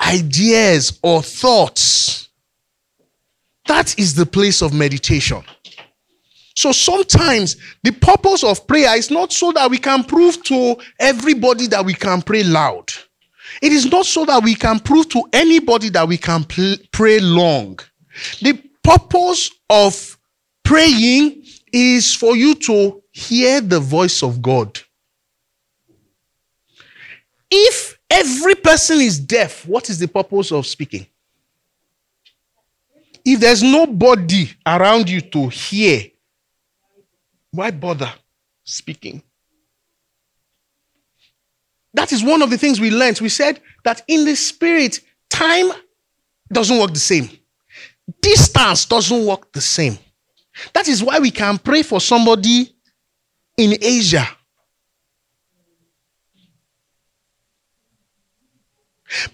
ideas 0.00 0.98
or 1.02 1.22
thoughts. 1.22 2.28
That 3.66 3.98
is 3.98 4.14
the 4.14 4.26
place 4.26 4.62
of 4.62 4.72
meditation. 4.72 5.42
So 6.56 6.72
sometimes 6.72 7.56
the 7.82 7.92
purpose 7.92 8.42
of 8.42 8.66
prayer 8.66 8.96
is 8.96 9.10
not 9.10 9.30
so 9.30 9.52
that 9.52 9.70
we 9.70 9.76
can 9.76 10.02
prove 10.02 10.42
to 10.44 10.76
everybody 10.98 11.66
that 11.66 11.84
we 11.84 11.92
can 11.92 12.22
pray 12.22 12.42
loud. 12.42 12.90
It 13.60 13.72
is 13.72 13.84
not 13.84 14.06
so 14.06 14.24
that 14.24 14.42
we 14.42 14.54
can 14.54 14.80
prove 14.80 15.08
to 15.10 15.22
anybody 15.34 15.90
that 15.90 16.08
we 16.08 16.16
can 16.16 16.46
pray 16.92 17.20
long. 17.20 17.78
The 18.40 18.58
purpose 18.82 19.50
of 19.68 20.18
praying 20.64 21.44
is 21.72 22.14
for 22.14 22.34
you 22.34 22.54
to 22.54 23.02
hear 23.12 23.60
the 23.60 23.78
voice 23.78 24.22
of 24.22 24.40
God. 24.40 24.80
If 27.50 27.98
every 28.10 28.54
person 28.54 29.00
is 29.00 29.20
deaf, 29.20 29.66
what 29.66 29.90
is 29.90 29.98
the 29.98 30.08
purpose 30.08 30.50
of 30.52 30.66
speaking? 30.66 31.06
If 33.26 33.40
there's 33.40 33.62
nobody 33.62 34.50
around 34.64 35.10
you 35.10 35.20
to 35.20 35.48
hear, 35.48 36.02
why 37.50 37.70
bother 37.70 38.12
speaking? 38.64 39.22
That 41.94 42.12
is 42.12 42.22
one 42.22 42.42
of 42.42 42.50
the 42.50 42.58
things 42.58 42.78
we 42.78 42.90
learned. 42.90 43.20
We 43.20 43.30
said 43.30 43.60
that 43.84 44.02
in 44.06 44.24
the 44.24 44.36
spirit, 44.36 45.00
time 45.30 45.70
doesn't 46.52 46.78
work 46.78 46.92
the 46.92 47.00
same, 47.00 47.30
distance 48.20 48.84
doesn't 48.84 49.24
work 49.24 49.50
the 49.52 49.60
same. 49.60 49.98
That 50.72 50.88
is 50.88 51.02
why 51.02 51.18
we 51.18 51.30
can 51.30 51.58
pray 51.58 51.82
for 51.82 52.00
somebody 52.00 52.74
in 53.56 53.76
Asia. 53.80 54.28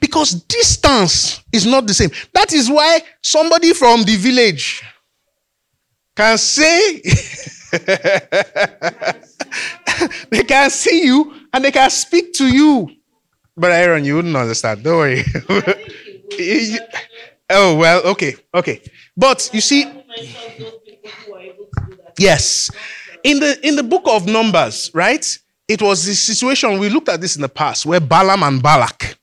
Because 0.01 0.33
distance 0.33 1.41
is 1.53 1.67
not 1.67 1.87
the 1.87 1.95
same. 1.95 2.11
That 2.33 2.53
is 2.53 2.71
why 2.71 3.01
somebody 3.23 3.73
from 3.73 4.03
the 4.05 4.17
village 4.17 4.83
can 6.15 6.39
say, 6.39 7.03
they 10.31 10.45
can 10.45 10.71
see 10.71 11.07
you 11.07 11.35
and 11.53 11.65
they 11.65 11.71
can 11.71 11.91
speak 11.91 12.33
to 12.35 12.47
you. 12.47 12.91
But 13.57 13.73
Aaron, 13.73 14.05
you 14.05 14.17
wouldn't 14.17 14.37
understand. 14.37 14.83
Don't 14.83 14.97
worry. 14.97 15.25
oh, 17.51 17.77
well, 17.77 18.03
okay, 18.05 18.35
okay. 18.55 18.81
But 19.17 19.51
you 19.53 19.61
see, 19.61 19.87
yes. 22.19 22.71
In 23.25 23.41
the 23.41 23.59
in 23.67 23.77
the 23.77 23.83
book 23.83 24.03
of 24.07 24.27
Numbers, 24.27 24.91
right? 24.95 25.27
It 25.69 25.81
was 25.81 26.05
the 26.05 26.15
situation, 26.15 26.79
we 26.79 26.89
looked 26.89 27.09
at 27.09 27.21
this 27.21 27.37
in 27.37 27.43
the 27.43 27.49
past, 27.49 27.87
where 27.87 28.01
Balaam 28.01 28.43
and 28.43 28.63
Balak, 28.63 29.17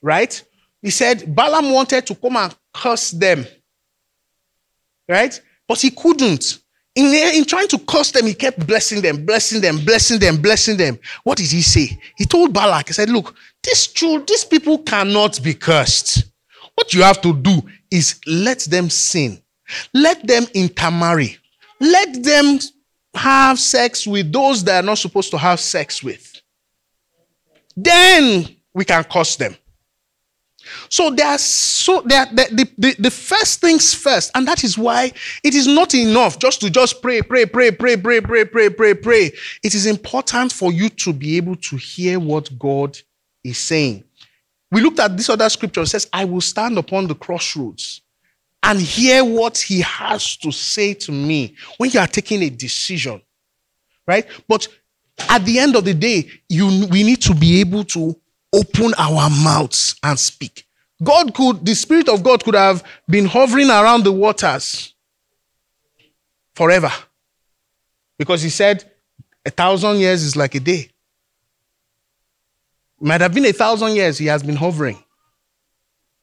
right? 0.00 0.42
He 0.80 0.90
said 0.90 1.34
Balaam 1.34 1.70
wanted 1.70 2.06
to 2.06 2.14
come 2.14 2.36
and 2.36 2.54
curse 2.72 3.10
them, 3.10 3.46
right? 5.08 5.38
But 5.68 5.80
he 5.80 5.90
couldn't. 5.90 6.61
In, 6.94 7.06
in 7.06 7.44
trying 7.46 7.68
to 7.68 7.78
curse 7.78 8.10
them, 8.10 8.26
he 8.26 8.34
kept 8.34 8.66
blessing 8.66 9.00
them, 9.00 9.24
blessing 9.24 9.60
them, 9.62 9.82
blessing 9.84 10.18
them, 10.18 10.36
blessing 10.40 10.76
them. 10.76 10.98
What 11.24 11.38
did 11.38 11.50
he 11.50 11.62
say? 11.62 11.98
He 12.16 12.26
told 12.26 12.52
Balak, 12.52 12.88
he 12.88 12.92
said, 12.92 13.08
Look, 13.08 13.34
these, 13.62 13.86
children, 13.86 14.26
these 14.28 14.44
people 14.44 14.78
cannot 14.78 15.42
be 15.42 15.54
cursed. 15.54 16.24
What 16.74 16.92
you 16.92 17.02
have 17.02 17.20
to 17.22 17.34
do 17.34 17.62
is 17.90 18.20
let 18.26 18.60
them 18.60 18.90
sin, 18.90 19.42
let 19.94 20.26
them 20.26 20.44
intermarry, 20.54 21.38
let 21.80 22.22
them 22.22 22.58
have 23.14 23.58
sex 23.58 24.06
with 24.06 24.32
those 24.32 24.64
they 24.64 24.76
are 24.76 24.82
not 24.82 24.98
supposed 24.98 25.30
to 25.30 25.38
have 25.38 25.60
sex 25.60 26.02
with. 26.02 26.40
Then 27.76 28.56
we 28.74 28.84
can 28.84 29.04
curse 29.04 29.36
them. 29.36 29.56
So 30.92 31.08
they 31.08 31.22
are 31.22 31.38
so 31.38 32.02
they 32.02 32.16
are, 32.16 32.26
the, 32.26 32.48
the, 32.52 32.70
the, 32.76 33.02
the 33.04 33.10
first 33.10 33.62
things 33.62 33.94
first, 33.94 34.30
and 34.34 34.46
that 34.46 34.62
is 34.62 34.76
why 34.76 35.10
it 35.42 35.54
is 35.54 35.66
not 35.66 35.94
enough 35.94 36.38
just 36.38 36.60
to 36.60 36.68
just 36.68 37.00
pray, 37.00 37.22
pray, 37.22 37.46
pray, 37.46 37.70
pray, 37.70 37.96
pray, 37.96 38.20
pray, 38.20 38.44
pray, 38.44 38.68
pray, 38.68 38.92
pray. 38.92 39.32
It 39.62 39.74
is 39.74 39.86
important 39.86 40.52
for 40.52 40.70
you 40.70 40.90
to 40.90 41.14
be 41.14 41.38
able 41.38 41.56
to 41.56 41.76
hear 41.76 42.20
what 42.20 42.50
God 42.58 42.98
is 43.42 43.56
saying. 43.56 44.04
We 44.70 44.82
looked 44.82 45.00
at 45.00 45.16
this 45.16 45.30
other 45.30 45.48
scripture. 45.48 45.80
It 45.80 45.86
says, 45.86 46.10
I 46.12 46.26
will 46.26 46.42
stand 46.42 46.76
upon 46.76 47.06
the 47.06 47.14
crossroads 47.14 48.02
and 48.62 48.78
hear 48.78 49.24
what 49.24 49.56
he 49.56 49.80
has 49.80 50.36
to 50.36 50.52
say 50.52 50.92
to 50.92 51.10
me 51.10 51.56
when 51.78 51.88
you 51.88 52.00
are 52.00 52.06
taking 52.06 52.42
a 52.42 52.50
decision. 52.50 53.22
Right? 54.06 54.26
But 54.46 54.68
at 55.30 55.42
the 55.46 55.58
end 55.58 55.74
of 55.74 55.86
the 55.86 55.94
day, 55.94 56.28
you 56.50 56.86
we 56.90 57.02
need 57.02 57.22
to 57.22 57.34
be 57.34 57.60
able 57.60 57.84
to 57.84 58.14
open 58.52 58.92
our 58.98 59.30
mouths 59.30 59.96
and 60.02 60.18
speak. 60.18 60.66
God 61.02 61.34
could, 61.34 61.64
the 61.64 61.74
Spirit 61.74 62.08
of 62.08 62.22
God 62.22 62.44
could 62.44 62.54
have 62.54 62.84
been 63.08 63.26
hovering 63.26 63.70
around 63.70 64.04
the 64.04 64.12
waters 64.12 64.94
forever. 66.54 66.90
Because 68.18 68.42
he 68.42 68.50
said, 68.50 68.84
a 69.44 69.50
thousand 69.50 69.98
years 69.98 70.22
is 70.22 70.36
like 70.36 70.54
a 70.54 70.60
day. 70.60 70.90
It 73.00 73.06
might 73.06 73.20
have 73.20 73.34
been 73.34 73.46
a 73.46 73.52
thousand 73.52 73.96
years 73.96 74.18
he 74.18 74.26
has 74.26 74.42
been 74.42 74.56
hovering. 74.56 75.02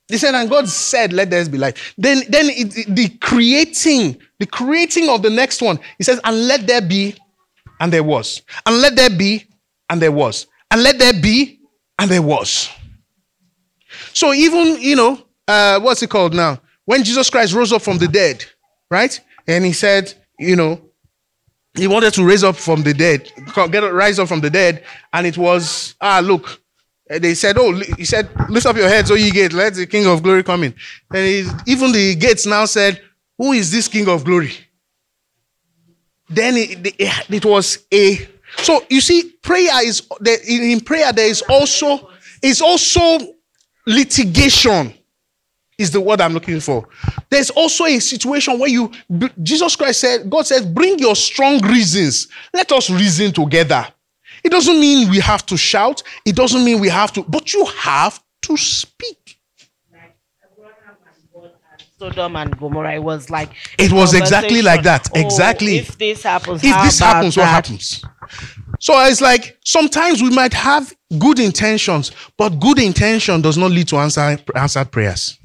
He 0.07 0.17
said, 0.17 0.33
and 0.33 0.49
God 0.49 0.67
said, 0.67 1.13
let 1.13 1.29
there 1.29 1.47
be 1.47 1.57
light. 1.57 1.77
Then, 1.97 2.23
then 2.29 2.45
it, 2.49 2.95
the 2.95 3.09
creating, 3.19 4.17
the 4.39 4.45
creating 4.45 5.09
of 5.09 5.21
the 5.21 5.29
next 5.29 5.61
one, 5.61 5.79
he 5.97 6.03
says, 6.03 6.19
and 6.23 6.47
let 6.47 6.65
there 6.65 6.81
be, 6.81 7.15
and 7.79 7.93
there 7.93 8.03
was. 8.03 8.41
And 8.65 8.81
let 8.81 8.95
there 8.95 9.09
be, 9.09 9.45
and 9.89 10.01
there 10.01 10.11
was. 10.11 10.47
And 10.71 10.81
let 10.81 10.97
there 10.97 11.13
be, 11.13 11.59
and 11.99 12.09
there 12.09 12.21
was. 12.21 12.69
So 14.13 14.33
even, 14.33 14.81
you 14.81 14.95
know, 14.95 15.21
uh, 15.47 15.79
what's 15.79 16.01
it 16.03 16.09
called 16.09 16.33
now? 16.33 16.61
When 16.85 17.03
Jesus 17.03 17.29
Christ 17.29 17.53
rose 17.53 17.71
up 17.71 17.81
from 17.81 17.97
the 17.97 18.07
dead, 18.07 18.45
right? 18.89 19.19
And 19.47 19.65
he 19.65 19.73
said, 19.73 20.13
you 20.39 20.55
know, 20.55 20.81
he 21.75 21.87
wanted 21.87 22.13
to 22.15 22.25
raise 22.25 22.43
up 22.43 22.55
from 22.55 22.83
the 22.83 22.93
dead, 22.93 23.31
get 23.71 23.93
rise 23.93 24.19
up 24.19 24.27
from 24.27 24.41
the 24.41 24.49
dead, 24.49 24.83
and 25.13 25.27
it 25.27 25.37
was, 25.37 25.95
ah, 26.01 26.19
look. 26.23 26.61
They 27.07 27.33
said, 27.33 27.57
oh, 27.57 27.73
he 27.73 28.05
said, 28.05 28.29
lift 28.49 28.67
up 28.67 28.75
your 28.75 28.87
heads, 28.87 29.09
O 29.09 29.15
ye 29.15 29.31
gates, 29.31 29.55
let 29.55 29.73
the 29.73 29.87
King 29.87 30.05
of 30.05 30.21
glory 30.21 30.43
come 30.43 30.63
in. 30.63 30.75
And 31.11 31.25
he, 31.25 31.47
even 31.65 31.91
the 31.91 32.13
gates 32.13 32.45
now 32.45 32.65
said, 32.65 33.01
who 33.35 33.53
is 33.53 33.71
this 33.71 33.87
King 33.87 34.07
of 34.07 34.23
glory? 34.23 34.51
Then 36.29 36.55
it, 36.55 36.95
it, 36.99 37.29
it 37.31 37.45
was 37.45 37.79
a 37.91 38.27
so 38.57 38.83
you 38.89 39.01
see, 39.01 39.31
prayer 39.41 39.85
is 39.85 40.07
in 40.47 40.81
prayer 40.81 41.11
there 41.13 41.27
is 41.27 41.41
also 41.43 42.09
is 42.41 42.61
also 42.61 43.19
litigation 43.89 44.93
is 45.77 45.91
the 45.91 46.01
word 46.01 46.21
I'm 46.21 46.33
looking 46.33 46.59
for. 46.59 46.87
There's 47.29 47.49
also 47.49 47.85
a 47.85 47.99
situation 47.99 48.59
where 48.59 48.69
you 48.69 48.91
Jesus 49.41 49.75
Christ 49.75 50.01
said, 50.01 50.29
God 50.29 50.45
says, 50.45 50.65
bring 50.65 50.99
your 50.99 51.15
strong 51.15 51.61
reasons. 51.65 52.27
Let 52.53 52.71
us 52.71 52.89
reason 52.89 53.31
together. 53.31 53.87
It 54.43 54.49
doesn't 54.51 54.79
mean 54.79 55.09
we 55.09 55.19
have 55.19 55.45
to 55.47 55.57
shout, 55.57 56.03
it 56.25 56.35
doesn't 56.35 56.63
mean 56.63 56.79
we 56.79 56.89
have 56.89 57.11
to, 57.13 57.23
but 57.23 57.53
you 57.53 57.65
have 57.65 58.21
to 58.43 58.57
speak. 58.57 59.39
Sodom 61.97 62.37
and 62.37 62.57
Gomorrah. 62.57 62.95
It 62.95 63.03
was 63.03 63.29
like 63.29 63.49
it 63.77 63.91
was 63.91 64.13
exactly 64.13 64.61
like 64.61 64.83
that. 64.83 65.09
Oh, 65.13 65.19
exactly. 65.19 65.79
If 65.79 65.97
this 65.97 66.23
happens, 66.23 66.63
if 66.63 66.81
this 66.81 66.99
happens, 66.99 67.35
that? 67.35 67.41
what 67.41 67.49
happens? 67.49 68.05
So 68.79 68.93
it's 69.05 69.21
like 69.21 69.57
sometimes 69.63 70.23
we 70.23 70.29
might 70.29 70.53
have 70.53 70.93
good 71.19 71.39
intentions, 71.39 72.11
but 72.37 72.59
good 72.59 72.79
intention 72.79 73.41
does 73.41 73.57
not 73.57 73.71
lead 73.71 73.87
to 73.89 73.97
answer, 73.97 74.37
answered 74.55 74.91
prayers. 74.91 75.37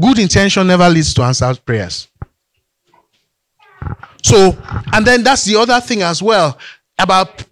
Good 0.00 0.18
intention 0.20 0.66
never 0.66 0.88
leads 0.88 1.12
to 1.14 1.22
answered 1.22 1.64
prayers. 1.64 2.08
So, 4.22 4.56
and 4.92 5.04
then 5.04 5.24
that's 5.24 5.44
the 5.44 5.56
other 5.56 5.80
thing 5.80 6.02
as 6.02 6.22
well 6.22 6.56
about 6.98 7.44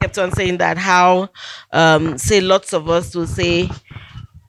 kept 0.00 0.18
on 0.18 0.30
saying 0.32 0.58
that 0.58 0.76
how 0.76 1.30
um 1.72 2.18
say 2.18 2.38
lots 2.40 2.74
of 2.74 2.90
us 2.90 3.14
will 3.16 3.26
say 3.26 3.70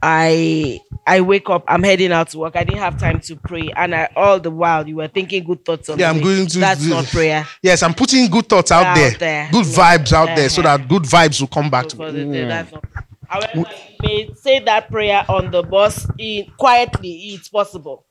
i 0.07 0.79
i 1.07 1.19
wake 1.19 1.49
up 1.49 1.63
i'm 1.67 1.81
heading 1.81 2.11
out 2.11 2.29
to 2.29 2.37
work 2.37 2.55
i 2.55 2.63
didn't 2.63 2.79
have 2.79 2.99
time 2.99 3.19
to 3.19 3.35
pray 3.35 3.71
and 3.75 3.95
I, 3.95 4.07
all 4.15 4.39
the 4.39 4.51
while 4.51 4.87
you 4.87 4.97
were 4.97 5.07
thinking 5.07 5.43
good 5.43 5.65
thoughts 5.65 5.89
on 5.89 5.97
Yeah, 5.97 6.11
I'm 6.11 6.17
me. 6.17 6.23
going 6.23 6.45
to 6.47 6.59
that's 6.59 6.81
do- 6.81 6.89
not 6.91 7.05
prayer 7.05 7.47
yes, 7.63 7.81
I'm 7.81 7.93
putting 7.95 8.29
good 8.29 8.47
thoughts 8.47 8.71
out, 8.71 8.85
Out 8.85 8.95
there, 8.95 9.11
there. 9.17 9.49
good 9.51 9.65
Yeah. 9.65 9.73
vibes 9.97 10.13
out 10.13 10.35
there, 10.35 10.47
so 10.49 10.61
uh-huh. 10.61 10.77
that 10.77 10.87
good 10.87 11.03
vibes 11.03 11.41
will 11.41 11.47
come 11.47 11.69
back 11.71 11.87
to 11.87 11.97
me. 11.97 12.39
it- 12.39 12.47
not 12.47 12.67
mm. 12.67 13.03
however 13.27 13.51
you 13.57 13.65
may 14.03 14.29
say 14.35 14.59
that 14.59 14.89
prayer 14.91 15.25
on 15.27 15.49
the 15.49 15.63
bus 15.63 16.05
in 16.19 16.45
quietly 16.57 17.11
it's 17.33 17.49
possible 17.49 18.05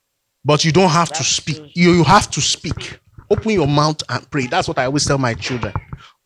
But 0.44 0.64
you 0.64 0.72
don't 0.72 0.90
have 0.90 1.10
to 1.12 1.24
speak. 1.24 1.56
true. 1.56 1.68
You, 1.74 1.92
you 1.92 2.04
have 2.04 2.28
to 2.32 2.40
speak. 2.40 3.00
Open 3.30 3.52
your 3.52 3.66
mouth 3.66 4.02
and 4.10 4.28
pray. 4.30 4.46
That's 4.46 4.68
what 4.68 4.78
I 4.78 4.84
always 4.84 5.06
tell 5.06 5.16
my 5.16 5.32
children. 5.34 5.72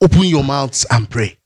Open 0.00 0.24
your 0.24 0.42
mouths 0.42 0.84
and 0.90 1.08
pray. 1.08 1.38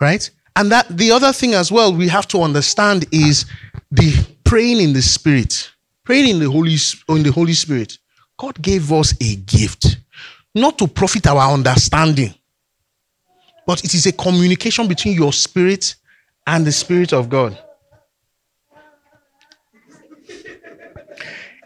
Right? 0.00 0.28
And 0.56 0.70
that 0.72 0.88
the 0.88 1.12
other 1.12 1.32
thing 1.32 1.54
as 1.54 1.70
well 1.70 1.94
we 1.94 2.08
have 2.08 2.26
to 2.28 2.42
understand 2.42 3.06
is 3.12 3.46
the 3.90 4.26
praying 4.44 4.80
in 4.80 4.92
the 4.92 5.02
spirit. 5.02 5.70
Praying 6.04 6.28
in 6.28 6.38
the 6.40 6.50
Holy 6.50 6.76
in 7.08 7.22
the 7.22 7.32
Holy 7.32 7.54
Spirit. 7.54 7.98
God 8.36 8.60
gave 8.60 8.90
us 8.92 9.14
a 9.20 9.36
gift, 9.36 9.98
not 10.54 10.78
to 10.78 10.88
profit 10.88 11.26
our 11.26 11.52
understanding, 11.52 12.34
but 13.66 13.84
it 13.84 13.92
is 13.94 14.06
a 14.06 14.12
communication 14.12 14.88
between 14.88 15.14
your 15.14 15.32
spirit 15.32 15.94
and 16.46 16.66
the 16.66 16.72
spirit 16.72 17.12
of 17.12 17.28
God. 17.28 17.58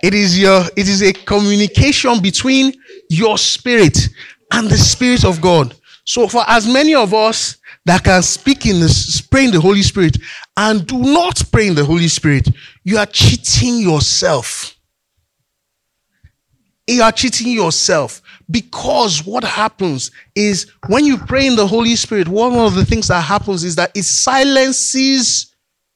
It 0.02 0.12
is 0.12 0.38
your 0.38 0.64
it 0.76 0.88
is 0.88 1.02
a 1.02 1.12
communication 1.12 2.20
between 2.20 2.74
your 3.08 3.38
spirit 3.38 4.08
and 4.52 4.68
the 4.68 4.76
spirit 4.76 5.24
of 5.24 5.40
God. 5.40 5.74
So 6.04 6.28
for 6.28 6.44
as 6.46 6.66
many 6.70 6.94
of 6.94 7.14
us 7.14 7.56
that 7.86 8.04
can 8.04 8.22
speak 8.22 8.66
in 8.66 8.80
the 8.80 9.22
pray 9.30 9.44
in 9.44 9.50
the 9.50 9.60
Holy 9.60 9.82
Spirit 9.82 10.16
and 10.56 10.86
do 10.86 10.98
not 10.98 11.42
pray 11.52 11.66
in 11.66 11.74
the 11.74 11.84
Holy 11.84 12.08
Spirit, 12.08 12.48
you 12.82 12.96
are 12.96 13.06
cheating 13.06 13.78
yourself. 13.78 14.76
You 16.86 17.02
are 17.02 17.12
cheating 17.12 17.48
yourself 17.48 18.20
because 18.50 19.24
what 19.24 19.42
happens 19.42 20.10
is 20.34 20.70
when 20.88 21.04
you 21.04 21.16
pray 21.16 21.46
in 21.46 21.56
the 21.56 21.66
Holy 21.66 21.96
Spirit, 21.96 22.28
one 22.28 22.52
of 22.54 22.74
the 22.74 22.84
things 22.84 23.08
that 23.08 23.22
happens 23.22 23.64
is 23.64 23.76
that 23.76 23.90
it 23.94 24.02
silences 24.02 25.54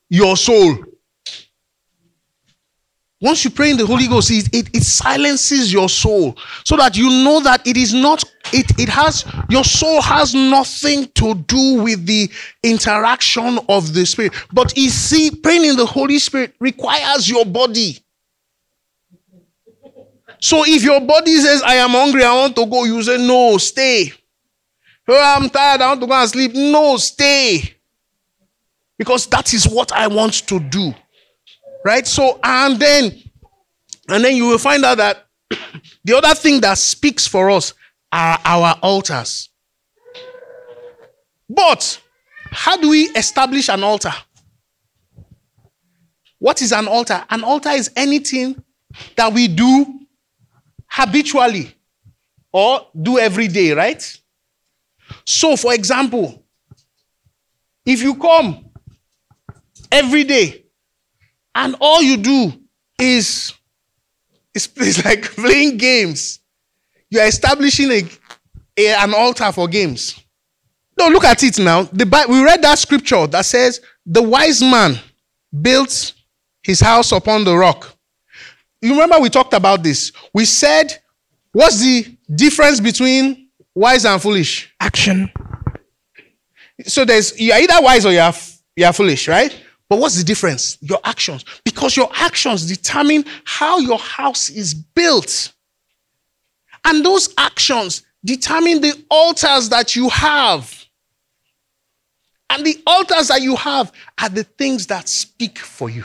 your 0.08 0.36
soul. 0.36 0.76
Once 3.20 3.44
you 3.44 3.50
pray 3.50 3.70
in 3.70 3.76
the 3.76 3.86
Holy 3.86 4.06
Ghost, 4.06 4.30
it, 4.30 4.48
it, 4.54 4.74
it 4.74 4.82
silences 4.84 5.72
your 5.72 5.88
soul 5.88 6.36
so 6.64 6.76
that 6.76 6.96
you 6.96 7.08
know 7.24 7.40
that 7.40 7.66
it 7.66 7.76
is 7.76 7.92
not, 7.92 8.22
it, 8.52 8.78
it 8.78 8.88
has, 8.88 9.24
your 9.48 9.64
soul 9.64 10.00
has 10.00 10.34
nothing 10.34 11.08
to 11.14 11.34
do 11.34 11.82
with 11.82 12.06
the 12.06 12.30
interaction 12.62 13.58
of 13.68 13.92
the 13.92 14.06
Spirit. 14.06 14.34
But 14.52 14.76
you 14.76 14.88
see, 14.88 15.32
praying 15.32 15.64
in 15.64 15.76
the 15.76 15.86
Holy 15.86 16.20
Spirit 16.20 16.54
requires 16.60 17.28
your 17.28 17.44
body. 17.44 17.98
So 20.40 20.62
if 20.64 20.84
your 20.84 21.00
body 21.00 21.36
says, 21.38 21.60
I 21.62 21.74
am 21.74 21.90
hungry, 21.90 22.22
I 22.22 22.32
want 22.32 22.54
to 22.54 22.66
go, 22.66 22.84
you 22.84 23.02
say, 23.02 23.18
No, 23.18 23.58
stay. 23.58 24.12
Oh, 25.08 25.36
I'm 25.36 25.50
tired, 25.50 25.80
I 25.80 25.88
want 25.88 26.00
to 26.02 26.06
go 26.06 26.12
and 26.12 26.30
sleep. 26.30 26.52
No, 26.54 26.96
stay. 26.98 27.74
Because 28.96 29.26
that 29.26 29.52
is 29.52 29.66
what 29.66 29.90
I 29.90 30.06
want 30.06 30.34
to 30.46 30.60
do 30.60 30.94
right? 31.84 32.06
So 32.06 32.38
and 32.42 32.78
then 32.78 33.22
and 34.08 34.24
then 34.24 34.36
you 34.36 34.46
will 34.46 34.58
find 34.58 34.84
out 34.84 34.98
that 34.98 35.26
the 36.04 36.16
other 36.16 36.34
thing 36.34 36.60
that 36.60 36.78
speaks 36.78 37.26
for 37.26 37.50
us 37.50 37.74
are 38.12 38.38
our 38.44 38.78
altars. 38.82 39.50
But 41.48 42.00
how 42.50 42.76
do 42.76 42.90
we 42.90 43.04
establish 43.10 43.68
an 43.68 43.82
altar? 43.82 44.12
What 46.38 46.62
is 46.62 46.72
an 46.72 46.88
altar? 46.88 47.24
An 47.30 47.42
altar 47.42 47.70
is 47.70 47.90
anything 47.96 48.62
that 49.16 49.32
we 49.32 49.48
do 49.48 50.00
habitually 50.86 51.74
or 52.52 52.86
do 53.00 53.18
every 53.18 53.48
day 53.48 53.72
right? 53.72 54.20
So 55.26 55.56
for 55.56 55.74
example 55.74 56.44
if 57.84 58.02
you 58.02 58.14
come 58.14 58.70
every 59.90 60.24
day 60.24 60.64
and 61.58 61.74
all 61.80 62.00
you 62.00 62.16
do 62.16 62.52
is 62.98 63.52
it's, 64.54 64.68
it's 64.76 65.04
like 65.04 65.22
playing 65.22 65.76
games. 65.76 66.40
You 67.10 67.20
are 67.20 67.26
establishing 67.26 67.90
a, 67.90 68.02
a- 68.78 68.94
an 69.02 69.14
altar 69.14 69.50
for 69.52 69.66
games. 69.68 70.18
No, 70.98 71.08
look 71.08 71.24
at 71.24 71.42
it 71.42 71.58
now. 71.58 71.82
The 71.82 72.26
we 72.28 72.42
read 72.42 72.62
that 72.62 72.78
scripture 72.78 73.26
that 73.28 73.44
says 73.44 73.80
the 74.04 74.22
wise 74.22 74.60
man 74.60 74.98
built 75.62 76.12
his 76.62 76.80
house 76.80 77.12
upon 77.12 77.44
the 77.44 77.56
rock. 77.56 77.94
You 78.82 78.92
remember 78.92 79.18
we 79.20 79.28
talked 79.30 79.54
about 79.54 79.82
this. 79.82 80.12
We 80.34 80.44
said, 80.44 81.00
what's 81.52 81.80
the 81.80 82.16
difference 82.34 82.80
between 82.80 83.48
wise 83.74 84.04
and 84.04 84.20
foolish? 84.20 84.72
Action. 84.80 85.30
So 86.84 87.04
there's 87.04 87.38
you 87.38 87.52
are 87.52 87.58
either 87.60 87.80
wise 87.80 88.04
or 88.06 88.12
you 88.12 88.20
are 88.20 88.34
you 88.76 88.84
are 88.86 88.92
foolish, 88.92 89.28
right? 89.28 89.54
But 89.88 89.98
what's 90.00 90.18
the 90.18 90.24
difference? 90.24 90.76
Your 90.80 91.00
actions. 91.04 91.44
Because 91.64 91.96
your 91.96 92.10
actions 92.14 92.66
determine 92.66 93.24
how 93.44 93.78
your 93.78 93.98
house 93.98 94.50
is 94.50 94.74
built. 94.74 95.52
And 96.84 97.04
those 97.04 97.32
actions 97.38 98.02
determine 98.24 98.80
the 98.80 99.04
altars 99.10 99.68
that 99.70 99.96
you 99.96 100.08
have. 100.10 100.74
And 102.50 102.64
the 102.64 102.82
altars 102.86 103.28
that 103.28 103.42
you 103.42 103.56
have 103.56 103.92
are 104.20 104.28
the 104.28 104.44
things 104.44 104.86
that 104.88 105.08
speak 105.08 105.58
for 105.58 105.88
you. 105.90 106.04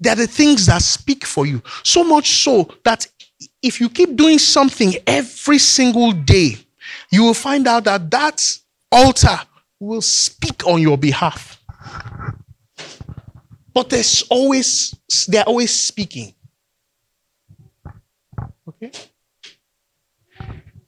They're 0.00 0.16
the 0.16 0.26
things 0.26 0.66
that 0.66 0.82
speak 0.82 1.24
for 1.24 1.46
you. 1.46 1.62
So 1.84 2.02
much 2.02 2.42
so 2.42 2.68
that 2.84 3.06
if 3.62 3.80
you 3.80 3.88
keep 3.88 4.16
doing 4.16 4.38
something 4.38 4.94
every 5.06 5.58
single 5.58 6.12
day, 6.12 6.56
you 7.10 7.22
will 7.22 7.34
find 7.34 7.68
out 7.68 7.84
that 7.84 8.10
that 8.10 8.44
altar 8.90 9.38
will 9.86 10.02
speak 10.02 10.66
on 10.66 10.80
your 10.80 10.96
behalf. 10.96 11.60
But 13.74 13.90
there's 13.90 14.22
always, 14.30 14.94
they're 15.28 15.44
always 15.44 15.74
speaking. 15.74 16.34
Okay? 18.68 18.92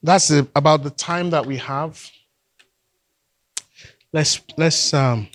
That's 0.03 0.29
the, 0.29 0.47
about 0.55 0.83
the 0.83 0.91
time 0.91 1.31
that 1.31 1.47
we 1.47 1.57
have. 1.57 2.11
Let's 4.13 4.41
let's 4.57 4.95
um 4.95 5.27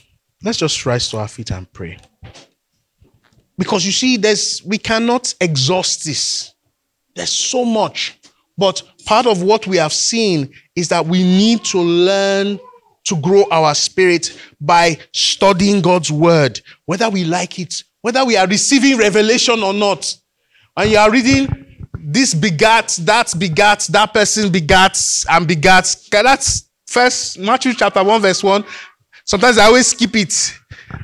let's 0.41 0.57
just 0.57 0.86
rise 0.86 1.10
to 1.10 1.18
our 1.18 1.28
feet 1.28 1.51
and 1.51 1.70
pray. 1.74 1.97
Because 3.57 3.86
you 3.86 3.91
see, 3.91 4.16
there's 4.16 4.64
we 4.64 4.78
cannot 4.78 5.34
exhaust 5.41 6.05
this. 6.05 6.53
There's 7.14 7.32
so 7.32 7.66
much. 7.66 8.18
But 8.57 8.82
part 9.05 9.26
of 9.26 9.43
what 9.43 9.68
we 9.68 9.76
have 9.78 9.91
seen 9.91 10.53
is 10.78 10.88
that 10.89 11.05
we 11.05 11.24
need 11.24 11.66
to 11.66 11.80
learn 11.80 12.57
to 13.10 13.16
grow 13.18 13.45
our 13.51 13.76
spirit 13.76 14.39
by 14.62 14.97
studying 15.12 15.82
God's 15.82 16.12
word, 16.12 16.62
whether 16.86 17.10
we 17.10 17.26
like 17.26 17.60
it, 17.60 17.84
whether 18.01 18.24
we 18.24 18.38
are 18.38 18.47
receiving 18.47 18.97
revelation 18.97 19.62
or 19.62 19.74
not. 19.74 20.16
And 20.78 20.91
you 20.91 20.97
are 20.97 21.12
reading 21.12 21.88
this 21.97 22.34
begat, 22.34 22.97
that 23.01 23.34
begat, 23.38 23.82
that 23.91 24.14
person 24.14 24.51
begat, 24.51 24.97
and 25.30 25.47
begat. 25.47 25.95
That's 26.12 26.70
first 26.88 27.38
Matthew 27.39 27.74
chapter 27.74 28.03
1, 28.03 28.22
verse 28.22 28.43
1. 28.43 28.64
Sometimes 29.26 29.57
I 29.57 29.66
always 29.66 29.88
skip 29.88 30.16
it 30.16 30.53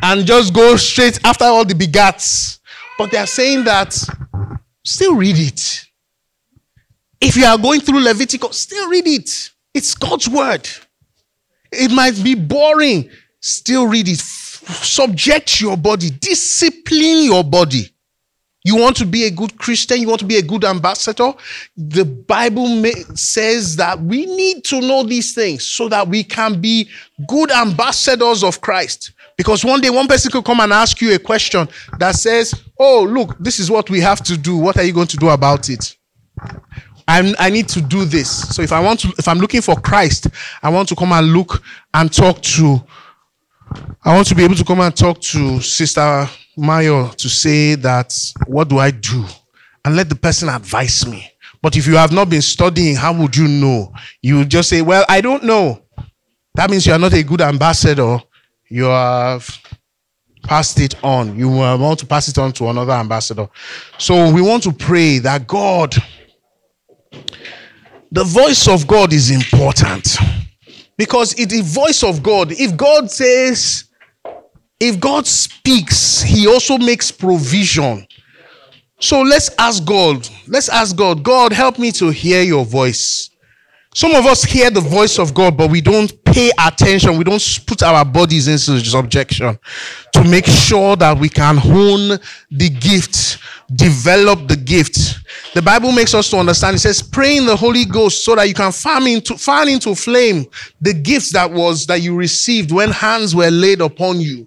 and 0.02 0.26
just 0.26 0.54
go 0.54 0.76
straight 0.78 1.20
after 1.24 1.46
all 1.46 1.66
the 1.66 1.74
begats. 1.74 2.60
But 2.98 3.12
they 3.12 3.18
are 3.18 3.28
saying 3.28 3.66
that 3.66 3.94
still 4.84 5.16
read 5.16 5.38
it. 5.38 5.86
If 7.20 7.36
you 7.36 7.46
are 7.46 7.58
going 7.58 7.82
through 7.82 8.02
Leviticus, 8.02 8.58
still 8.58 8.90
read 8.90 9.08
it. 9.08 9.52
It's 9.74 9.94
God's 9.94 10.30
word. 10.30 10.68
It 11.76 11.92
might 11.92 12.22
be 12.24 12.36
boring. 12.36 13.10
Still 13.40 13.88
read 13.88 14.08
it. 14.08 14.20
Subject 14.20 15.62
your 15.62 15.78
body, 15.78 16.10
discipline 16.10 17.24
your 17.24 17.44
body. 17.44 17.92
You 18.64 18.78
want 18.78 18.98
to 18.98 19.06
be 19.06 19.26
a 19.26 19.30
good 19.32 19.60
Christian, 19.60 20.02
you 20.02 20.08
want 20.08 20.22
to 20.22 20.26
be 20.26 20.38
a 20.38 20.42
good 20.42 20.66
ambassador. 20.66 21.34
The 21.78 22.04
Bible 22.04 22.68
ma- 22.68 23.14
says 23.14 23.76
that 23.76 24.02
we 24.02 24.26
need 24.26 24.64
to 24.66 24.82
know 24.82 25.04
these 25.04 25.36
things 25.36 25.68
so 25.68 25.88
that 25.90 26.08
we 26.08 26.24
can 26.24 26.60
be 26.60 26.90
good 27.28 27.52
ambassadors 27.52 28.44
of 28.44 28.62
Christ. 28.62 29.12
Because 29.38 29.64
one 29.64 29.82
day 29.82 29.92
one 29.92 30.08
person 30.08 30.32
could 30.32 30.44
come 30.44 30.62
and 30.62 30.74
ask 30.74 31.00
you 31.00 31.14
a 31.14 31.20
question 31.20 31.70
that 32.00 32.16
says, 32.16 32.56
Oh, 32.80 33.04
look, 33.04 33.38
this 33.38 33.60
is 33.60 33.70
what 33.70 33.88
we 33.92 34.00
have 34.00 34.24
to 34.24 34.36
do. 34.36 34.58
What 34.58 34.78
are 34.78 34.84
you 34.84 34.94
going 34.94 35.08
to 35.08 35.18
do 35.18 35.30
about 35.30 35.70
it? 35.70 35.96
I'm, 37.08 37.36
I 37.38 37.50
need 37.50 37.68
to 37.70 37.82
do 37.82 38.06
this. 38.06 38.50
So 38.56 38.62
if 38.62 38.72
I 38.72 38.80
want 38.80 39.02
to, 39.02 39.14
if 39.18 39.28
I'm 39.28 39.38
looking 39.40 39.62
for 39.62 39.76
Christ, 39.76 40.28
I 40.62 40.70
want 40.70 40.90
to 40.90 40.96
come 40.96 41.12
and 41.12 41.28
look 41.28 41.62
and 41.94 42.12
talk 42.12 42.42
to, 42.42 42.84
I 44.04 44.16
want 44.16 44.28
to 44.28 44.36
be 44.36 44.44
able 44.44 44.56
to 44.56 44.64
come 44.64 44.80
and 44.80 44.96
talk 44.96 45.20
to 45.22 45.62
Sister 45.62 46.28
Mayo 46.58 47.10
to 47.10 47.30
say 47.30 47.76
that, 47.76 48.14
what 48.48 48.70
do 48.70 48.80
I 48.80 48.92
do? 48.92 49.26
And 49.84 49.96
let 49.96 50.10
the 50.10 50.16
person 50.16 50.50
advise 50.50 51.06
me. 51.06 51.30
But 51.62 51.78
if 51.78 51.88
you 51.88 51.96
have 51.96 52.12
not 52.12 52.30
been 52.30 52.42
studying, 52.42 52.96
how 52.96 53.14
would 53.14 53.36
you 53.36 53.48
know? 53.48 53.94
You 54.22 54.46
just 54.46 54.70
say, 54.70 54.82
well, 54.82 55.06
I 55.10 55.22
don't 55.22 55.44
know. 55.44 55.82
That 56.56 56.70
means 56.70 56.86
you 56.86 56.94
are 56.94 57.00
not 57.00 57.14
a 57.14 57.24
good 57.24 57.42
ambassador. 57.42 58.20
You 58.70 58.86
have 58.86 59.48
passed 60.44 60.80
it 60.80 61.04
on. 61.04 61.38
You 61.38 61.50
want 61.50 62.00
to 62.00 62.06
pass 62.06 62.28
it 62.28 62.38
on 62.38 62.52
to 62.54 62.70
another 62.70 62.94
ambassador. 62.94 63.48
So 63.98 64.32
we 64.32 64.42
want 64.42 64.64
to 64.64 64.72
pray 64.72 65.20
that 65.20 65.48
God, 65.48 65.96
the 68.12 68.24
voice 68.24 68.68
of 68.68 68.88
God 68.88 69.14
is 69.14 69.32
important 69.32 70.18
because 70.98 71.38
it 71.40 71.50
the 71.50 71.62
voice 71.62 72.04
of 72.04 72.24
God. 72.24 72.52
If 72.52 72.78
God 72.78 73.12
says, 73.12 73.86
if 74.80 75.00
God 75.00 75.26
speaks, 75.26 76.22
He 76.22 76.48
also 76.48 76.78
makes 76.78 77.12
provision. 77.12 78.08
So 79.00 79.22
let's 79.22 79.50
ask 79.60 79.84
God. 79.86 80.28
Let's 80.48 80.70
ask 80.70 80.96
God. 80.96 81.24
God, 81.24 81.52
help 81.52 81.80
me 81.80 81.92
to 81.94 82.10
hear 82.10 82.42
Your 82.42 82.66
voice. 82.66 83.30
Some 83.96 84.14
of 84.14 84.26
us 84.26 84.44
hear 84.44 84.70
the 84.70 84.82
voice 84.82 85.18
of 85.20 85.34
God, 85.34 85.56
but 85.56 85.72
we 85.72 85.80
don't 85.80 86.12
pay 86.26 86.52
attention. 86.68 87.18
We 87.18 87.24
don't 87.24 87.60
put 87.66 87.82
our 87.82 88.04
bodies 88.04 88.50
into 88.50 88.84
subjection 88.84 89.58
to 90.12 90.24
make 90.26 90.46
sure 90.46 90.98
that 90.98 91.18
we 91.18 91.30
can 91.30 91.56
hone 91.56 92.20
the 92.52 92.70
gift, 92.70 93.38
develop 93.74 94.50
the 94.50 94.58
gift. 94.58 95.20
The 95.54 95.62
Bible 95.62 95.94
makes 95.94 96.14
us 96.14 96.30
to 96.32 96.38
understand. 96.40 96.76
It 96.76 96.80
says, 96.80 97.02
pray 97.02 97.38
in 97.38 97.46
the 97.46 97.56
Holy 97.56 97.86
Ghost 97.86 98.26
so 98.26 98.36
that 98.36 98.50
you 98.50 98.54
can 98.54 98.74
fan 98.74 99.08
into, 99.08 99.38
fan 99.38 99.70
into 99.70 99.96
flame 99.96 100.46
the 100.82 100.94
gifts 100.94 101.32
that 101.32 101.50
was 101.50 101.86
that 101.86 102.02
you 102.02 102.18
received 102.18 102.74
when 102.74 102.90
hands 102.90 103.34
were 103.34 103.50
laid 103.50 103.80
upon 103.80 104.20
you. 104.20 104.46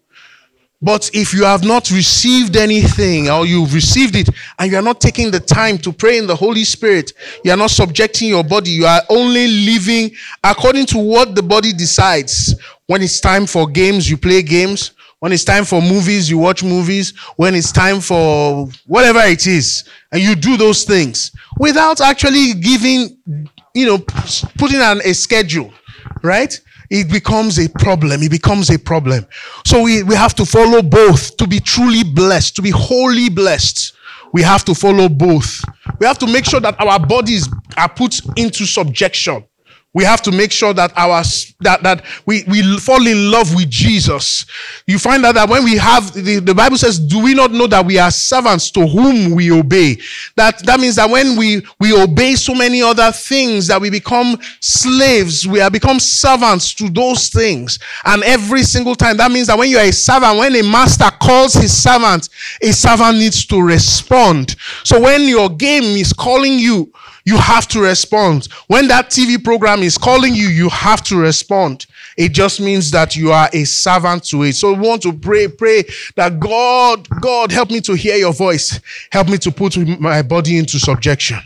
But 0.80 1.10
if 1.12 1.34
you 1.34 1.44
have 1.44 1.64
not 1.64 1.90
received 1.90 2.56
anything 2.56 3.28
or 3.28 3.44
you've 3.46 3.74
received 3.74 4.14
it 4.14 4.28
and 4.58 4.70
you 4.70 4.78
are 4.78 4.82
not 4.82 5.00
taking 5.00 5.30
the 5.32 5.40
time 5.40 5.76
to 5.78 5.92
pray 5.92 6.18
in 6.18 6.26
the 6.28 6.36
Holy 6.36 6.62
Spirit, 6.62 7.12
you 7.44 7.50
are 7.50 7.56
not 7.56 7.70
subjecting 7.70 8.28
your 8.28 8.44
body, 8.44 8.70
you 8.70 8.86
are 8.86 9.02
only 9.08 9.48
living 9.48 10.12
according 10.44 10.86
to 10.86 10.98
what 10.98 11.34
the 11.34 11.42
body 11.42 11.72
decides. 11.72 12.54
When 12.86 13.02
it's 13.02 13.18
time 13.18 13.46
for 13.46 13.66
games, 13.66 14.08
you 14.08 14.16
play 14.16 14.42
games. 14.42 14.92
When 15.18 15.32
it's 15.32 15.42
time 15.42 15.64
for 15.64 15.82
movies, 15.82 16.30
you 16.30 16.38
watch 16.38 16.62
movies. 16.62 17.12
When 17.34 17.56
it's 17.56 17.72
time 17.72 18.00
for 18.00 18.68
whatever 18.86 19.18
it 19.20 19.48
is, 19.48 19.82
and 20.12 20.22
you 20.22 20.36
do 20.36 20.56
those 20.56 20.84
things 20.84 21.32
without 21.58 22.00
actually 22.00 22.54
giving, 22.54 23.18
you 23.74 23.86
know, 23.86 23.98
putting 24.58 24.80
on 24.80 25.00
a 25.04 25.12
schedule, 25.12 25.72
right? 26.22 26.60
It 26.90 27.10
becomes 27.10 27.58
a 27.58 27.68
problem. 27.68 28.22
It 28.22 28.30
becomes 28.30 28.70
a 28.70 28.78
problem. 28.78 29.26
So 29.66 29.82
we, 29.82 30.02
we 30.02 30.14
have 30.14 30.34
to 30.36 30.44
follow 30.46 30.82
both 30.82 31.36
to 31.36 31.46
be 31.46 31.60
truly 31.60 32.04
blessed, 32.04 32.56
to 32.56 32.62
be 32.62 32.70
wholly 32.70 33.28
blessed. 33.28 33.94
We 34.32 34.42
have 34.42 34.64
to 34.66 34.74
follow 34.74 35.08
both. 35.08 35.62
We 35.98 36.06
have 36.06 36.18
to 36.18 36.26
make 36.26 36.44
sure 36.44 36.60
that 36.60 36.78
our 36.80 36.98
bodies 36.98 37.48
are 37.76 37.88
put 37.88 38.20
into 38.36 38.66
subjection 38.66 39.44
we 39.94 40.04
have 40.04 40.20
to 40.22 40.30
make 40.30 40.52
sure 40.52 40.74
that 40.74 40.92
our 40.96 41.22
that 41.60 41.82
that 41.82 42.04
we 42.26 42.44
we 42.46 42.78
fall 42.78 43.06
in 43.06 43.30
love 43.30 43.54
with 43.54 43.70
jesus. 43.70 44.44
You 44.86 44.98
find 44.98 45.24
out 45.24 45.34
that 45.36 45.48
when 45.48 45.64
we 45.64 45.78
have 45.78 46.12
the, 46.12 46.40
the 46.40 46.54
bible 46.54 46.76
says 46.76 46.98
do 46.98 47.22
we 47.22 47.34
not 47.34 47.52
know 47.52 47.66
that 47.66 47.86
we 47.86 47.98
are 47.98 48.10
servants 48.10 48.70
to 48.72 48.86
whom 48.86 49.34
we 49.34 49.50
obey? 49.50 49.98
That 50.36 50.58
that 50.64 50.78
means 50.78 50.96
that 50.96 51.08
when 51.08 51.36
we 51.36 51.62
we 51.80 51.98
obey 51.98 52.34
so 52.34 52.54
many 52.54 52.82
other 52.82 53.10
things 53.12 53.66
that 53.68 53.80
we 53.80 53.88
become 53.88 54.38
slaves 54.60 55.48
we 55.48 55.60
are 55.62 55.70
become 55.70 55.98
servants 56.00 56.74
to 56.74 56.90
those 56.90 57.30
things. 57.30 57.78
And 58.04 58.22
every 58.24 58.64
single 58.64 58.94
time 58.94 59.16
that 59.16 59.32
means 59.32 59.46
that 59.46 59.56
when 59.56 59.70
you 59.70 59.78
are 59.78 59.86
a 59.86 59.92
servant 59.92 60.38
when 60.38 60.54
a 60.54 60.62
master 60.62 61.10
calls 61.20 61.54
his 61.54 61.74
servant 61.74 62.28
a 62.60 62.72
servant 62.72 63.16
needs 63.18 63.46
to 63.46 63.62
respond. 63.62 64.54
So 64.84 65.00
when 65.00 65.22
your 65.22 65.48
game 65.48 65.96
is 65.96 66.12
calling 66.12 66.58
you 66.58 66.92
you 67.28 67.36
have 67.36 67.68
to 67.68 67.80
respond. 67.82 68.48
When 68.68 68.88
that 68.88 69.10
TV 69.10 69.42
program 69.42 69.82
is 69.82 69.98
calling 69.98 70.34
you, 70.34 70.48
you 70.48 70.70
have 70.70 71.02
to 71.04 71.16
respond. 71.16 71.84
It 72.16 72.32
just 72.32 72.58
means 72.58 72.90
that 72.92 73.16
you 73.16 73.32
are 73.32 73.50
a 73.52 73.64
servant 73.64 74.24
to 74.28 74.44
it. 74.44 74.54
So 74.54 74.72
we 74.72 74.88
want 74.88 75.02
to 75.02 75.12
pray, 75.12 75.46
pray 75.46 75.84
that 76.16 76.40
God, 76.40 77.06
God, 77.20 77.52
help 77.52 77.70
me 77.70 77.82
to 77.82 77.92
hear 77.92 78.16
your 78.16 78.32
voice. 78.32 78.80
Help 79.12 79.28
me 79.28 79.36
to 79.38 79.50
put 79.50 79.76
my 80.00 80.22
body 80.22 80.56
into 80.56 80.78
subjection. 80.78 81.38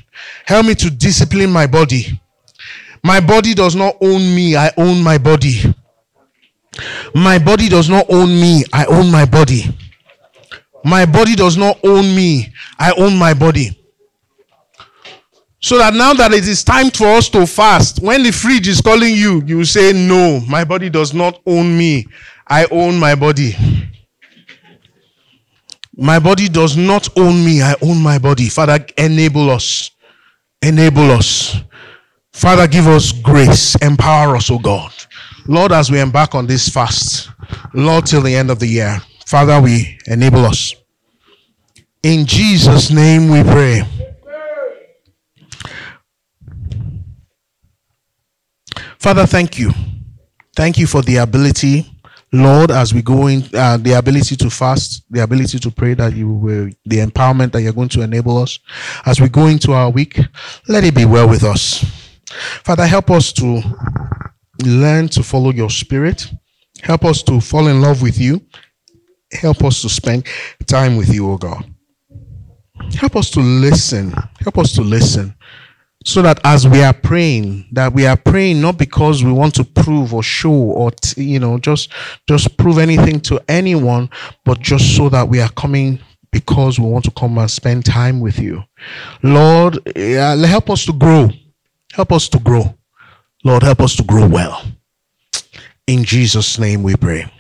Help 0.47 0.67
me 0.67 0.77
to 0.77 0.89
discipline 0.89 1.51
my 1.51 1.67
body. 1.67 2.21
My 3.03 3.19
body 3.19 3.53
does 3.53 3.75
not 3.75 3.97
own 4.01 4.21
me, 4.37 4.55
I 4.55 4.71
own 4.77 5.03
my 5.03 5.19
body. 5.19 5.63
My 7.13 7.41
body 7.41 7.69
does 7.69 7.91
not 7.91 8.07
own 8.09 8.29
me, 8.29 8.63
I 8.73 8.85
own 8.85 9.11
my 9.11 9.25
body. 9.25 9.65
My 10.85 11.07
body 11.07 11.35
does 11.35 11.57
not 11.57 11.81
own 11.83 12.15
me, 12.15 12.53
I 12.79 12.93
own 12.97 13.17
my 13.17 13.35
body. 13.35 13.82
So 15.63 15.79
that 15.79 15.95
now 15.95 16.13
that 16.15 16.33
it 16.33 16.47
is 16.49 16.65
time 16.65 16.91
for 16.91 17.07
us 17.07 17.29
to 17.31 17.47
fast, 17.47 18.03
when 18.03 18.25
the 18.25 18.33
fridge 18.33 18.67
is 18.67 18.81
calling 18.81 19.15
you, 19.15 19.43
you 19.47 19.65
say, 19.65 19.93
No, 19.93 20.41
my 20.41 20.65
body 20.65 20.91
does 20.91 21.15
not 21.15 21.41
own 21.47 21.79
me. 21.79 22.05
I 22.49 22.67
own 22.73 22.99
my 22.99 23.15
body. 23.15 23.55
My 25.97 26.19
body 26.19 26.49
does 26.49 26.77
not 26.77 27.09
own 27.17 27.45
me. 27.45 27.63
I 27.63 27.77
own 27.81 28.03
my 28.03 28.19
body. 28.19 28.49
Father, 28.49 28.85
enable 28.99 29.51
us. 29.51 29.93
Enable 30.63 31.13
us. 31.13 31.57
Father, 32.33 32.67
give 32.67 32.89
us 32.89 33.13
grace. 33.13 33.77
Empower 33.77 34.37
us, 34.37 34.51
O 34.51 34.59
God. 34.59 34.93
Lord, 35.47 35.71
as 35.71 35.93
we 35.93 36.01
embark 36.01 36.35
on 36.35 36.47
this 36.47 36.69
fast, 36.69 37.31
Lord, 37.73 38.07
till 38.07 38.23
the 38.23 38.35
end 38.35 38.51
of 38.51 38.59
the 38.59 38.67
year, 38.67 39.01
Father, 39.27 39.61
we 39.61 39.99
enable 40.07 40.45
us. 40.45 40.75
In 42.03 42.27
Jesus' 42.27 42.91
name 42.91 43.29
we 43.29 43.43
pray. 43.45 43.83
Father, 49.03 49.27
thank 49.27 49.59
you. 49.59 49.73
Thank 50.55 50.79
you 50.79 50.87
for 50.87 51.03
the 51.03 51.17
ability, 51.17 51.91
Lord, 52.33 52.71
as 52.71 52.95
we 52.95 53.03
go 53.03 53.27
in, 53.27 53.43
uh, 53.53 53.77
the 53.77 53.95
ability 53.95 54.37
to 54.37 54.49
fast, 54.49 55.03
the 55.11 55.25
ability 55.25 55.59
to 55.59 55.73
pray 55.73 55.95
that 55.95 56.15
you 56.15 56.33
will, 56.33 56.71
the 56.85 56.99
empowerment 56.99 57.51
that 57.51 57.63
you're 57.63 57.73
going 57.73 57.89
to 57.89 58.03
enable 58.03 58.39
us 58.39 58.61
as 59.05 59.21
we 59.21 59.29
go 59.29 59.49
into 59.49 59.73
our 59.73 59.91
week. 59.91 60.21
Let 60.69 60.85
it 60.85 60.95
be 60.95 61.05
well 61.05 61.29
with 61.29 61.43
us. 61.43 61.85
Father, 62.63 62.87
help 62.87 63.11
us 63.11 63.33
to 63.33 63.61
learn 64.65 65.09
to 65.09 65.25
follow 65.25 65.51
your 65.51 65.69
spirit. 65.69 66.31
Help 66.81 67.05
us 67.05 67.25
to 67.25 67.41
fall 67.41 67.67
in 67.67 67.81
love 67.81 68.03
with 68.03 68.21
you. 68.21 68.41
Help 69.33 69.65
us 69.65 69.83
to 69.83 69.89
spend 69.89 70.29
time 70.67 70.97
with 70.97 71.13
you, 71.13 71.29
oh 71.29 71.39
God. 71.39 71.65
Help 72.95 73.17
us 73.17 73.31
to 73.31 73.41
listen. 73.41 74.13
Help 74.39 74.59
us 74.59 74.73
to 74.75 74.83
listen 74.83 75.35
so 76.05 76.23
that 76.23 76.41
as 76.45 76.67
we 76.67 76.83
are 76.83 76.93
praying 76.93 77.67
that 77.73 77.93
we 77.93 78.07
are 78.07 78.17
praying 78.17 78.61
not 78.61 78.79
because 78.79 79.23
we 79.23 79.33
want 79.33 79.55
to 79.55 79.65
prove 79.65 80.13
or 80.15 80.23
show 80.23 80.53
or 80.53 80.91
t- 80.91 81.23
you 81.23 81.39
know 81.39 81.59
just 81.59 81.91
just 82.29 82.57
prove 82.57 82.79
anything 82.79 83.21
to 83.21 83.41
anyone 83.49 84.09
but 84.45 84.61
just 84.61 84.97
so 84.97 85.09
that 85.09 85.29
we 85.29 85.41
are 85.41 85.51
coming 85.51 85.99
because 86.33 86.81
we 86.81 86.87
want 86.87 87.05
to 87.05 87.11
come 87.13 87.37
and 87.39 87.51
spend 87.51 87.85
time 87.85 88.19
with 88.19 88.39
you. 88.39 88.65
Lord 89.23 89.77
uh, 89.97 90.37
help 90.39 90.71
us 90.71 90.85
to 90.87 90.93
grow. 90.93 91.29
Help 91.93 92.11
us 92.11 92.29
to 92.31 92.39
grow. 92.39 92.75
Lord 93.45 93.63
help 93.63 93.81
us 93.81 93.95
to 93.97 94.03
grow 94.03 94.27
well. 94.27 94.65
In 95.87 96.05
jesus 96.05 96.59
name 96.59 96.83
we 96.83 96.97
pray. 96.97 97.31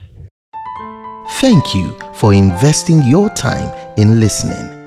Thank 1.40 1.74
you 1.74 1.98
for 2.14 2.34
investing 2.34 3.02
your 3.04 3.30
time 3.30 3.72
in 3.96 4.20
listening 4.20 4.82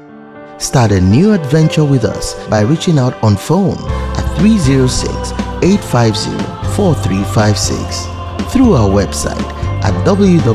Start 0.58 0.92
a 0.92 1.02
new 1.02 1.34
adventure 1.34 1.84
with 1.84 2.06
us 2.06 2.34
by 2.48 2.62
reaching 2.62 2.98
out 2.98 3.22
on 3.22 3.36
phone 3.36 3.76
at 4.16 4.38
306 4.38 5.32
850 5.62 6.32
4356 6.76 8.54
through 8.54 8.74
our 8.74 8.90
website 8.90 9.36
at 9.84 9.94
www.rccgwgt.ca 10.06 10.46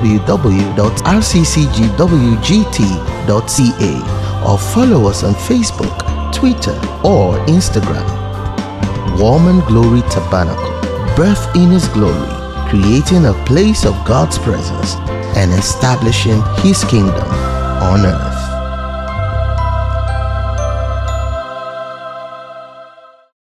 or 4.49 4.59
follow 4.59 5.07
us 5.07 5.23
on 5.23 5.35
Facebook, 5.35 6.33
Twitter, 6.33 6.75
or 7.05 7.37
Instagram. 7.47 8.09
Word 9.21 9.51
and 9.51 9.63
Glory 9.67 10.01
Tabernacle, 10.09 10.81
birth 11.15 11.55
in 11.55 11.71
His 11.71 11.87
glory, 11.89 12.31
creating 12.71 13.27
a 13.27 13.35
place 13.45 13.85
of 13.85 13.93
God's 14.07 14.39
presence 14.39 14.95
and 15.37 15.53
establishing 15.53 16.43
His 16.63 16.83
kingdom 16.85 17.29
on 17.83 18.07
earth. 18.07 18.30